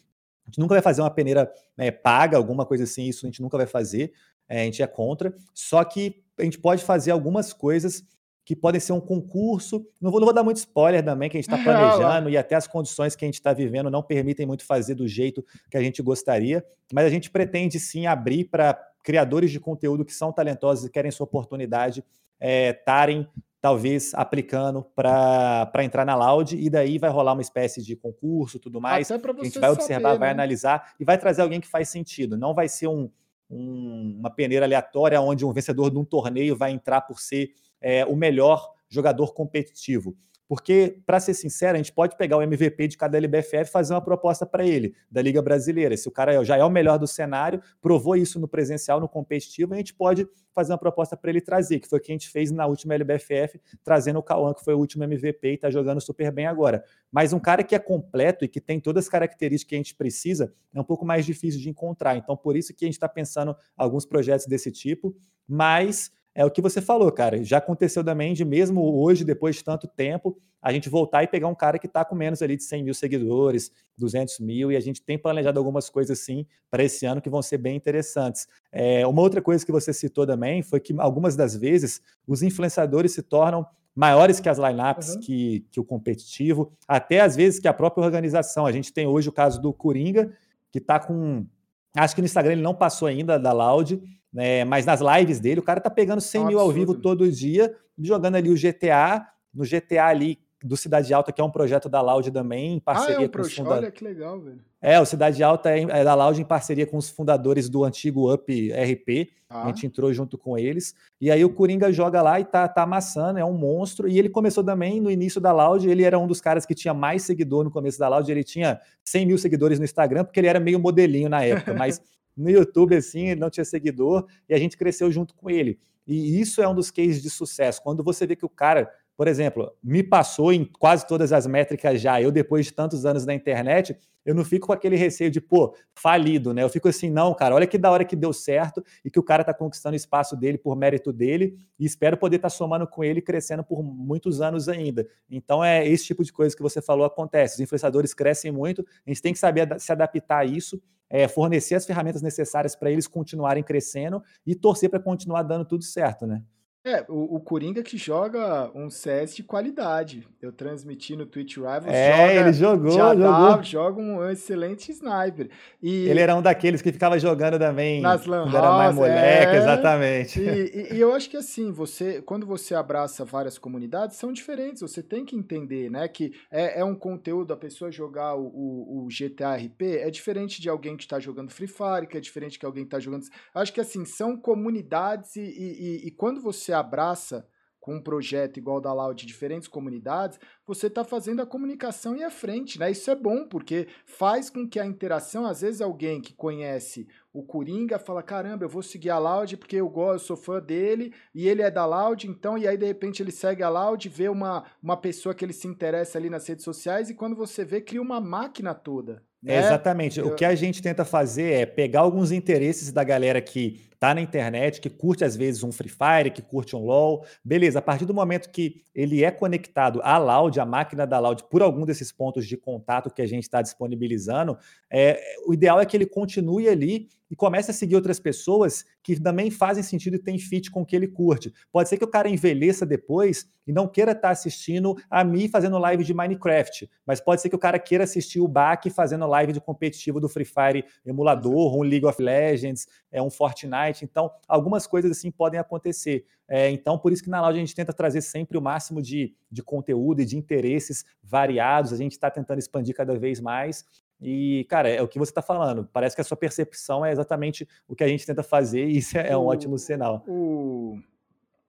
[0.44, 3.40] A gente nunca vai fazer uma peneira né, paga, alguma coisa assim, isso a gente
[3.40, 4.12] nunca vai fazer.
[4.48, 5.34] É, a gente é contra.
[5.55, 8.05] Só que a gente pode fazer algumas coisas
[8.44, 9.86] que podem ser um concurso.
[10.01, 12.55] Não vou, não vou dar muito spoiler também, que a gente está planejando e até
[12.55, 15.82] as condições que a gente está vivendo não permitem muito fazer do jeito que a
[15.82, 20.85] gente gostaria, mas a gente pretende sim abrir para criadores de conteúdo que são talentosos
[20.85, 22.05] e querem sua oportunidade
[22.41, 27.95] estarem é, talvez aplicando para entrar na Loud e daí vai rolar uma espécie de
[27.95, 29.09] concurso tudo mais.
[29.11, 30.35] a gente vai observar, saber, vai né?
[30.35, 32.37] analisar e vai trazer alguém que faz sentido.
[32.37, 33.09] Não vai ser um,
[33.49, 38.05] um, uma peneira aleatória onde um vencedor de um torneio vai entrar por ser é,
[38.05, 40.16] o melhor jogador competitivo.
[40.53, 43.95] Porque, para ser sincero, a gente pode pegar o MVP de cada LBFF e fazer
[43.95, 45.97] uma proposta para ele, da Liga Brasileira.
[45.97, 49.73] Se o cara já é o melhor do cenário, provou isso no presencial, no competitivo,
[49.73, 52.29] a gente pode fazer uma proposta para ele trazer, que foi o que a gente
[52.29, 56.03] fez na última LBFF, trazendo o Cauã, que foi o último MVP e está jogando
[56.03, 56.85] super bem agora.
[57.11, 59.95] Mas um cara que é completo e que tem todas as características que a gente
[59.95, 62.15] precisa, é um pouco mais difícil de encontrar.
[62.19, 65.16] Então, por isso que a gente está pensando alguns projetos desse tipo,
[65.49, 67.43] mas é o que você falou, cara.
[67.45, 71.49] Já aconteceu também de mesmo hoje, depois de tanto tempo, a gente voltar e pegar
[71.49, 74.81] um cara que está com menos ali de 100 mil seguidores, 200 mil, e a
[74.81, 78.47] gente tem planejado algumas coisas assim para esse ano que vão ser bem interessantes.
[78.71, 83.13] É, uma outra coisa que você citou também foi que algumas das vezes os influenciadores
[83.13, 85.21] se tornam maiores que as lineups, uhum.
[85.21, 88.65] que, que o competitivo, até às vezes que a própria organização.
[88.65, 90.33] A gente tem hoje o caso do Coringa,
[90.71, 91.47] que está com.
[91.95, 94.01] Acho que no Instagram ele não passou ainda da Loud,
[94.33, 94.65] né?
[94.65, 97.31] Mas nas lives dele, o cara tá pegando 100 é um mil ao vivo todo
[97.31, 99.27] dia, jogando ali o GTA.
[99.53, 103.19] No GTA ali, do Cidade Alta, que é um projeto da Loud também, em parceria
[103.19, 103.85] ah, é um com os fundadores.
[103.85, 104.61] Olha que legal, velho.
[104.81, 108.33] É, o Cidade Alta é, é da Loud em parceria com os fundadores do antigo
[108.33, 109.31] Up RP.
[109.49, 109.65] Ah.
[109.65, 110.95] A gente entrou junto com eles.
[111.21, 114.09] E aí o Coringa joga lá e tá, tá amassando, é um monstro.
[114.09, 116.95] E ele começou também no início da Loud, ele era um dos caras que tinha
[116.95, 120.49] mais seguidor no começo da Loud, ele tinha 100 mil seguidores no Instagram, porque ele
[120.49, 122.01] era meio modelinho na época, mas
[122.37, 125.79] no YouTube, assim, ele não tinha seguidor, e a gente cresceu junto com ele.
[126.07, 127.83] E isso é um dos cases de sucesso.
[127.83, 132.01] Quando você vê que o cara por exemplo, me passou em quase todas as métricas
[132.01, 132.21] já.
[132.21, 135.77] Eu, depois de tantos anos na internet, eu não fico com aquele receio de, pô,
[135.95, 136.63] falido, né?
[136.63, 139.23] Eu fico assim, não, cara, olha que da hora que deu certo e que o
[139.23, 142.87] cara tá conquistando o espaço dele por mérito dele e espero poder estar tá somando
[142.87, 145.07] com ele crescendo por muitos anos ainda.
[145.31, 147.55] Então, é esse tipo de coisa que você falou acontece.
[147.55, 150.83] Os influenciadores crescem muito, a gente tem que saber se adaptar a isso.
[151.14, 155.84] É, fornecer as ferramentas necessárias para eles continuarem crescendo e torcer para continuar dando tudo
[155.84, 156.43] certo, né?
[156.85, 160.27] É, o, o Coringa que joga um CS de qualidade.
[160.41, 161.87] Eu transmiti no Twitch Rivals.
[161.87, 163.17] É, ele jogou, jogou.
[163.23, 165.49] Dá, joga um excelente sniper.
[165.81, 169.55] E ele era um daqueles que ficava jogando também nas lan quando era mais moleque,
[169.55, 170.41] é, exatamente.
[170.41, 174.83] E, e, e, eu acho que assim, você, quando você abraça várias comunidades, são diferentes.
[174.83, 179.05] Você tem que entender, né, que é, é um conteúdo, a pessoa jogar o, o,
[179.05, 182.59] o GTA RP é diferente de alguém que está jogando Free Fire, que é diferente
[182.59, 183.25] de alguém que está jogando...
[183.55, 187.47] Acho que assim, são comunidades e, e quando você você abraça
[187.78, 192.23] com um projeto igual da Loud de diferentes comunidades, você está fazendo a comunicação ir
[192.23, 192.93] à frente, né?
[192.93, 197.43] Isso é bom, porque faz com que a interação, às vezes alguém que conhece o
[197.43, 201.12] Coringa fala, caramba, eu vou seguir a Loud porque eu gosto, eu sou fã dele,
[201.35, 204.28] e ele é da Loud, então, e aí de repente ele segue a Loud, vê
[204.28, 207.81] uma, uma pessoa que ele se interessa ali nas redes sociais, e quando você vê,
[207.81, 209.24] cria uma máquina toda.
[209.43, 209.59] Né?
[209.59, 210.20] exatamente.
[210.20, 210.28] Eu...
[210.28, 214.20] O que a gente tenta fazer é pegar alguns interesses da galera que tá na
[214.20, 217.24] internet, que curte às vezes um Free Fire, que curte um LoL.
[217.45, 221.45] Beleza, a partir do momento que ele é conectado à Loud, à máquina da Loud,
[221.49, 224.59] por algum desses pontos de contato que a gente está disponibilizando,
[224.91, 229.19] é, o ideal é que ele continue ali e comece a seguir outras pessoas que
[229.19, 231.51] também fazem sentido e têm fit com o que ele curte.
[231.73, 235.49] Pode ser que o cara envelheça depois e não queira estar tá assistindo a mim
[235.49, 239.27] fazendo live de Minecraft, mas pode ser que o cara queira assistir o Bak fazendo
[239.27, 243.91] live de competitivo do Free Fire emulador, um League of Legends, é um Fortnite.
[244.01, 246.24] Então, algumas coisas assim podem acontecer.
[246.48, 249.35] É, então, por isso que na loja a gente tenta trazer sempre o máximo de,
[249.51, 251.93] de conteúdo e de interesses variados.
[251.93, 253.85] A gente está tentando expandir cada vez mais.
[254.23, 255.89] E, cara, é o que você está falando.
[255.93, 259.19] Parece que a sua percepção é exatamente o que a gente tenta fazer, e isso
[259.19, 260.23] é, um ótimo sinal.
[260.28, 260.97] O,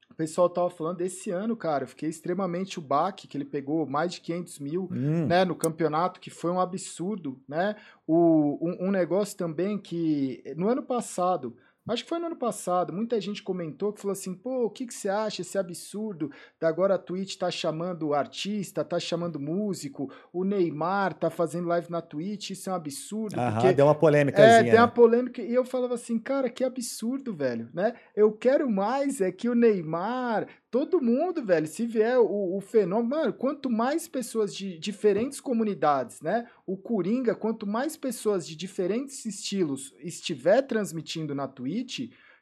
[0.07, 1.83] o pessoal tava falando desse ano, cara.
[1.83, 5.25] Eu fiquei extremamente o baque, que ele pegou mais de 500 mil hum.
[5.25, 7.41] né, no campeonato, que foi um absurdo.
[7.47, 7.75] né?
[8.05, 11.57] O, um, um negócio também que, no ano passado,
[11.87, 14.87] Acho que foi no ano passado, muita gente comentou que falou assim, pô, o que,
[14.87, 20.09] que você acha esse absurdo da agora a Twitch tá chamando artista, tá chamando músico,
[20.31, 23.37] o Neymar tá fazendo live na Twitch, isso é um absurdo.
[23.37, 24.41] Aham, porque, deu uma polêmica.
[24.41, 24.91] É, deu uma né?
[24.93, 27.93] polêmica, e eu falava assim, cara, que absurdo, velho, né?
[28.15, 33.07] Eu quero mais é que o Neymar todo mundo, velho, se vier o, o, fenômeno,
[33.07, 36.47] mano, quanto mais pessoas de diferentes comunidades, né?
[36.65, 41.72] O Coringa, quanto mais pessoas de diferentes estilos estiver transmitindo na Twitch,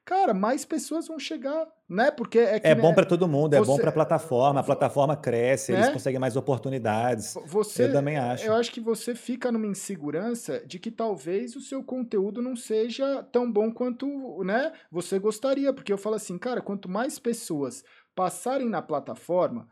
[0.03, 2.11] cara, mais pessoas vão chegar, né?
[2.11, 4.59] Porque é, que, é bom né, para todo mundo, é você, bom para a plataforma,
[4.59, 5.79] a plataforma cresce, né?
[5.79, 7.35] eles conseguem mais oportunidades.
[7.45, 8.45] Você, eu também acho.
[8.45, 13.23] Eu acho que você fica numa insegurança de que talvez o seu conteúdo não seja
[13.31, 14.71] tão bom quanto, né?
[14.91, 17.83] Você gostaria, porque eu falo assim, cara, quanto mais pessoas
[18.15, 19.67] passarem na plataforma,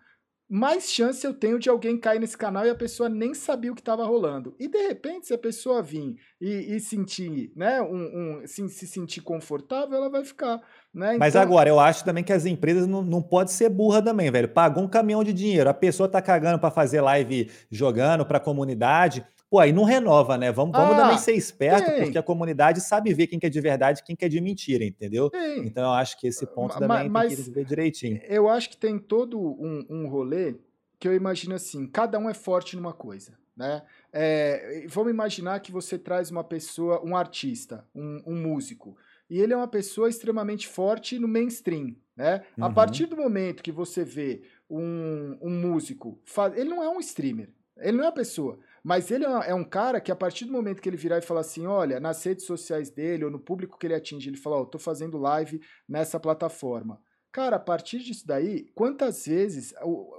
[0.49, 3.75] mais chance eu tenho de alguém cair nesse canal e a pessoa nem sabia o
[3.75, 4.55] que estava rolando.
[4.59, 8.87] E de repente, se a pessoa vir e, e sentir, né, um, um se, se,
[8.87, 10.59] sentir confortável, ela vai ficar.
[10.93, 11.17] Né?
[11.19, 11.41] Mas então...
[11.41, 14.49] agora, eu acho também que as empresas não, não pode ser burra também, velho.
[14.49, 18.41] Pagou um caminhão de dinheiro, a pessoa tá cagando para fazer live jogando para a
[18.41, 19.23] comunidade.
[19.49, 20.51] Pô, aí não renova, né?
[20.51, 23.59] Vamos, vamos ah, também ser esperto, porque a comunidade sabe ver quem que é de
[23.59, 25.31] verdade e quem que é de mentira, entendeu?
[25.33, 25.61] Sim.
[25.65, 28.21] Então eu acho que esse ponto também mas, tem que ver direitinho.
[28.27, 30.55] Eu acho que tem todo um, um rolê
[30.99, 33.81] que eu imagino assim, cada um é forte numa coisa, né?
[34.13, 38.97] É, vamos imaginar que você traz uma pessoa, um artista, um, um músico,
[39.29, 42.43] e ele é uma pessoa extremamente forte no mainstream, né?
[42.57, 42.65] Uhum.
[42.65, 46.19] A partir do momento que você vê um, um músico,
[46.55, 48.59] ele não é um streamer, ele não é uma pessoa.
[48.83, 51.21] Mas ele é, é um cara que, a partir do momento que ele virar e
[51.21, 54.57] falar assim: olha, nas redes sociais dele ou no público que ele atinge, ele fala:
[54.57, 57.01] Ó, oh, tô fazendo live nessa plataforma.
[57.31, 59.71] Cara, a partir disso daí, quantas vezes,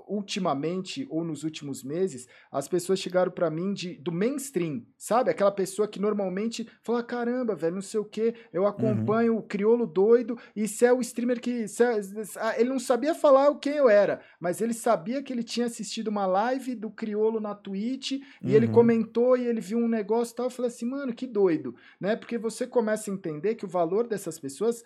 [0.06, 5.28] ultimamente ou nos últimos meses, as pessoas chegaram para mim de, do mainstream, sabe?
[5.28, 8.68] Aquela pessoa que normalmente fala: caramba, velho, não sei o que, eu uhum.
[8.68, 9.40] acompanho uhum.
[9.40, 11.64] o criolo doido e se é o streamer que.
[11.80, 16.08] É, ele não sabia falar quem eu era, mas ele sabia que ele tinha assistido
[16.08, 18.50] uma live do criolo na Twitch e uhum.
[18.50, 20.46] ele comentou e ele viu um negócio e tal.
[20.46, 22.14] Eu falei assim, mano, que doido, né?
[22.14, 24.84] Porque você começa a entender que o valor dessas pessoas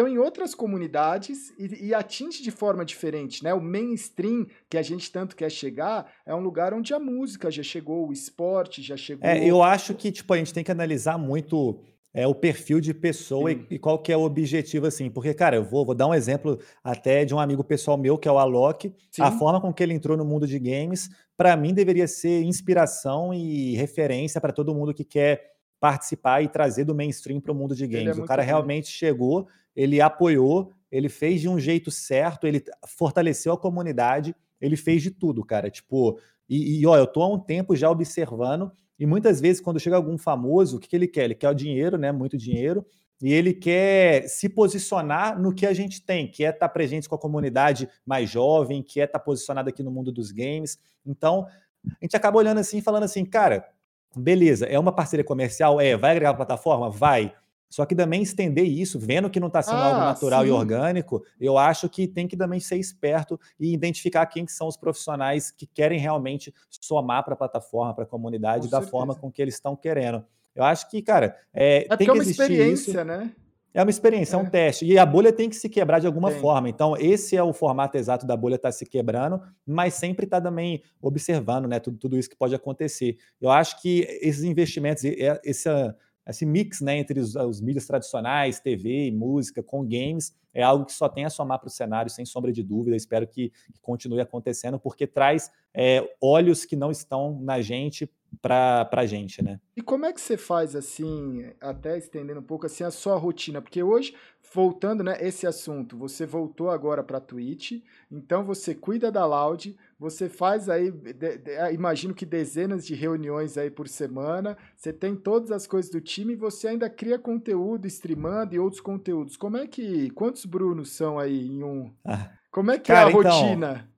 [0.00, 3.52] estão em outras comunidades e, e, atinge de forma diferente, né?
[3.52, 7.62] O mainstream que a gente tanto quer chegar é um lugar onde a música já
[7.62, 9.28] chegou, o esporte já chegou.
[9.28, 11.78] É, eu acho que tipo a gente tem que analisar muito
[12.12, 15.08] é o perfil de pessoa e, e, qual que é o objetivo, assim.
[15.08, 18.26] Porque, cara, eu vou, vou dar um exemplo até de um amigo pessoal meu, que
[18.26, 18.92] é o Alok.
[19.12, 19.22] Sim.
[19.22, 23.32] A forma com que ele entrou no mundo de games, para mim, deveria ser inspiração
[23.32, 27.76] e referência para todo mundo que quer participar e trazer do mainstream para o mundo
[27.76, 28.18] de é games.
[28.18, 28.46] É o cara bom.
[28.46, 29.48] realmente chegou,
[29.80, 35.10] ele apoiou, ele fez de um jeito certo, ele fortaleceu a comunidade, ele fez de
[35.10, 35.70] tudo, cara.
[35.70, 39.80] Tipo, e, e ó, eu tô há um tempo já observando, e muitas vezes, quando
[39.80, 41.24] chega algum famoso, o que, que ele quer?
[41.24, 42.12] Ele quer o dinheiro, né?
[42.12, 42.84] Muito dinheiro,
[43.22, 47.08] e ele quer se posicionar no que a gente tem, que é estar tá presente
[47.08, 50.78] com a comunidade mais jovem, que é estar tá posicionado aqui no mundo dos games.
[51.06, 51.46] Então,
[51.86, 53.66] a gente acaba olhando assim, falando assim, cara,
[54.14, 55.80] beleza, é uma parceria comercial?
[55.80, 56.90] É, vai agregar a plataforma?
[56.90, 57.32] Vai.
[57.70, 60.48] Só que também estender isso, vendo que não está sendo ah, algo natural sim.
[60.48, 64.66] e orgânico, eu acho que tem que também ser esperto e identificar quem que são
[64.66, 68.90] os profissionais que querem realmente somar para a plataforma, para a comunidade, com da certeza.
[68.90, 70.24] forma com que eles estão querendo.
[70.52, 73.04] Eu acho que, cara, é, é tem que é uma experiência, isso.
[73.04, 73.32] né?
[73.72, 74.40] É uma experiência, é.
[74.40, 74.42] é.
[74.42, 74.84] um teste.
[74.84, 76.40] E a bolha tem que se quebrar de alguma tem.
[76.40, 76.68] forma.
[76.68, 80.40] Então, esse é o formato exato da bolha estar tá se quebrando, mas sempre está
[80.40, 83.16] também observando né, tudo, tudo isso que pode acontecer.
[83.40, 85.04] Eu acho que esses investimentos,
[85.44, 85.96] essa
[86.30, 90.84] esse mix né, entre os, os mídias tradicionais, TV e música, com games, é algo
[90.84, 92.96] que só tem a somar para o cenário, sem sombra de dúvida.
[92.96, 98.88] Espero que, que continue acontecendo, porque traz é, olhos que não estão na gente para
[98.92, 99.60] a gente, né?
[99.76, 103.60] E como é que você faz assim, até estendendo um pouco assim a sua rotina?
[103.60, 104.14] Porque hoje,
[104.54, 110.28] voltando, né, esse assunto, você voltou agora para Twitch, então você cuida da Loud, você
[110.28, 115.14] faz aí, de, de, ah, imagino que dezenas de reuniões aí por semana, você tem
[115.14, 119.36] todas as coisas do time e você ainda cria conteúdo, streamando e outros conteúdos.
[119.36, 121.92] Como é que, quantos Brunos são aí em um?
[122.04, 123.90] Ah, Como é que cara, é a então, rotina?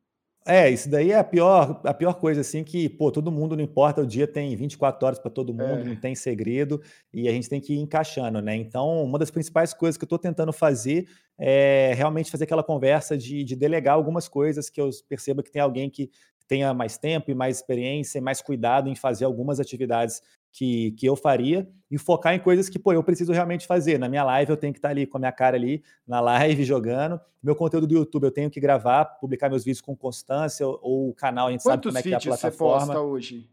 [0.44, 3.62] É, isso daí é a pior, a pior coisa, assim, que, pô, todo mundo, não
[3.62, 5.85] importa, o dia tem 24 horas para todo mundo, é.
[5.85, 6.82] não tem segredo,
[7.12, 8.56] e a gente tem que ir encaixando, né?
[8.56, 11.06] Então, uma das principais coisas que eu estou tentando fazer
[11.39, 15.62] é realmente fazer aquela conversa de, de delegar algumas coisas que eu perceba que tem
[15.62, 16.10] alguém que
[16.48, 20.20] tenha mais tempo e mais experiência e mais cuidado em fazer algumas atividades
[20.53, 23.99] que, que eu faria e focar em coisas que, pô, eu preciso realmente fazer.
[23.99, 26.62] Na minha live eu tenho que estar ali com a minha cara ali, na live,
[26.65, 27.20] jogando.
[27.43, 31.15] Meu conteúdo do YouTube eu tenho que gravar, publicar meus vídeos com constância, ou, o
[31.15, 32.81] canal, a gente Quantos sabe como é que é a plataforma.
[32.81, 33.49] Você posta hoje?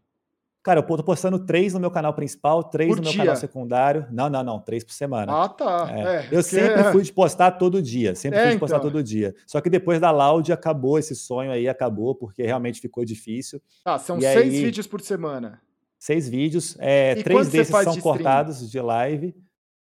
[0.62, 3.22] Cara, eu tô postando três no meu canal principal, três por no meu dia.
[3.22, 4.06] canal secundário.
[4.10, 5.44] Não, não, não, três por semana.
[5.44, 5.88] Ah, tá.
[5.90, 6.00] É.
[6.00, 8.90] É, eu sempre fui de postar todo dia, sempre é, fui de postar então.
[8.90, 9.34] todo dia.
[9.46, 13.58] Só que depois da Loud acabou esse sonho aí, acabou, porque realmente ficou difícil.
[13.86, 14.64] Ah, são e seis aí...
[14.64, 15.62] vídeos por semana.
[16.00, 19.36] Seis vídeos, é, três desses são de cortados de live.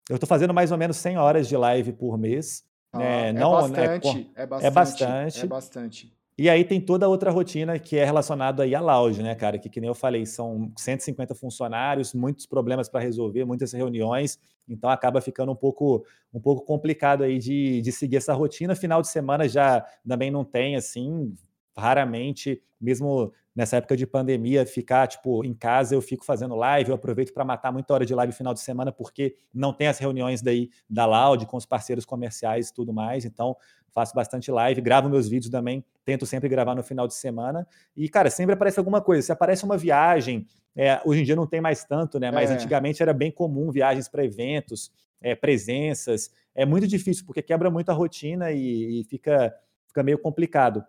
[0.10, 2.66] Eu estou fazendo mais ou menos 100 horas de live por mês.
[2.92, 3.30] Ah, né?
[3.30, 5.40] é, Não, bastante, é, é, bastante, é bastante.
[5.40, 6.20] É bastante.
[6.38, 9.58] E aí tem toda a outra rotina que é relacionada aí à lounge, né, cara?
[9.58, 14.38] Que, que nem eu falei, são 150 funcionários, muitos problemas para resolver, muitas reuniões,
[14.68, 18.76] então acaba ficando um pouco, um pouco complicado aí de, de seguir essa rotina.
[18.76, 21.34] Final de semana já também não tem, assim,
[21.78, 26.96] raramente, mesmo nessa época de pandemia, ficar tipo em casa, eu fico fazendo live, eu
[26.96, 30.42] aproveito para matar muita hora de live final de semana, porque não tem as reuniões
[30.42, 33.58] daí da Loud com os parceiros comerciais e tudo mais, então
[33.92, 37.68] faço bastante live, gravo meus vídeos também, tento sempre gravar no final de semana,
[37.98, 41.46] e cara, sempre aparece alguma coisa, se aparece uma viagem, é, hoje em dia não
[41.46, 42.54] tem mais tanto, né, mas é.
[42.54, 47.90] antigamente era bem comum viagens para eventos, é, presenças, é muito difícil, porque quebra muito
[47.90, 49.54] a rotina e, e fica,
[49.86, 50.82] fica meio complicado.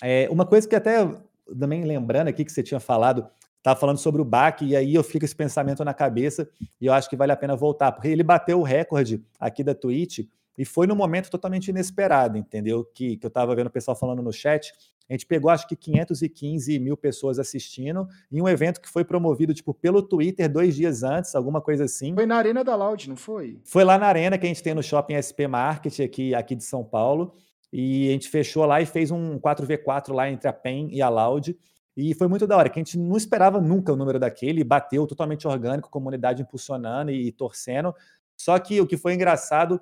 [0.00, 1.04] É, uma coisa que até
[1.58, 3.26] também lembrando aqui que você tinha falado,
[3.58, 6.48] estava falando sobre o baque, e aí eu fico esse pensamento na cabeça,
[6.80, 9.74] e eu acho que vale a pena voltar, porque ele bateu o recorde aqui da
[9.74, 10.20] Twitch,
[10.56, 12.84] e foi num momento totalmente inesperado, entendeu?
[12.84, 14.72] Que, que eu estava vendo o pessoal falando no chat.
[15.08, 19.52] A gente pegou acho que 515 mil pessoas assistindo em um evento que foi promovido
[19.52, 22.14] tipo pelo Twitter dois dias antes, alguma coisa assim.
[22.14, 23.58] Foi na Arena da Loud, não foi?
[23.64, 26.64] Foi lá na Arena que a gente tem no Shopping SP Market aqui, aqui de
[26.64, 27.34] São Paulo.
[27.76, 31.08] E a gente fechou lá e fez um 4v4 lá entre a PEN e a
[31.08, 31.58] Loud.
[31.96, 35.04] E foi muito da hora, que a gente não esperava nunca o número daquele, bateu
[35.08, 37.92] totalmente orgânico, comunidade impulsionando e, e torcendo.
[38.36, 39.80] Só que o que foi engraçado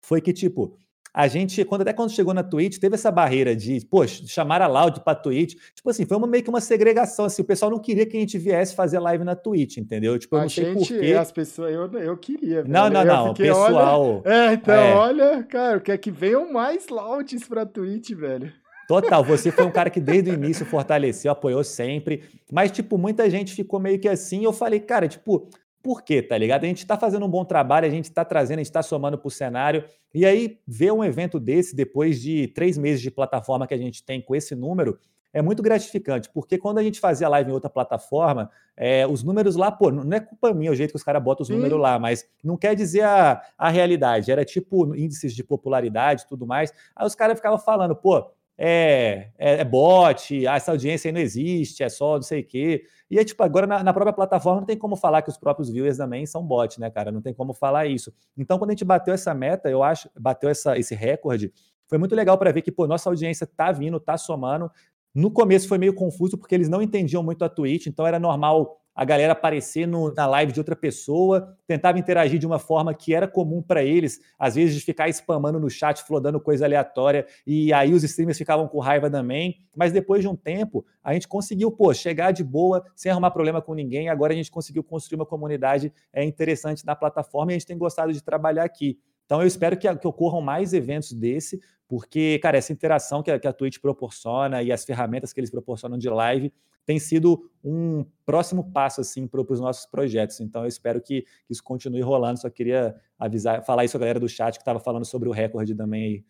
[0.00, 0.78] foi que, tipo,
[1.16, 4.66] a gente, quando, até quando chegou na Twitch, teve essa barreira de, poxa, chamar a
[4.66, 5.54] Loud para Twitch.
[5.74, 7.24] Tipo assim, foi uma, meio que uma segregação.
[7.24, 10.18] Assim, o pessoal não queria que a gente viesse fazer live na Twitch, entendeu?
[10.18, 11.14] Tipo, eu a não sei gente, porquê.
[11.14, 12.64] as pessoas, eu, eu queria.
[12.64, 13.30] Não, não, não.
[13.30, 14.22] O pessoal.
[14.26, 14.94] Olha, é, então, é.
[14.94, 18.52] olha, cara, quer que venham mais Louds pra Twitch, velho.
[18.86, 22.24] Total, você foi um cara que desde o início fortaleceu, apoiou sempre.
[22.52, 24.44] Mas, tipo, muita gente ficou meio que assim.
[24.44, 25.48] Eu falei, cara, tipo,
[25.86, 26.64] por quê, tá ligado?
[26.64, 29.16] A gente está fazendo um bom trabalho, a gente está trazendo, a gente está somando
[29.16, 29.84] para o cenário.
[30.12, 34.04] E aí, ver um evento desse, depois de três meses de plataforma que a gente
[34.04, 34.98] tem com esse número,
[35.32, 39.54] é muito gratificante, porque quando a gente fazia live em outra plataforma, é, os números
[39.54, 42.00] lá, pô, não é culpa minha o jeito que os caras botam os números lá,
[42.00, 44.32] mas não quer dizer a, a realidade.
[44.32, 46.72] Era tipo índices de popularidade e tudo mais.
[46.96, 48.28] Aí os caras ficavam falando, pô,
[48.58, 52.46] é, é, é bot, ah, essa audiência aí não existe, é só não sei o
[52.46, 52.84] quê.
[53.10, 55.70] E é tipo, agora na, na, própria plataforma não tem como falar que os próprios
[55.70, 57.12] viewers também são bot, né, cara?
[57.12, 58.12] Não tem como falar isso.
[58.36, 61.52] Então, quando a gente bateu essa meta, eu acho, bateu essa, esse recorde,
[61.86, 64.70] foi muito legal para ver que, pô, nossa audiência tá vindo, tá somando.
[65.14, 68.80] No começo foi meio confuso porque eles não entendiam muito a Twitch, então era normal
[68.96, 73.14] a galera aparecer no, na live de outra pessoa, tentava interagir de uma forma que
[73.14, 77.72] era comum para eles, às vezes de ficar spamando no chat, flodando coisa aleatória, e
[77.74, 79.58] aí os streamers ficavam com raiva também.
[79.76, 83.60] Mas depois de um tempo, a gente conseguiu, pô, chegar de boa, sem arrumar problema
[83.60, 84.08] com ninguém.
[84.08, 87.76] Agora a gente conseguiu construir uma comunidade é, interessante na plataforma e a gente tem
[87.76, 88.98] gostado de trabalhar aqui.
[89.26, 93.38] Então eu espero que, que ocorram mais eventos desse, porque, cara, essa interação que a,
[93.38, 96.52] que a Twitch proporciona e as ferramentas que eles proporcionam de live
[96.84, 100.40] tem sido um próximo passo assim para os nossos projetos.
[100.40, 102.40] Então eu espero que, que, isso continue rolando.
[102.40, 105.74] Só queria avisar, falar isso a galera do chat que estava falando sobre o recorde
[105.74, 106.24] também aí.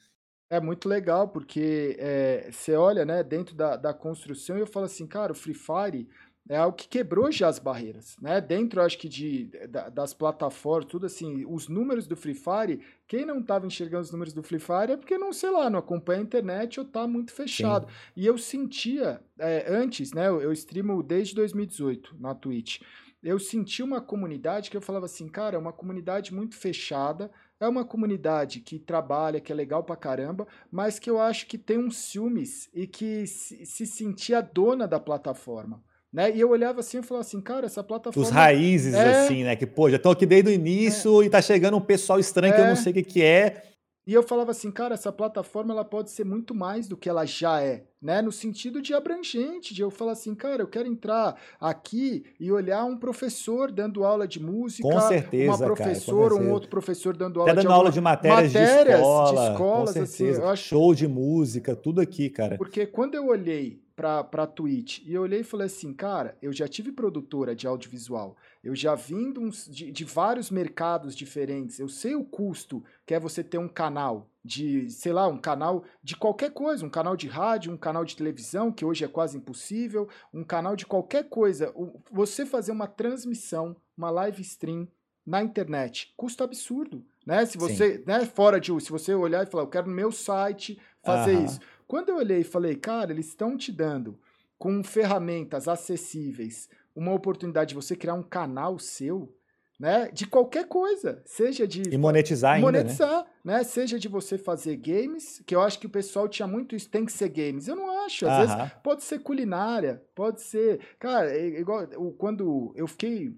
[0.48, 4.86] É muito legal, porque é, você olha né, dentro da, da construção e eu falo
[4.86, 6.08] assim, cara, o Free Fire
[6.48, 8.40] é algo que quebrou já as barreiras, né?
[8.40, 9.50] Dentro, acho que de,
[9.92, 14.32] das plataformas, tudo assim, os números do Free Fire, quem não estava enxergando os números
[14.32, 17.32] do Free Fire é porque não, sei lá, não acompanha a internet ou tá muito
[17.32, 17.86] fechado.
[17.86, 17.92] Sim.
[18.16, 20.28] E eu sentia, é, antes, né?
[20.28, 22.80] Eu, eu streamo desde 2018 na Twitch.
[23.22, 27.28] Eu senti uma comunidade que eu falava assim, cara, é uma comunidade muito fechada,
[27.58, 31.58] é uma comunidade que trabalha, que é legal pra caramba, mas que eu acho que
[31.58, 35.82] tem uns ciúmes e que se, se sentia dona da plataforma.
[36.16, 36.34] Né?
[36.34, 38.26] E eu olhava assim e falava assim, cara, essa plataforma.
[38.26, 39.26] Os raízes, é...
[39.26, 39.54] assim, né?
[39.54, 41.26] Que, pô, já tô aqui desde o início é...
[41.26, 42.56] e tá chegando um pessoal estranho é...
[42.56, 42.76] que eu não é.
[42.76, 43.62] sei o que, que é.
[44.06, 47.26] E eu falava assim, cara, essa plataforma ela pode ser muito mais do que ela
[47.26, 48.22] já é, né?
[48.22, 52.84] No sentido de abrangente, de eu falar assim, cara, eu quero entrar aqui e olhar
[52.84, 57.52] um professor dando aula de música, com certeza, uma professora, um outro professor dando aula
[57.52, 60.42] Até dando de aula de matérias, matérias de, escola, de escolas, com assim, certeza.
[60.44, 60.68] Assim, acho...
[60.68, 62.56] show de música, tudo aqui, cara.
[62.56, 65.00] Porque quando eu olhei para a Twitch.
[65.06, 68.94] E eu olhei e falei assim, cara, eu já tive produtora de audiovisual, eu já
[68.94, 73.56] vim de, de, de, vários mercados diferentes, eu sei o custo que é você ter
[73.56, 77.76] um canal de, sei lá, um canal de qualquer coisa, um canal de rádio, um
[77.76, 81.74] canal de televisão, que hoje é quase impossível, um canal de qualquer coisa.
[82.12, 84.86] Você fazer uma transmissão, uma live stream
[85.24, 87.44] na internet, custo absurdo, né?
[87.44, 88.04] Se você, Sim.
[88.06, 91.60] né, fora de, se você olhar e falar, eu quero no meu site fazer isso
[91.86, 94.18] quando eu olhei e falei, cara, eles estão te dando
[94.58, 99.34] com ferramentas acessíveis uma oportunidade de você criar um canal seu,
[99.78, 100.08] né?
[100.10, 103.58] De qualquer coisa, seja de e monetizar monetizar, ainda, né?
[103.58, 103.64] né?
[103.64, 107.04] Seja de você fazer games, que eu acho que o pessoal tinha muito isso, tem
[107.04, 107.68] que ser games.
[107.68, 111.86] Eu não acho, às vezes pode ser culinária, pode ser, cara, é igual
[112.16, 113.34] quando eu fiquei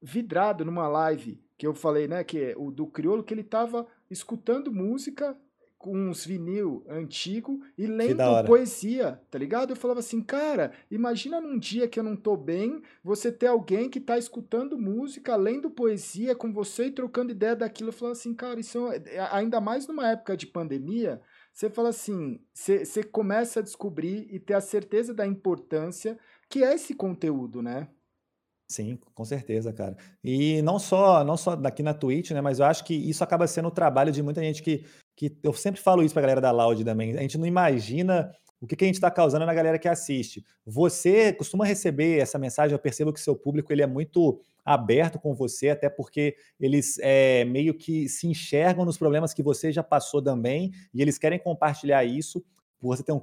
[0.00, 3.86] vidrado numa live que eu falei, né, que é o do crioulo que ele tava
[4.10, 5.36] escutando música
[5.84, 9.70] uns vinil antigo e lendo poesia, tá ligado?
[9.70, 13.88] Eu falava assim, cara, imagina num dia que eu não tô bem, você ter alguém
[13.88, 17.90] que tá escutando música, lendo poesia com você e trocando ideia daquilo.
[17.90, 21.20] Eu falava assim, cara, isso é, é ainda mais numa época de pandemia,
[21.52, 26.62] você fala assim, você, você começa a descobrir e ter a certeza da importância que
[26.62, 27.88] é esse conteúdo, né?
[28.68, 29.96] Sim, com certeza, cara.
[30.24, 33.46] E não só não só daqui na Twitch, né, mas eu acho que isso acaba
[33.46, 34.84] sendo o trabalho de muita gente que
[35.16, 38.30] que eu sempre falo isso pra galera da Loud também, a gente não imagina
[38.60, 40.44] o que, que a gente está causando na galera que assiste.
[40.64, 45.34] Você costuma receber essa mensagem, eu percebo que seu público ele é muito aberto com
[45.34, 50.22] você, até porque eles é, meio que se enxergam nos problemas que você já passou
[50.22, 52.44] também, e eles querem compartilhar isso
[52.78, 53.20] por você, ter um,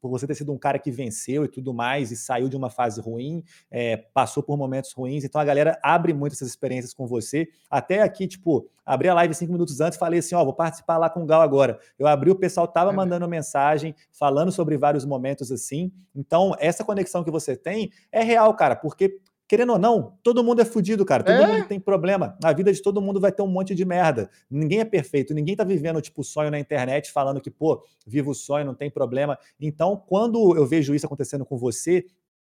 [0.00, 2.70] por você ter sido um cara que venceu e tudo mais, e saiu de uma
[2.70, 7.06] fase ruim, é, passou por momentos ruins, então a galera abre muito essas experiências com
[7.06, 7.48] você.
[7.70, 11.10] Até aqui, tipo, abri a live cinco minutos antes falei assim: ó, vou participar lá
[11.10, 11.78] com o Gal agora.
[11.98, 12.94] Eu abri, o pessoal tava é.
[12.94, 15.92] mandando mensagem, falando sobre vários momentos assim.
[16.14, 20.60] Então, essa conexão que você tem é real, cara, porque querendo ou não, todo mundo
[20.60, 21.22] é fudido, cara.
[21.22, 21.46] Todo é?
[21.46, 22.36] mundo tem problema.
[22.42, 24.30] A vida de todo mundo vai ter um monte de merda.
[24.50, 25.32] Ninguém é perfeito.
[25.32, 28.90] Ninguém tá vivendo, tipo, sonho na internet falando que, pô, vivo o sonho, não tem
[28.90, 29.38] problema.
[29.60, 32.04] Então, quando eu vejo isso acontecendo com você,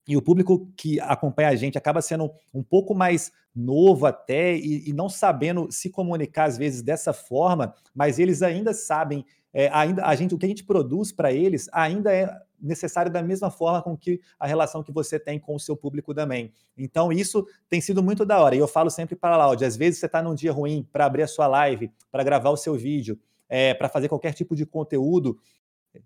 [0.07, 4.91] e o público que acompanha a gente acaba sendo um pouco mais novo até e,
[4.91, 9.25] e não sabendo se comunicar às vezes dessa forma, mas eles ainda sabem,
[9.55, 12.29] é, ainda a gente o que a gente produz para eles ainda é
[12.61, 16.15] necessário da mesma forma com que a relação que você tem com o seu público
[16.15, 16.53] também.
[16.77, 18.57] Então, isso tem sido muito da hora.
[18.57, 21.05] E eu falo sempre para a Laude, às vezes você está num dia ruim para
[21.05, 23.19] abrir a sua live, para gravar o seu vídeo,
[23.49, 25.39] é, para fazer qualquer tipo de conteúdo,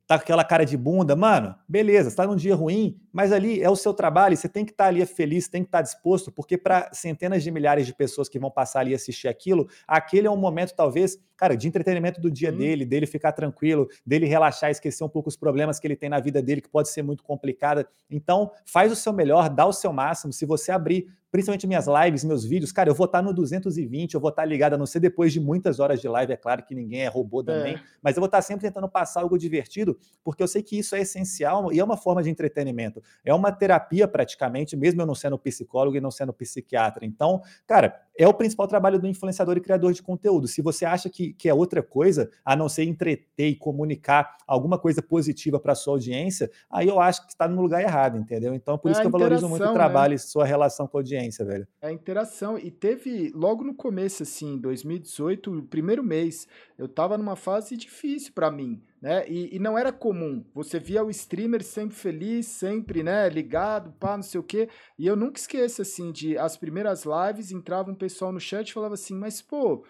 [0.07, 3.71] tá com aquela cara de bunda, mano, beleza, está num dia ruim, mas ali é
[3.71, 6.31] o seu trabalho, você tem que estar tá ali feliz, tem que estar tá disposto,
[6.33, 10.27] porque para centenas de milhares de pessoas que vão passar ali e assistir aquilo, aquele
[10.27, 12.57] é um momento talvez cara, de entretenimento do dia hum.
[12.57, 16.19] dele, dele ficar tranquilo, dele relaxar, esquecer um pouco os problemas que ele tem na
[16.19, 17.89] vida dele, que pode ser muito complicada.
[18.11, 20.33] Então, faz o seu melhor, dá o seu máximo.
[20.33, 24.21] Se você abrir principalmente minhas lives, meus vídeos, cara, eu vou estar no 220, eu
[24.21, 26.75] vou estar ligado, a não ser depois de muitas horas de live, é claro que
[26.75, 27.81] ninguém é robô também, é.
[28.03, 31.01] mas eu vou estar sempre tentando passar algo divertido, porque eu sei que isso é
[31.01, 35.39] essencial e é uma forma de entretenimento, é uma terapia praticamente, mesmo eu não sendo
[35.39, 37.05] psicólogo e não sendo psiquiatra.
[37.05, 40.49] Então, cara, é o principal trabalho do influenciador e criador de conteúdo.
[40.49, 44.77] Se você acha que, que é outra coisa, a não ser entreter e comunicar alguma
[44.77, 48.55] coisa positiva para a sua audiência, aí eu acho que está no lugar errado, entendeu?
[48.55, 49.73] Então, por é isso que eu valorizo muito o né?
[49.73, 50.17] trabalho né?
[50.17, 51.67] e sua relação com a audiência, velho.
[51.81, 52.59] É a interação.
[52.59, 58.33] E teve, logo no começo, assim, 2018, o primeiro mês, eu estava numa fase difícil
[58.35, 59.29] para mim né?
[59.29, 60.45] E, e, não era comum.
[60.55, 64.69] Você via o streamer sempre feliz, sempre, né, ligado, pá, não sei o quê.
[64.99, 68.73] E eu nunca esqueço, assim, de as primeiras lives, entrava um pessoal no chat e
[68.73, 69.85] falava assim, mas, pô,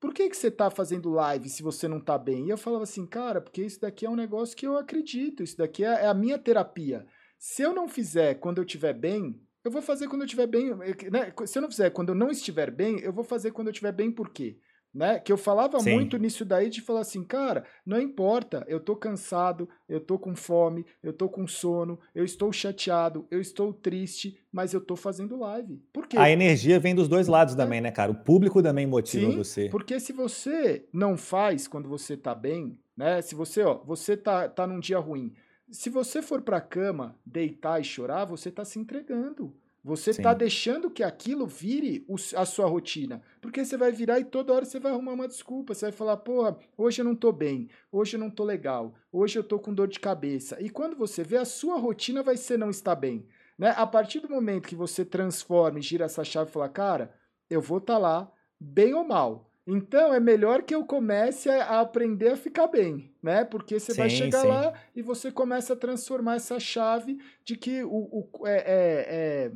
[0.00, 2.46] por que, que você tá fazendo live se você não tá bem?
[2.46, 5.56] E eu falava assim, cara, porque isso daqui é um negócio que eu acredito, isso
[5.56, 7.06] daqui é, é a minha terapia.
[7.38, 10.74] Se eu não fizer quando eu estiver bem, eu vou fazer quando eu estiver bem.
[11.10, 11.32] Né?
[11.46, 13.92] Se eu não fizer quando eu não estiver bem, eu vou fazer quando eu estiver
[13.92, 14.58] bem, por quê?
[14.94, 15.18] Né?
[15.18, 15.94] Que eu falava Sim.
[15.94, 20.36] muito nisso daí de falar assim, cara, não importa, eu tô cansado, eu tô com
[20.36, 25.36] fome, eu tô com sono, eu estou chateado, eu estou triste, mas eu tô fazendo
[25.36, 25.82] live.
[25.92, 26.16] Por quê?
[26.16, 27.56] A energia vem dos dois lados é.
[27.56, 28.12] também, né, cara?
[28.12, 29.68] O público também motiva Sim, você.
[29.68, 33.20] Porque se você não faz quando você tá bem, né?
[33.20, 35.32] Se você, ó, você tá, tá num dia ruim,
[35.70, 39.52] se você for pra cama, deitar e chorar, você tá se entregando.
[39.84, 43.20] Você está deixando que aquilo vire a sua rotina.
[43.38, 45.74] Porque você vai virar e toda hora você vai arrumar uma desculpa.
[45.74, 49.38] Você vai falar, porra, hoje eu não tô bem, hoje eu não tô legal, hoje
[49.38, 50.56] eu tô com dor de cabeça.
[50.58, 53.26] E quando você vê, a sua rotina vai ser não estar bem.
[53.58, 53.74] Né?
[53.76, 57.14] A partir do momento que você transforma e gira essa chave e fala, cara,
[57.50, 59.50] eu vou estar tá lá, bem ou mal.
[59.66, 63.44] Então é melhor que eu comece a aprender a ficar bem, né?
[63.44, 64.48] Porque você sim, vai chegar sim.
[64.48, 69.52] lá e você começa a transformar essa chave de que o, o é, é, é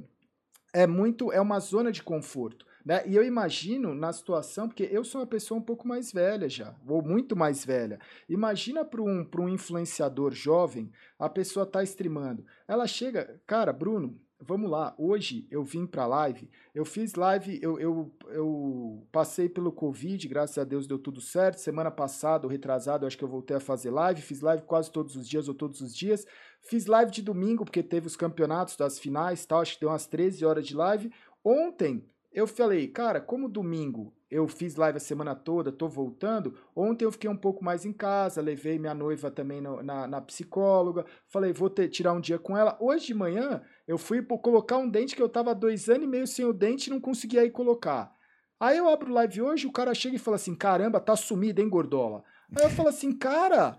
[0.78, 2.64] é muito, é uma zona de conforto.
[2.84, 3.02] Né?
[3.04, 6.72] E eu imagino na situação, porque eu sou uma pessoa um pouco mais velha já,
[6.86, 7.98] ou muito mais velha.
[8.28, 10.88] Imagina para um, um influenciador jovem,
[11.18, 12.46] a pessoa está streamando.
[12.68, 17.80] Ela chega, cara, Bruno, vamos lá, hoje eu vim para live, eu fiz live, eu,
[17.80, 21.58] eu, eu passei pelo Covid, graças a Deus deu tudo certo.
[21.58, 25.28] Semana passada, retrasado, acho que eu voltei a fazer live, fiz live quase todos os
[25.28, 26.24] dias ou todos os dias.
[26.60, 30.06] Fiz live de domingo, porque teve os campeonatos das finais tal, acho que deu umas
[30.06, 31.10] 13 horas de live.
[31.44, 36.54] Ontem eu falei, cara, como domingo eu fiz live a semana toda, tô voltando.
[36.76, 40.20] Ontem eu fiquei um pouco mais em casa, levei minha noiva também no, na, na,
[40.20, 41.06] psicóloga.
[41.26, 42.76] Falei, vou ter, tirar um dia com ela.
[42.78, 46.26] Hoje de manhã eu fui colocar um dente que eu tava dois anos e meio
[46.26, 48.12] sem o dente e não conseguia ir colocar.
[48.60, 51.68] Aí eu abro live hoje, o cara chega e fala assim: caramba, tá sumido, hein,
[51.68, 52.22] gordola?
[52.54, 53.78] Aí eu falo assim, cara,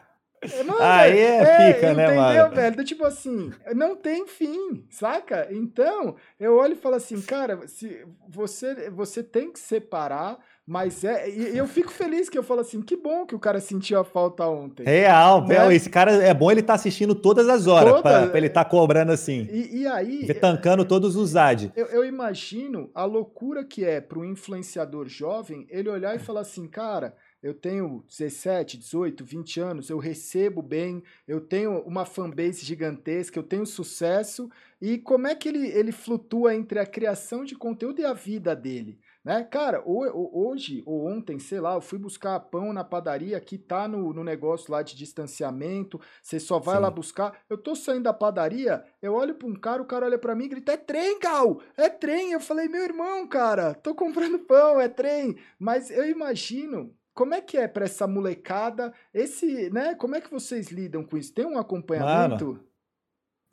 [0.65, 2.21] mano, Aí é, é pica, né, mano?
[2.21, 2.73] Entendeu, velho?
[2.73, 5.47] Então, tipo assim, não tem fim, saca?
[5.51, 10.39] Então, eu olho e falo assim, cara, se você, você tem que separar,
[10.69, 11.27] mas é.
[11.27, 14.03] E eu fico feliz que eu falo assim, que bom que o cara sentiu a
[14.03, 14.83] falta ontem.
[14.83, 15.55] Real, né?
[15.55, 15.71] velho.
[15.71, 18.01] Esse cara é bom ele tá assistindo todas as horas, Toda...
[18.03, 19.47] pra, pra ele tá cobrando assim.
[19.51, 20.31] E, e aí.
[20.35, 21.71] Tancando todos os ad.
[21.75, 26.67] Eu, eu imagino a loucura que é pro influenciador jovem ele olhar e falar assim,
[26.67, 33.39] cara eu tenho 17, 18, 20 anos, eu recebo bem, eu tenho uma fanbase gigantesca,
[33.39, 34.49] eu tenho sucesso,
[34.81, 38.55] e como é que ele, ele flutua entre a criação de conteúdo e a vida
[38.55, 38.99] dele?
[39.23, 39.43] Né?
[39.43, 44.13] Cara, hoje ou ontem, sei lá, eu fui buscar pão na padaria que tá no,
[44.13, 46.81] no negócio lá de distanciamento, você só vai Sim.
[46.81, 47.41] lá buscar.
[47.49, 50.45] Eu tô saindo da padaria, eu olho pra um cara, o cara olha pra mim
[50.45, 51.61] e grita: é trem, Gal!
[51.75, 52.31] É trem!
[52.31, 55.37] Eu falei, meu irmão, cara, tô comprando pão, é trem.
[55.59, 58.93] Mas eu imagino como é que é para essa molecada?
[59.13, 59.93] Esse, né?
[59.93, 61.33] Como é que vocês lidam com isso?
[61.33, 62.45] Tem um acompanhamento?
[62.45, 62.63] Mano,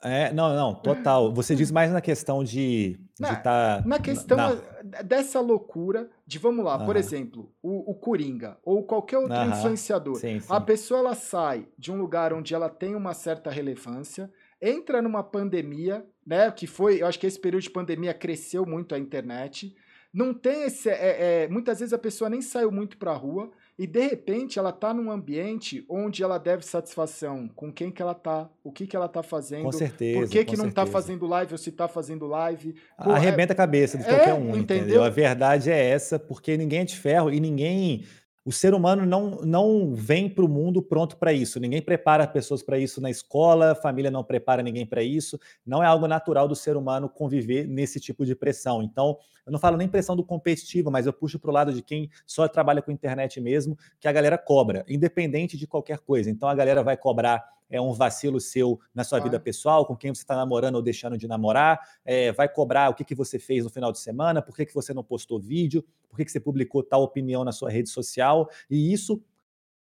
[0.01, 1.33] É, não, não, total.
[1.33, 6.63] Você diz mais na questão de Na, estar na questão na, dessa loucura de, vamos
[6.63, 10.15] lá, por exemplo, o, o Coringa ou qualquer outro influenciador.
[10.15, 14.31] sim, A sim, pessoa ela sai de um lugar onde ela tem uma certa relevância,
[14.61, 16.49] entra numa pandemia, né?
[16.51, 19.75] Que foi, eu acho que esse período de pandemia cresceu muito a internet.
[20.17, 20.89] Não tem esse.
[20.89, 24.57] é- é- muitas vezes a pessoa nem saiu muito para a rua e de repente
[24.57, 28.87] ela tá num ambiente onde ela deve satisfação com quem que ela tá, o que
[28.87, 30.91] que ela tá com fazendo, por certeza, que com que não tá certeza.
[30.91, 32.73] fazendo live ou se tá fazendo live.
[32.97, 35.03] co- É, Arrebenta a cabeça de qualquer é, um, entendeu?
[35.03, 35.11] A entendeu?
[35.11, 38.03] verdade é essa, porque ninguém é de ferro e ninguém.
[38.47, 41.59] O ser humano não, não vem para o mundo pronto para isso.
[41.59, 45.37] Ninguém prepara pessoas para isso na escola, a família não prepara ninguém para isso.
[45.65, 48.81] Não é algo natural do ser humano conviver nesse tipo de pressão.
[48.81, 51.81] Então, eu não falo nem pressão do competitivo, mas eu puxo para o lado de
[51.81, 56.29] quem só trabalha com internet mesmo, que a galera cobra, independente de qualquer coisa.
[56.29, 60.13] Então, a galera vai cobrar é um vacilo seu na sua vida pessoal, com quem
[60.13, 63.63] você está namorando ou deixando de namorar, é, vai cobrar o que, que você fez
[63.63, 66.39] no final de semana, por que, que você não postou vídeo, por que, que você
[66.39, 68.49] publicou tal opinião na sua rede social.
[68.69, 69.23] E isso,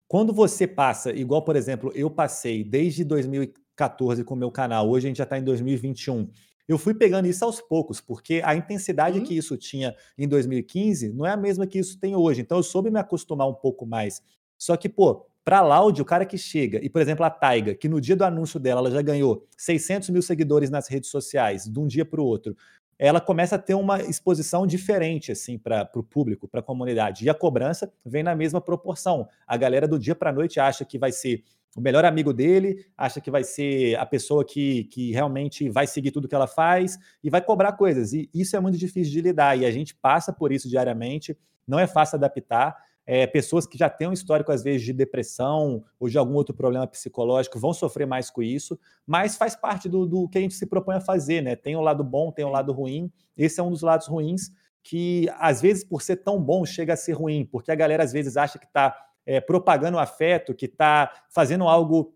[0.06, 5.06] quando você passa, igual, por exemplo, eu passei desde 2014 com o meu canal, hoje
[5.06, 6.28] a gente já está em 2021.
[6.68, 11.12] Eu fui pegando isso aos poucos, porque a intensidade que Sim, isso tinha em 2015
[11.12, 12.42] não é a mesma que isso tem hoje.
[12.42, 14.22] Então eu soube me acostumar um pouco mais.
[14.56, 17.88] Só que, pô, para Laude, o cara que chega, e por exemplo a Taiga, que
[17.88, 21.78] no dia do anúncio dela ela já ganhou 600 mil seguidores nas redes sociais, de
[21.78, 22.56] um dia para o outro,
[22.98, 27.24] ela começa a ter uma exposição diferente assim para o público, para a comunidade.
[27.24, 29.26] E a cobrança vem na mesma proporção.
[29.46, 31.42] A galera do dia para a noite acha que vai ser
[31.74, 36.10] o melhor amigo dele, acha que vai ser a pessoa que, que realmente vai seguir
[36.10, 38.12] tudo que ela faz e vai cobrar coisas.
[38.12, 39.58] E isso é muito difícil de lidar.
[39.58, 41.34] E a gente passa por isso diariamente,
[41.66, 42.76] não é fácil adaptar.
[43.12, 46.54] É, pessoas que já têm um histórico, às vezes, de depressão ou de algum outro
[46.54, 50.54] problema psicológico vão sofrer mais com isso, mas faz parte do, do que a gente
[50.54, 51.56] se propõe a fazer, né?
[51.56, 53.10] Tem o um lado bom, tem o um lado ruim.
[53.36, 56.96] Esse é um dos lados ruins que, às vezes, por ser tão bom, chega a
[56.96, 58.96] ser ruim, porque a galera, às vezes, acha que está
[59.26, 62.14] é, propagando afeto, que está fazendo algo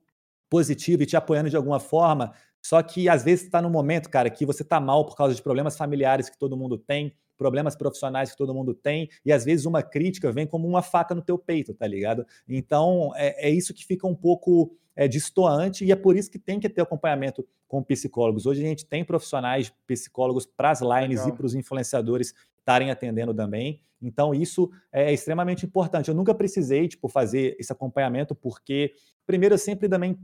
[0.49, 4.31] positivo e te apoiando de alguma forma, só que às vezes está no momento, cara,
[4.31, 8.31] que você está mal por causa de problemas familiares que todo mundo tem, problemas profissionais
[8.31, 11.39] que todo mundo tem, e às vezes uma crítica vem como uma faca no teu
[11.39, 12.27] peito, tá ligado?
[12.48, 16.39] Então é, é isso que fica um pouco é, distoante, e é por isso que
[16.39, 18.47] tem que ter acompanhamento com psicólogos.
[18.47, 21.28] Hoje a gente tem profissionais psicólogos para as lines Legal.
[21.28, 23.81] e para os influenciadores estarem atendendo também.
[24.01, 26.09] Então, isso é extremamente importante.
[26.09, 28.93] Eu nunca precisei, tipo, fazer esse acompanhamento, porque,
[29.27, 30.16] primeiro, eu sempre também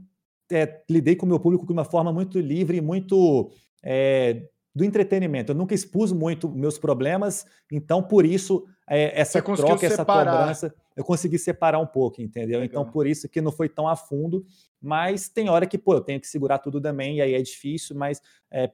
[0.51, 3.51] é, lidei com o meu público de uma forma muito livre muito
[3.83, 5.51] é, do entretenimento.
[5.51, 11.03] Eu nunca expus muito meus problemas, então, por isso, é, essa troca, essa cobrança, eu
[11.03, 12.59] consegui separar um pouco, entendeu?
[12.59, 12.81] Legal.
[12.81, 14.45] Então, por isso que não foi tão a fundo,
[14.81, 17.95] mas tem hora que, pô, eu tenho que segurar tudo também, e aí é difícil,
[17.95, 18.71] mas é,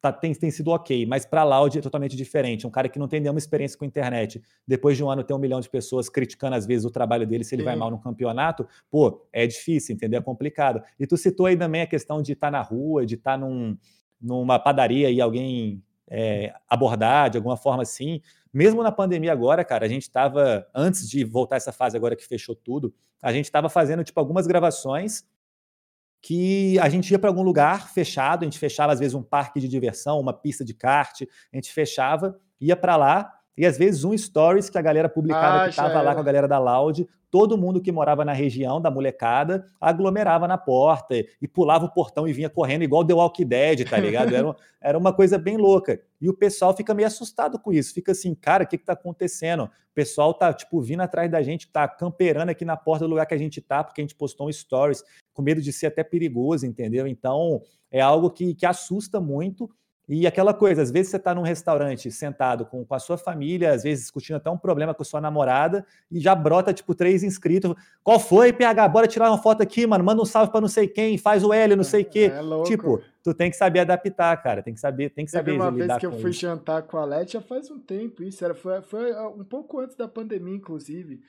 [0.00, 1.06] tá, tem, tem sido ok.
[1.06, 2.66] Mas para Loud é totalmente diferente.
[2.66, 5.38] Um cara que não tem nenhuma experiência com internet, depois de um ano ter um
[5.38, 7.66] milhão de pessoas criticando, às vezes, o trabalho dele, se ele Sim.
[7.66, 10.20] vai mal no campeonato, pô, é difícil, entendeu?
[10.20, 10.82] É complicado.
[10.98, 13.38] E tu citou aí também a questão de estar tá na rua, de estar tá
[13.38, 13.78] num,
[14.24, 18.20] numa padaria e alguém é, abordar de alguma forma assim.
[18.52, 22.26] Mesmo na pandemia agora, cara, a gente estava, antes de voltar essa fase agora que
[22.26, 25.24] fechou tudo, a gente estava fazendo, tipo, algumas gravações
[26.22, 29.60] que a gente ia para algum lugar fechado, a gente fechava às vezes um parque
[29.60, 31.22] de diversão, uma pista de kart,
[31.52, 35.62] a gente fechava, ia para lá e às vezes um stories que a galera publicava
[35.62, 38.80] ah, que estava lá com a galera da Loud, todo mundo que morava na região
[38.80, 43.46] da molecada aglomerava na porta e pulava o portão e vinha correndo igual The Walking
[43.46, 44.34] Dead, tá ligado?
[44.34, 46.00] Era, era uma coisa bem louca.
[46.20, 48.92] E o pessoal fica meio assustado com isso, fica assim, cara, o que que tá
[48.92, 49.64] acontecendo?
[49.64, 53.26] O pessoal tá, tipo, vindo atrás da gente, tá camperando aqui na porta do lugar
[53.26, 55.02] que a gente tá, porque a gente postou um stories,
[55.32, 57.06] com medo de ser até perigoso, entendeu?
[57.06, 59.68] Então, é algo que, que assusta muito,
[60.06, 63.72] e aquela coisa, às vezes você está num restaurante sentado com, com a sua família,
[63.72, 67.22] às vezes discutindo até um problema com a sua namorada, e já brota, tipo, três
[67.22, 67.74] inscritos.
[68.02, 68.86] Qual foi, PH?
[68.88, 70.04] Bora tirar uma foto aqui, mano.
[70.04, 72.30] Manda um salve para não sei quem, faz o L, não sei o quê.
[72.32, 74.62] É tipo, tu tem que saber adaptar, cara.
[74.62, 76.40] Tem que saber, tem que saber uma vez que eu fui isso.
[76.40, 78.44] jantar com a Leti já faz um tempo, isso.
[78.44, 81.22] Era, foi, foi um pouco antes da pandemia, inclusive.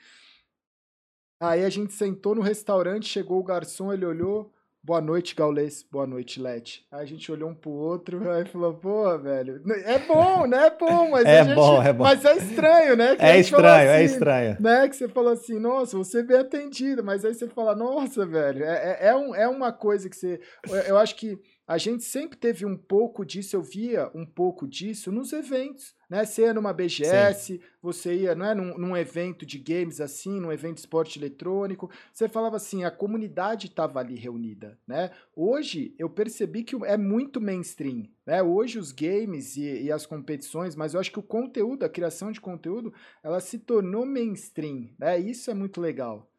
[1.40, 4.52] Aí a gente sentou no restaurante, chegou o garçom, ele olhou.
[4.86, 5.84] Boa noite, Gaulês.
[5.90, 6.86] Boa noite, Lete.
[6.92, 9.60] Aí a gente olhou um pro outro, aí falou, pô, velho.
[9.84, 10.68] É bom, né?
[10.68, 12.04] É bom, mas é a gente, bom, é bom.
[12.04, 13.16] Mas é estranho, né?
[13.16, 14.56] Que é estranho, assim, é estranho.
[14.60, 14.88] Né?
[14.88, 18.64] Que você falou assim, nossa, você é bem atendido, mas aí você fala, nossa, velho,
[18.64, 18.68] é,
[19.00, 20.40] é, é, um, é uma coisa que você.
[20.86, 21.36] Eu acho que
[21.66, 26.24] a gente sempre teve um pouco disso, eu via um pouco disso nos eventos, né?
[26.24, 27.60] Você ia numa BGS, Sim.
[27.82, 31.90] você ia não é, num, num, evento de games assim, num evento de esporte eletrônico,
[32.12, 35.10] você falava assim, a comunidade estava ali reunida, né?
[35.34, 38.40] Hoje eu percebi que é muito mainstream, né?
[38.42, 42.30] Hoje os games e, e as competições, mas eu acho que o conteúdo, a criação
[42.30, 42.94] de conteúdo,
[43.24, 45.18] ela se tornou mainstream, né?
[45.18, 46.30] Isso é muito legal.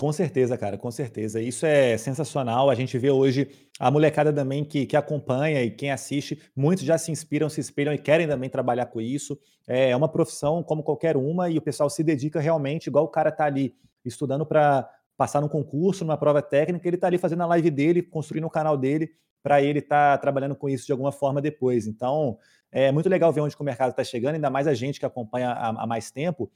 [0.00, 1.42] Com certeza, cara, com certeza.
[1.42, 2.70] Isso é sensacional.
[2.70, 6.96] A gente vê hoje a molecada também que, que acompanha e quem assiste, muitos já
[6.96, 9.38] se inspiram, se espelham e querem também trabalhar com isso.
[9.68, 13.30] É uma profissão como qualquer uma e o pessoal se dedica realmente, igual o cara
[13.30, 17.46] tá ali estudando para passar num concurso, numa prova técnica, ele tá ali fazendo a
[17.48, 19.10] live dele, construindo o canal dele
[19.42, 21.86] para ele estar tá trabalhando com isso de alguma forma depois.
[21.86, 22.38] Então,
[22.72, 25.50] é muito legal ver onde o mercado está chegando, ainda mais a gente que acompanha
[25.52, 26.50] há mais tempo,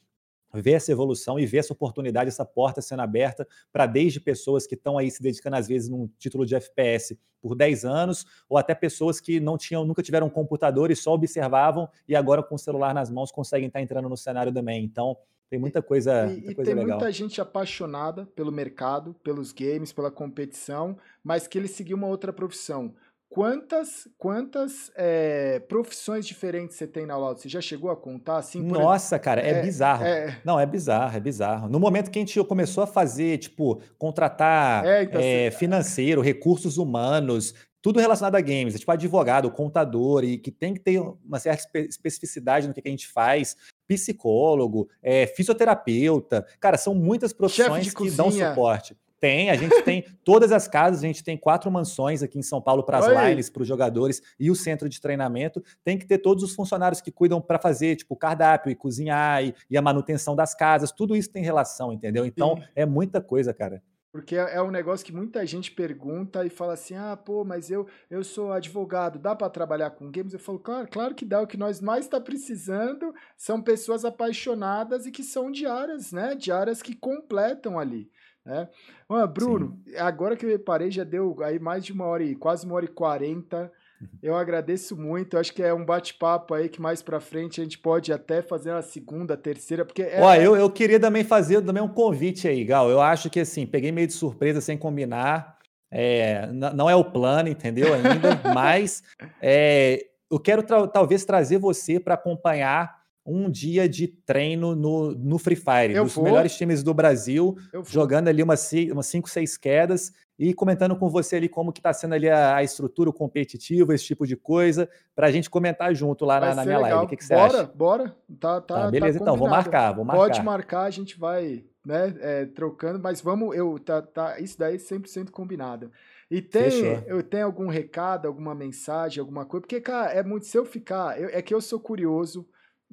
[0.61, 4.75] ver essa evolução e ver essa oportunidade, essa porta sendo aberta para desde pessoas que
[4.75, 8.75] estão aí se dedicando às vezes num título de FPS por 10 anos, ou até
[8.75, 12.59] pessoas que não tinham, nunca tiveram um computador e só observavam e agora com o
[12.59, 14.83] celular nas mãos conseguem estar entrando no cenário também.
[14.83, 15.17] Então,
[15.51, 16.99] tem muita coisa, e, muita e coisa tem legal.
[16.99, 22.33] muita gente apaixonada pelo mercado, pelos games, pela competição, mas que ele seguiu uma outra
[22.33, 22.95] profissão.
[23.35, 27.41] Quantas, quantas é, profissões diferentes você tem na Laudo?
[27.41, 28.37] Você já chegou a contar?
[28.37, 30.05] Assim, Nossa, cara, é, é bizarro.
[30.05, 30.41] É...
[30.45, 31.69] Não, é bizarro, é bizarro.
[31.69, 35.59] No momento que a gente começou a fazer, tipo, contratar é, então, é, você...
[35.59, 41.01] financeiro, recursos humanos, tudo relacionado a games, tipo advogado, contador, e que tem que ter
[41.01, 43.57] uma certa especificidade no que a gente faz,
[43.89, 48.97] psicólogo, é, fisioterapeuta, cara, são muitas profissões que dão suporte.
[49.25, 52.61] Tem, a gente tem todas as casas, a gente tem quatro mansões aqui em São
[52.61, 55.65] Paulo para as lines, para os jogadores e o centro de treinamento.
[55.83, 59.55] Tem que ter todos os funcionários que cuidam para fazer, tipo, cardápio e cozinhar e,
[59.71, 60.93] e, a manutenção das casas.
[60.93, 62.27] Tudo isso tem relação, entendeu?
[62.27, 62.65] Então Sim.
[62.77, 63.83] é muita coisa, cara.
[64.13, 67.71] Porque é, é um negócio que muita gente pergunta e fala assim: ah, pô, mas
[67.71, 70.35] eu, eu sou advogado, dá para trabalhar com games?
[70.35, 71.41] Eu falo, claro, claro que dá.
[71.41, 76.35] O que nós mais está precisando são pessoas apaixonadas e que são diárias, né?
[76.37, 78.09] Diárias que completam ali.
[78.45, 78.69] Né?
[79.09, 79.97] Mano, Bruno, Sim.
[79.97, 82.85] agora que eu reparei, já deu aí mais de uma hora e quase uma hora
[82.85, 83.73] e quarenta.
[84.01, 84.09] Uhum.
[84.23, 85.35] Eu agradeço muito.
[85.35, 88.43] Eu acho que é um bate-papo aí que mais para frente a gente pode até
[88.43, 90.21] fazer uma segunda, terceira, porque é...
[90.21, 92.91] Ó, eu, eu queria também fazer também um convite aí, Gal.
[92.91, 95.55] Eu acho que assim, peguei meio de surpresa sem combinar.
[95.91, 99.05] É, não é o plano, entendeu ainda, mas
[99.41, 105.39] é, eu quero tra talvez trazer você para acompanhar um dia de treino no, no
[105.39, 106.25] Free Fire, eu dos vou.
[106.25, 107.57] melhores times do Brasil,
[107.87, 111.93] jogando ali umas, umas cinco, seis quedas e comentando com você ali como que está
[111.93, 116.25] sendo ali a, a, estrutura competitiva, esse tipo de coisa, para a gente comentar junto
[116.25, 116.91] lá na, na, minha legal.
[116.91, 117.07] live.
[117.07, 117.73] O que, que você bora, acha?
[117.75, 118.17] Bora, bora.
[118.41, 120.21] Tá, tá, tá, beleza, tá então, vou marcar, vou marcar.
[120.21, 124.75] Pode marcar, a gente vai né, é, trocando, mas vamos, eu, tá, tá, isso daí
[124.75, 125.91] é 100% combinado.
[126.31, 130.57] E tem, eu tenho algum recado, alguma mensagem, alguma coisa, porque, cara, é muito, se
[130.57, 132.45] eu ficar, eu, é que eu sou curioso,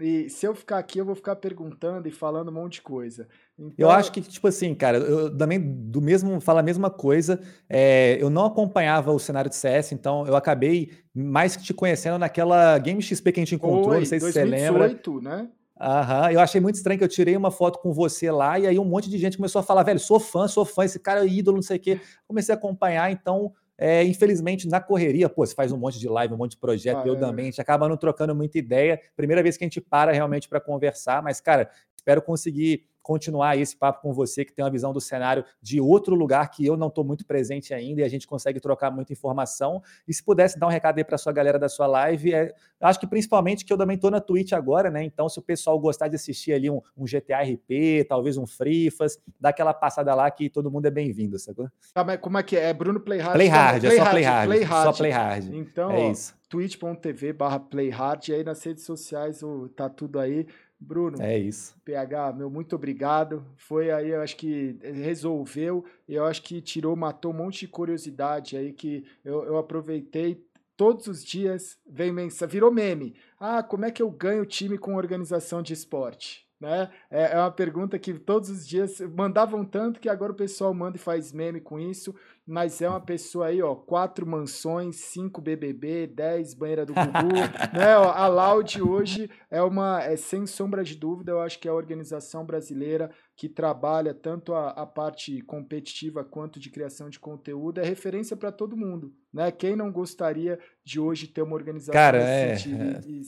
[0.02, 3.28] e se eu ficar aqui, eu vou ficar perguntando e falando um monte de coisa.
[3.58, 3.74] Então...
[3.78, 7.40] Eu acho que, tipo assim, cara, eu também do mesmo, fala a mesma coisa.
[7.70, 12.18] É, eu não acompanhava o cenário de CS, então eu acabei mais que te conhecendo
[12.18, 15.40] naquela Game XP que a gente encontrou, Oi, não sei 2018, se você lembra.
[15.40, 15.50] né?
[15.80, 18.78] Aham, eu achei muito estranho que eu tirei uma foto com você lá e aí
[18.78, 21.28] um monte de gente começou a falar, velho, sou fã, sou fã, esse cara é
[21.28, 22.00] ídolo, não sei o quê.
[22.28, 23.52] Comecei a acompanhar, então
[23.84, 27.02] é, infelizmente, na correria, pô, você faz um monte de live, um monte de projeto,
[27.04, 27.20] ah, eu é.
[27.20, 29.02] também, a gente acaba não trocando muita ideia.
[29.16, 31.68] Primeira vez que a gente para realmente para conversar, mas, cara,
[31.98, 36.16] espero conseguir continuar esse papo com você, que tem uma visão do cenário de outro
[36.16, 39.82] lugar que eu não estou muito presente ainda e a gente consegue trocar muita informação.
[40.08, 43.00] E se pudesse dar um recado aí para sua galera da sua live, é, acho
[43.00, 45.04] que principalmente que eu também estou na Twitch agora, né?
[45.04, 49.20] Então, se o pessoal gostar de assistir ali um, um GTA RP, talvez um Frifas,
[49.40, 51.70] dá aquela passada lá que todo mundo é bem-vindo, sacou?
[51.96, 52.70] Ah, mas como é que é?
[52.70, 53.34] É Bruno Playhard?
[53.34, 54.48] Playhard, é só Playhard.
[54.48, 55.58] Play só Playhard.
[55.58, 56.14] Então, é
[56.52, 59.42] twitch.tv barra Playhard, aí nas redes sociais
[59.76, 60.46] tá tudo aí.
[60.84, 61.76] Bruno, é isso.
[61.86, 63.46] PH, meu muito obrigado.
[63.56, 68.58] Foi aí, eu acho que resolveu, eu acho que tirou, matou um monte de curiosidade
[68.58, 70.44] aí que eu, eu aproveitei
[70.76, 73.14] todos os dias, vem mensagem, virou meme.
[73.40, 76.48] Ah, como é que eu ganho time com organização de esporte?
[76.60, 76.90] Né?
[77.10, 80.98] É, é uma pergunta que todos os dias mandavam tanto que agora o pessoal manda
[80.98, 82.16] e faz meme com isso
[82.46, 87.36] mas é uma pessoa aí, ó, quatro mansões, cinco BBB, dez banheira do Gugu,
[87.78, 87.98] né?
[87.98, 91.72] Ó, a Loud hoje é uma, é, sem sombra de dúvida, eu acho que é
[91.72, 97.80] a organização brasileira que trabalha tanto a, a parte competitiva quanto de criação de conteúdo,
[97.80, 99.52] é referência para todo mundo, né?
[99.52, 102.56] Quem não gostaria de hoje ter uma organização Cara, é,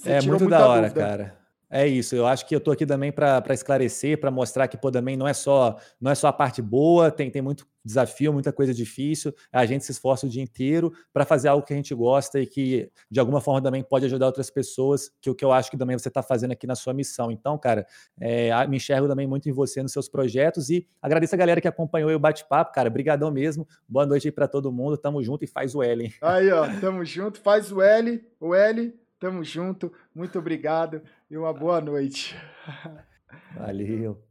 [0.06, 1.02] é, é muito da hora, dúvida.
[1.02, 1.43] cara.
[1.76, 4.92] É isso, eu acho que eu estou aqui também para esclarecer, para mostrar que pô,
[4.92, 8.54] também não é só não é só a parte boa, tem, tem muito desafio, muita
[8.54, 9.34] coisa difícil.
[9.52, 12.46] A gente se esforça o dia inteiro para fazer algo que a gente gosta e
[12.46, 15.76] que de alguma forma também pode ajudar outras pessoas, que o que eu acho que
[15.76, 17.32] também você está fazendo aqui na sua missão.
[17.32, 17.88] Então, cara,
[18.22, 21.68] é, me enxergo também muito em você nos seus projetos e agradeço a galera que
[21.68, 22.88] acompanhou o bate-papo, cara.
[22.88, 23.68] Brigadão mesmo.
[23.90, 24.96] Boa noite aí para todo mundo.
[24.96, 26.06] Tamo junto e faz o L.
[26.06, 26.14] Hein?
[26.22, 28.94] Aí, ó, tamo junto, faz o L, o L.
[29.24, 29.90] Tamo junto.
[30.14, 31.02] Muito obrigado
[31.32, 32.36] e uma boa noite.
[33.56, 34.22] Valeu.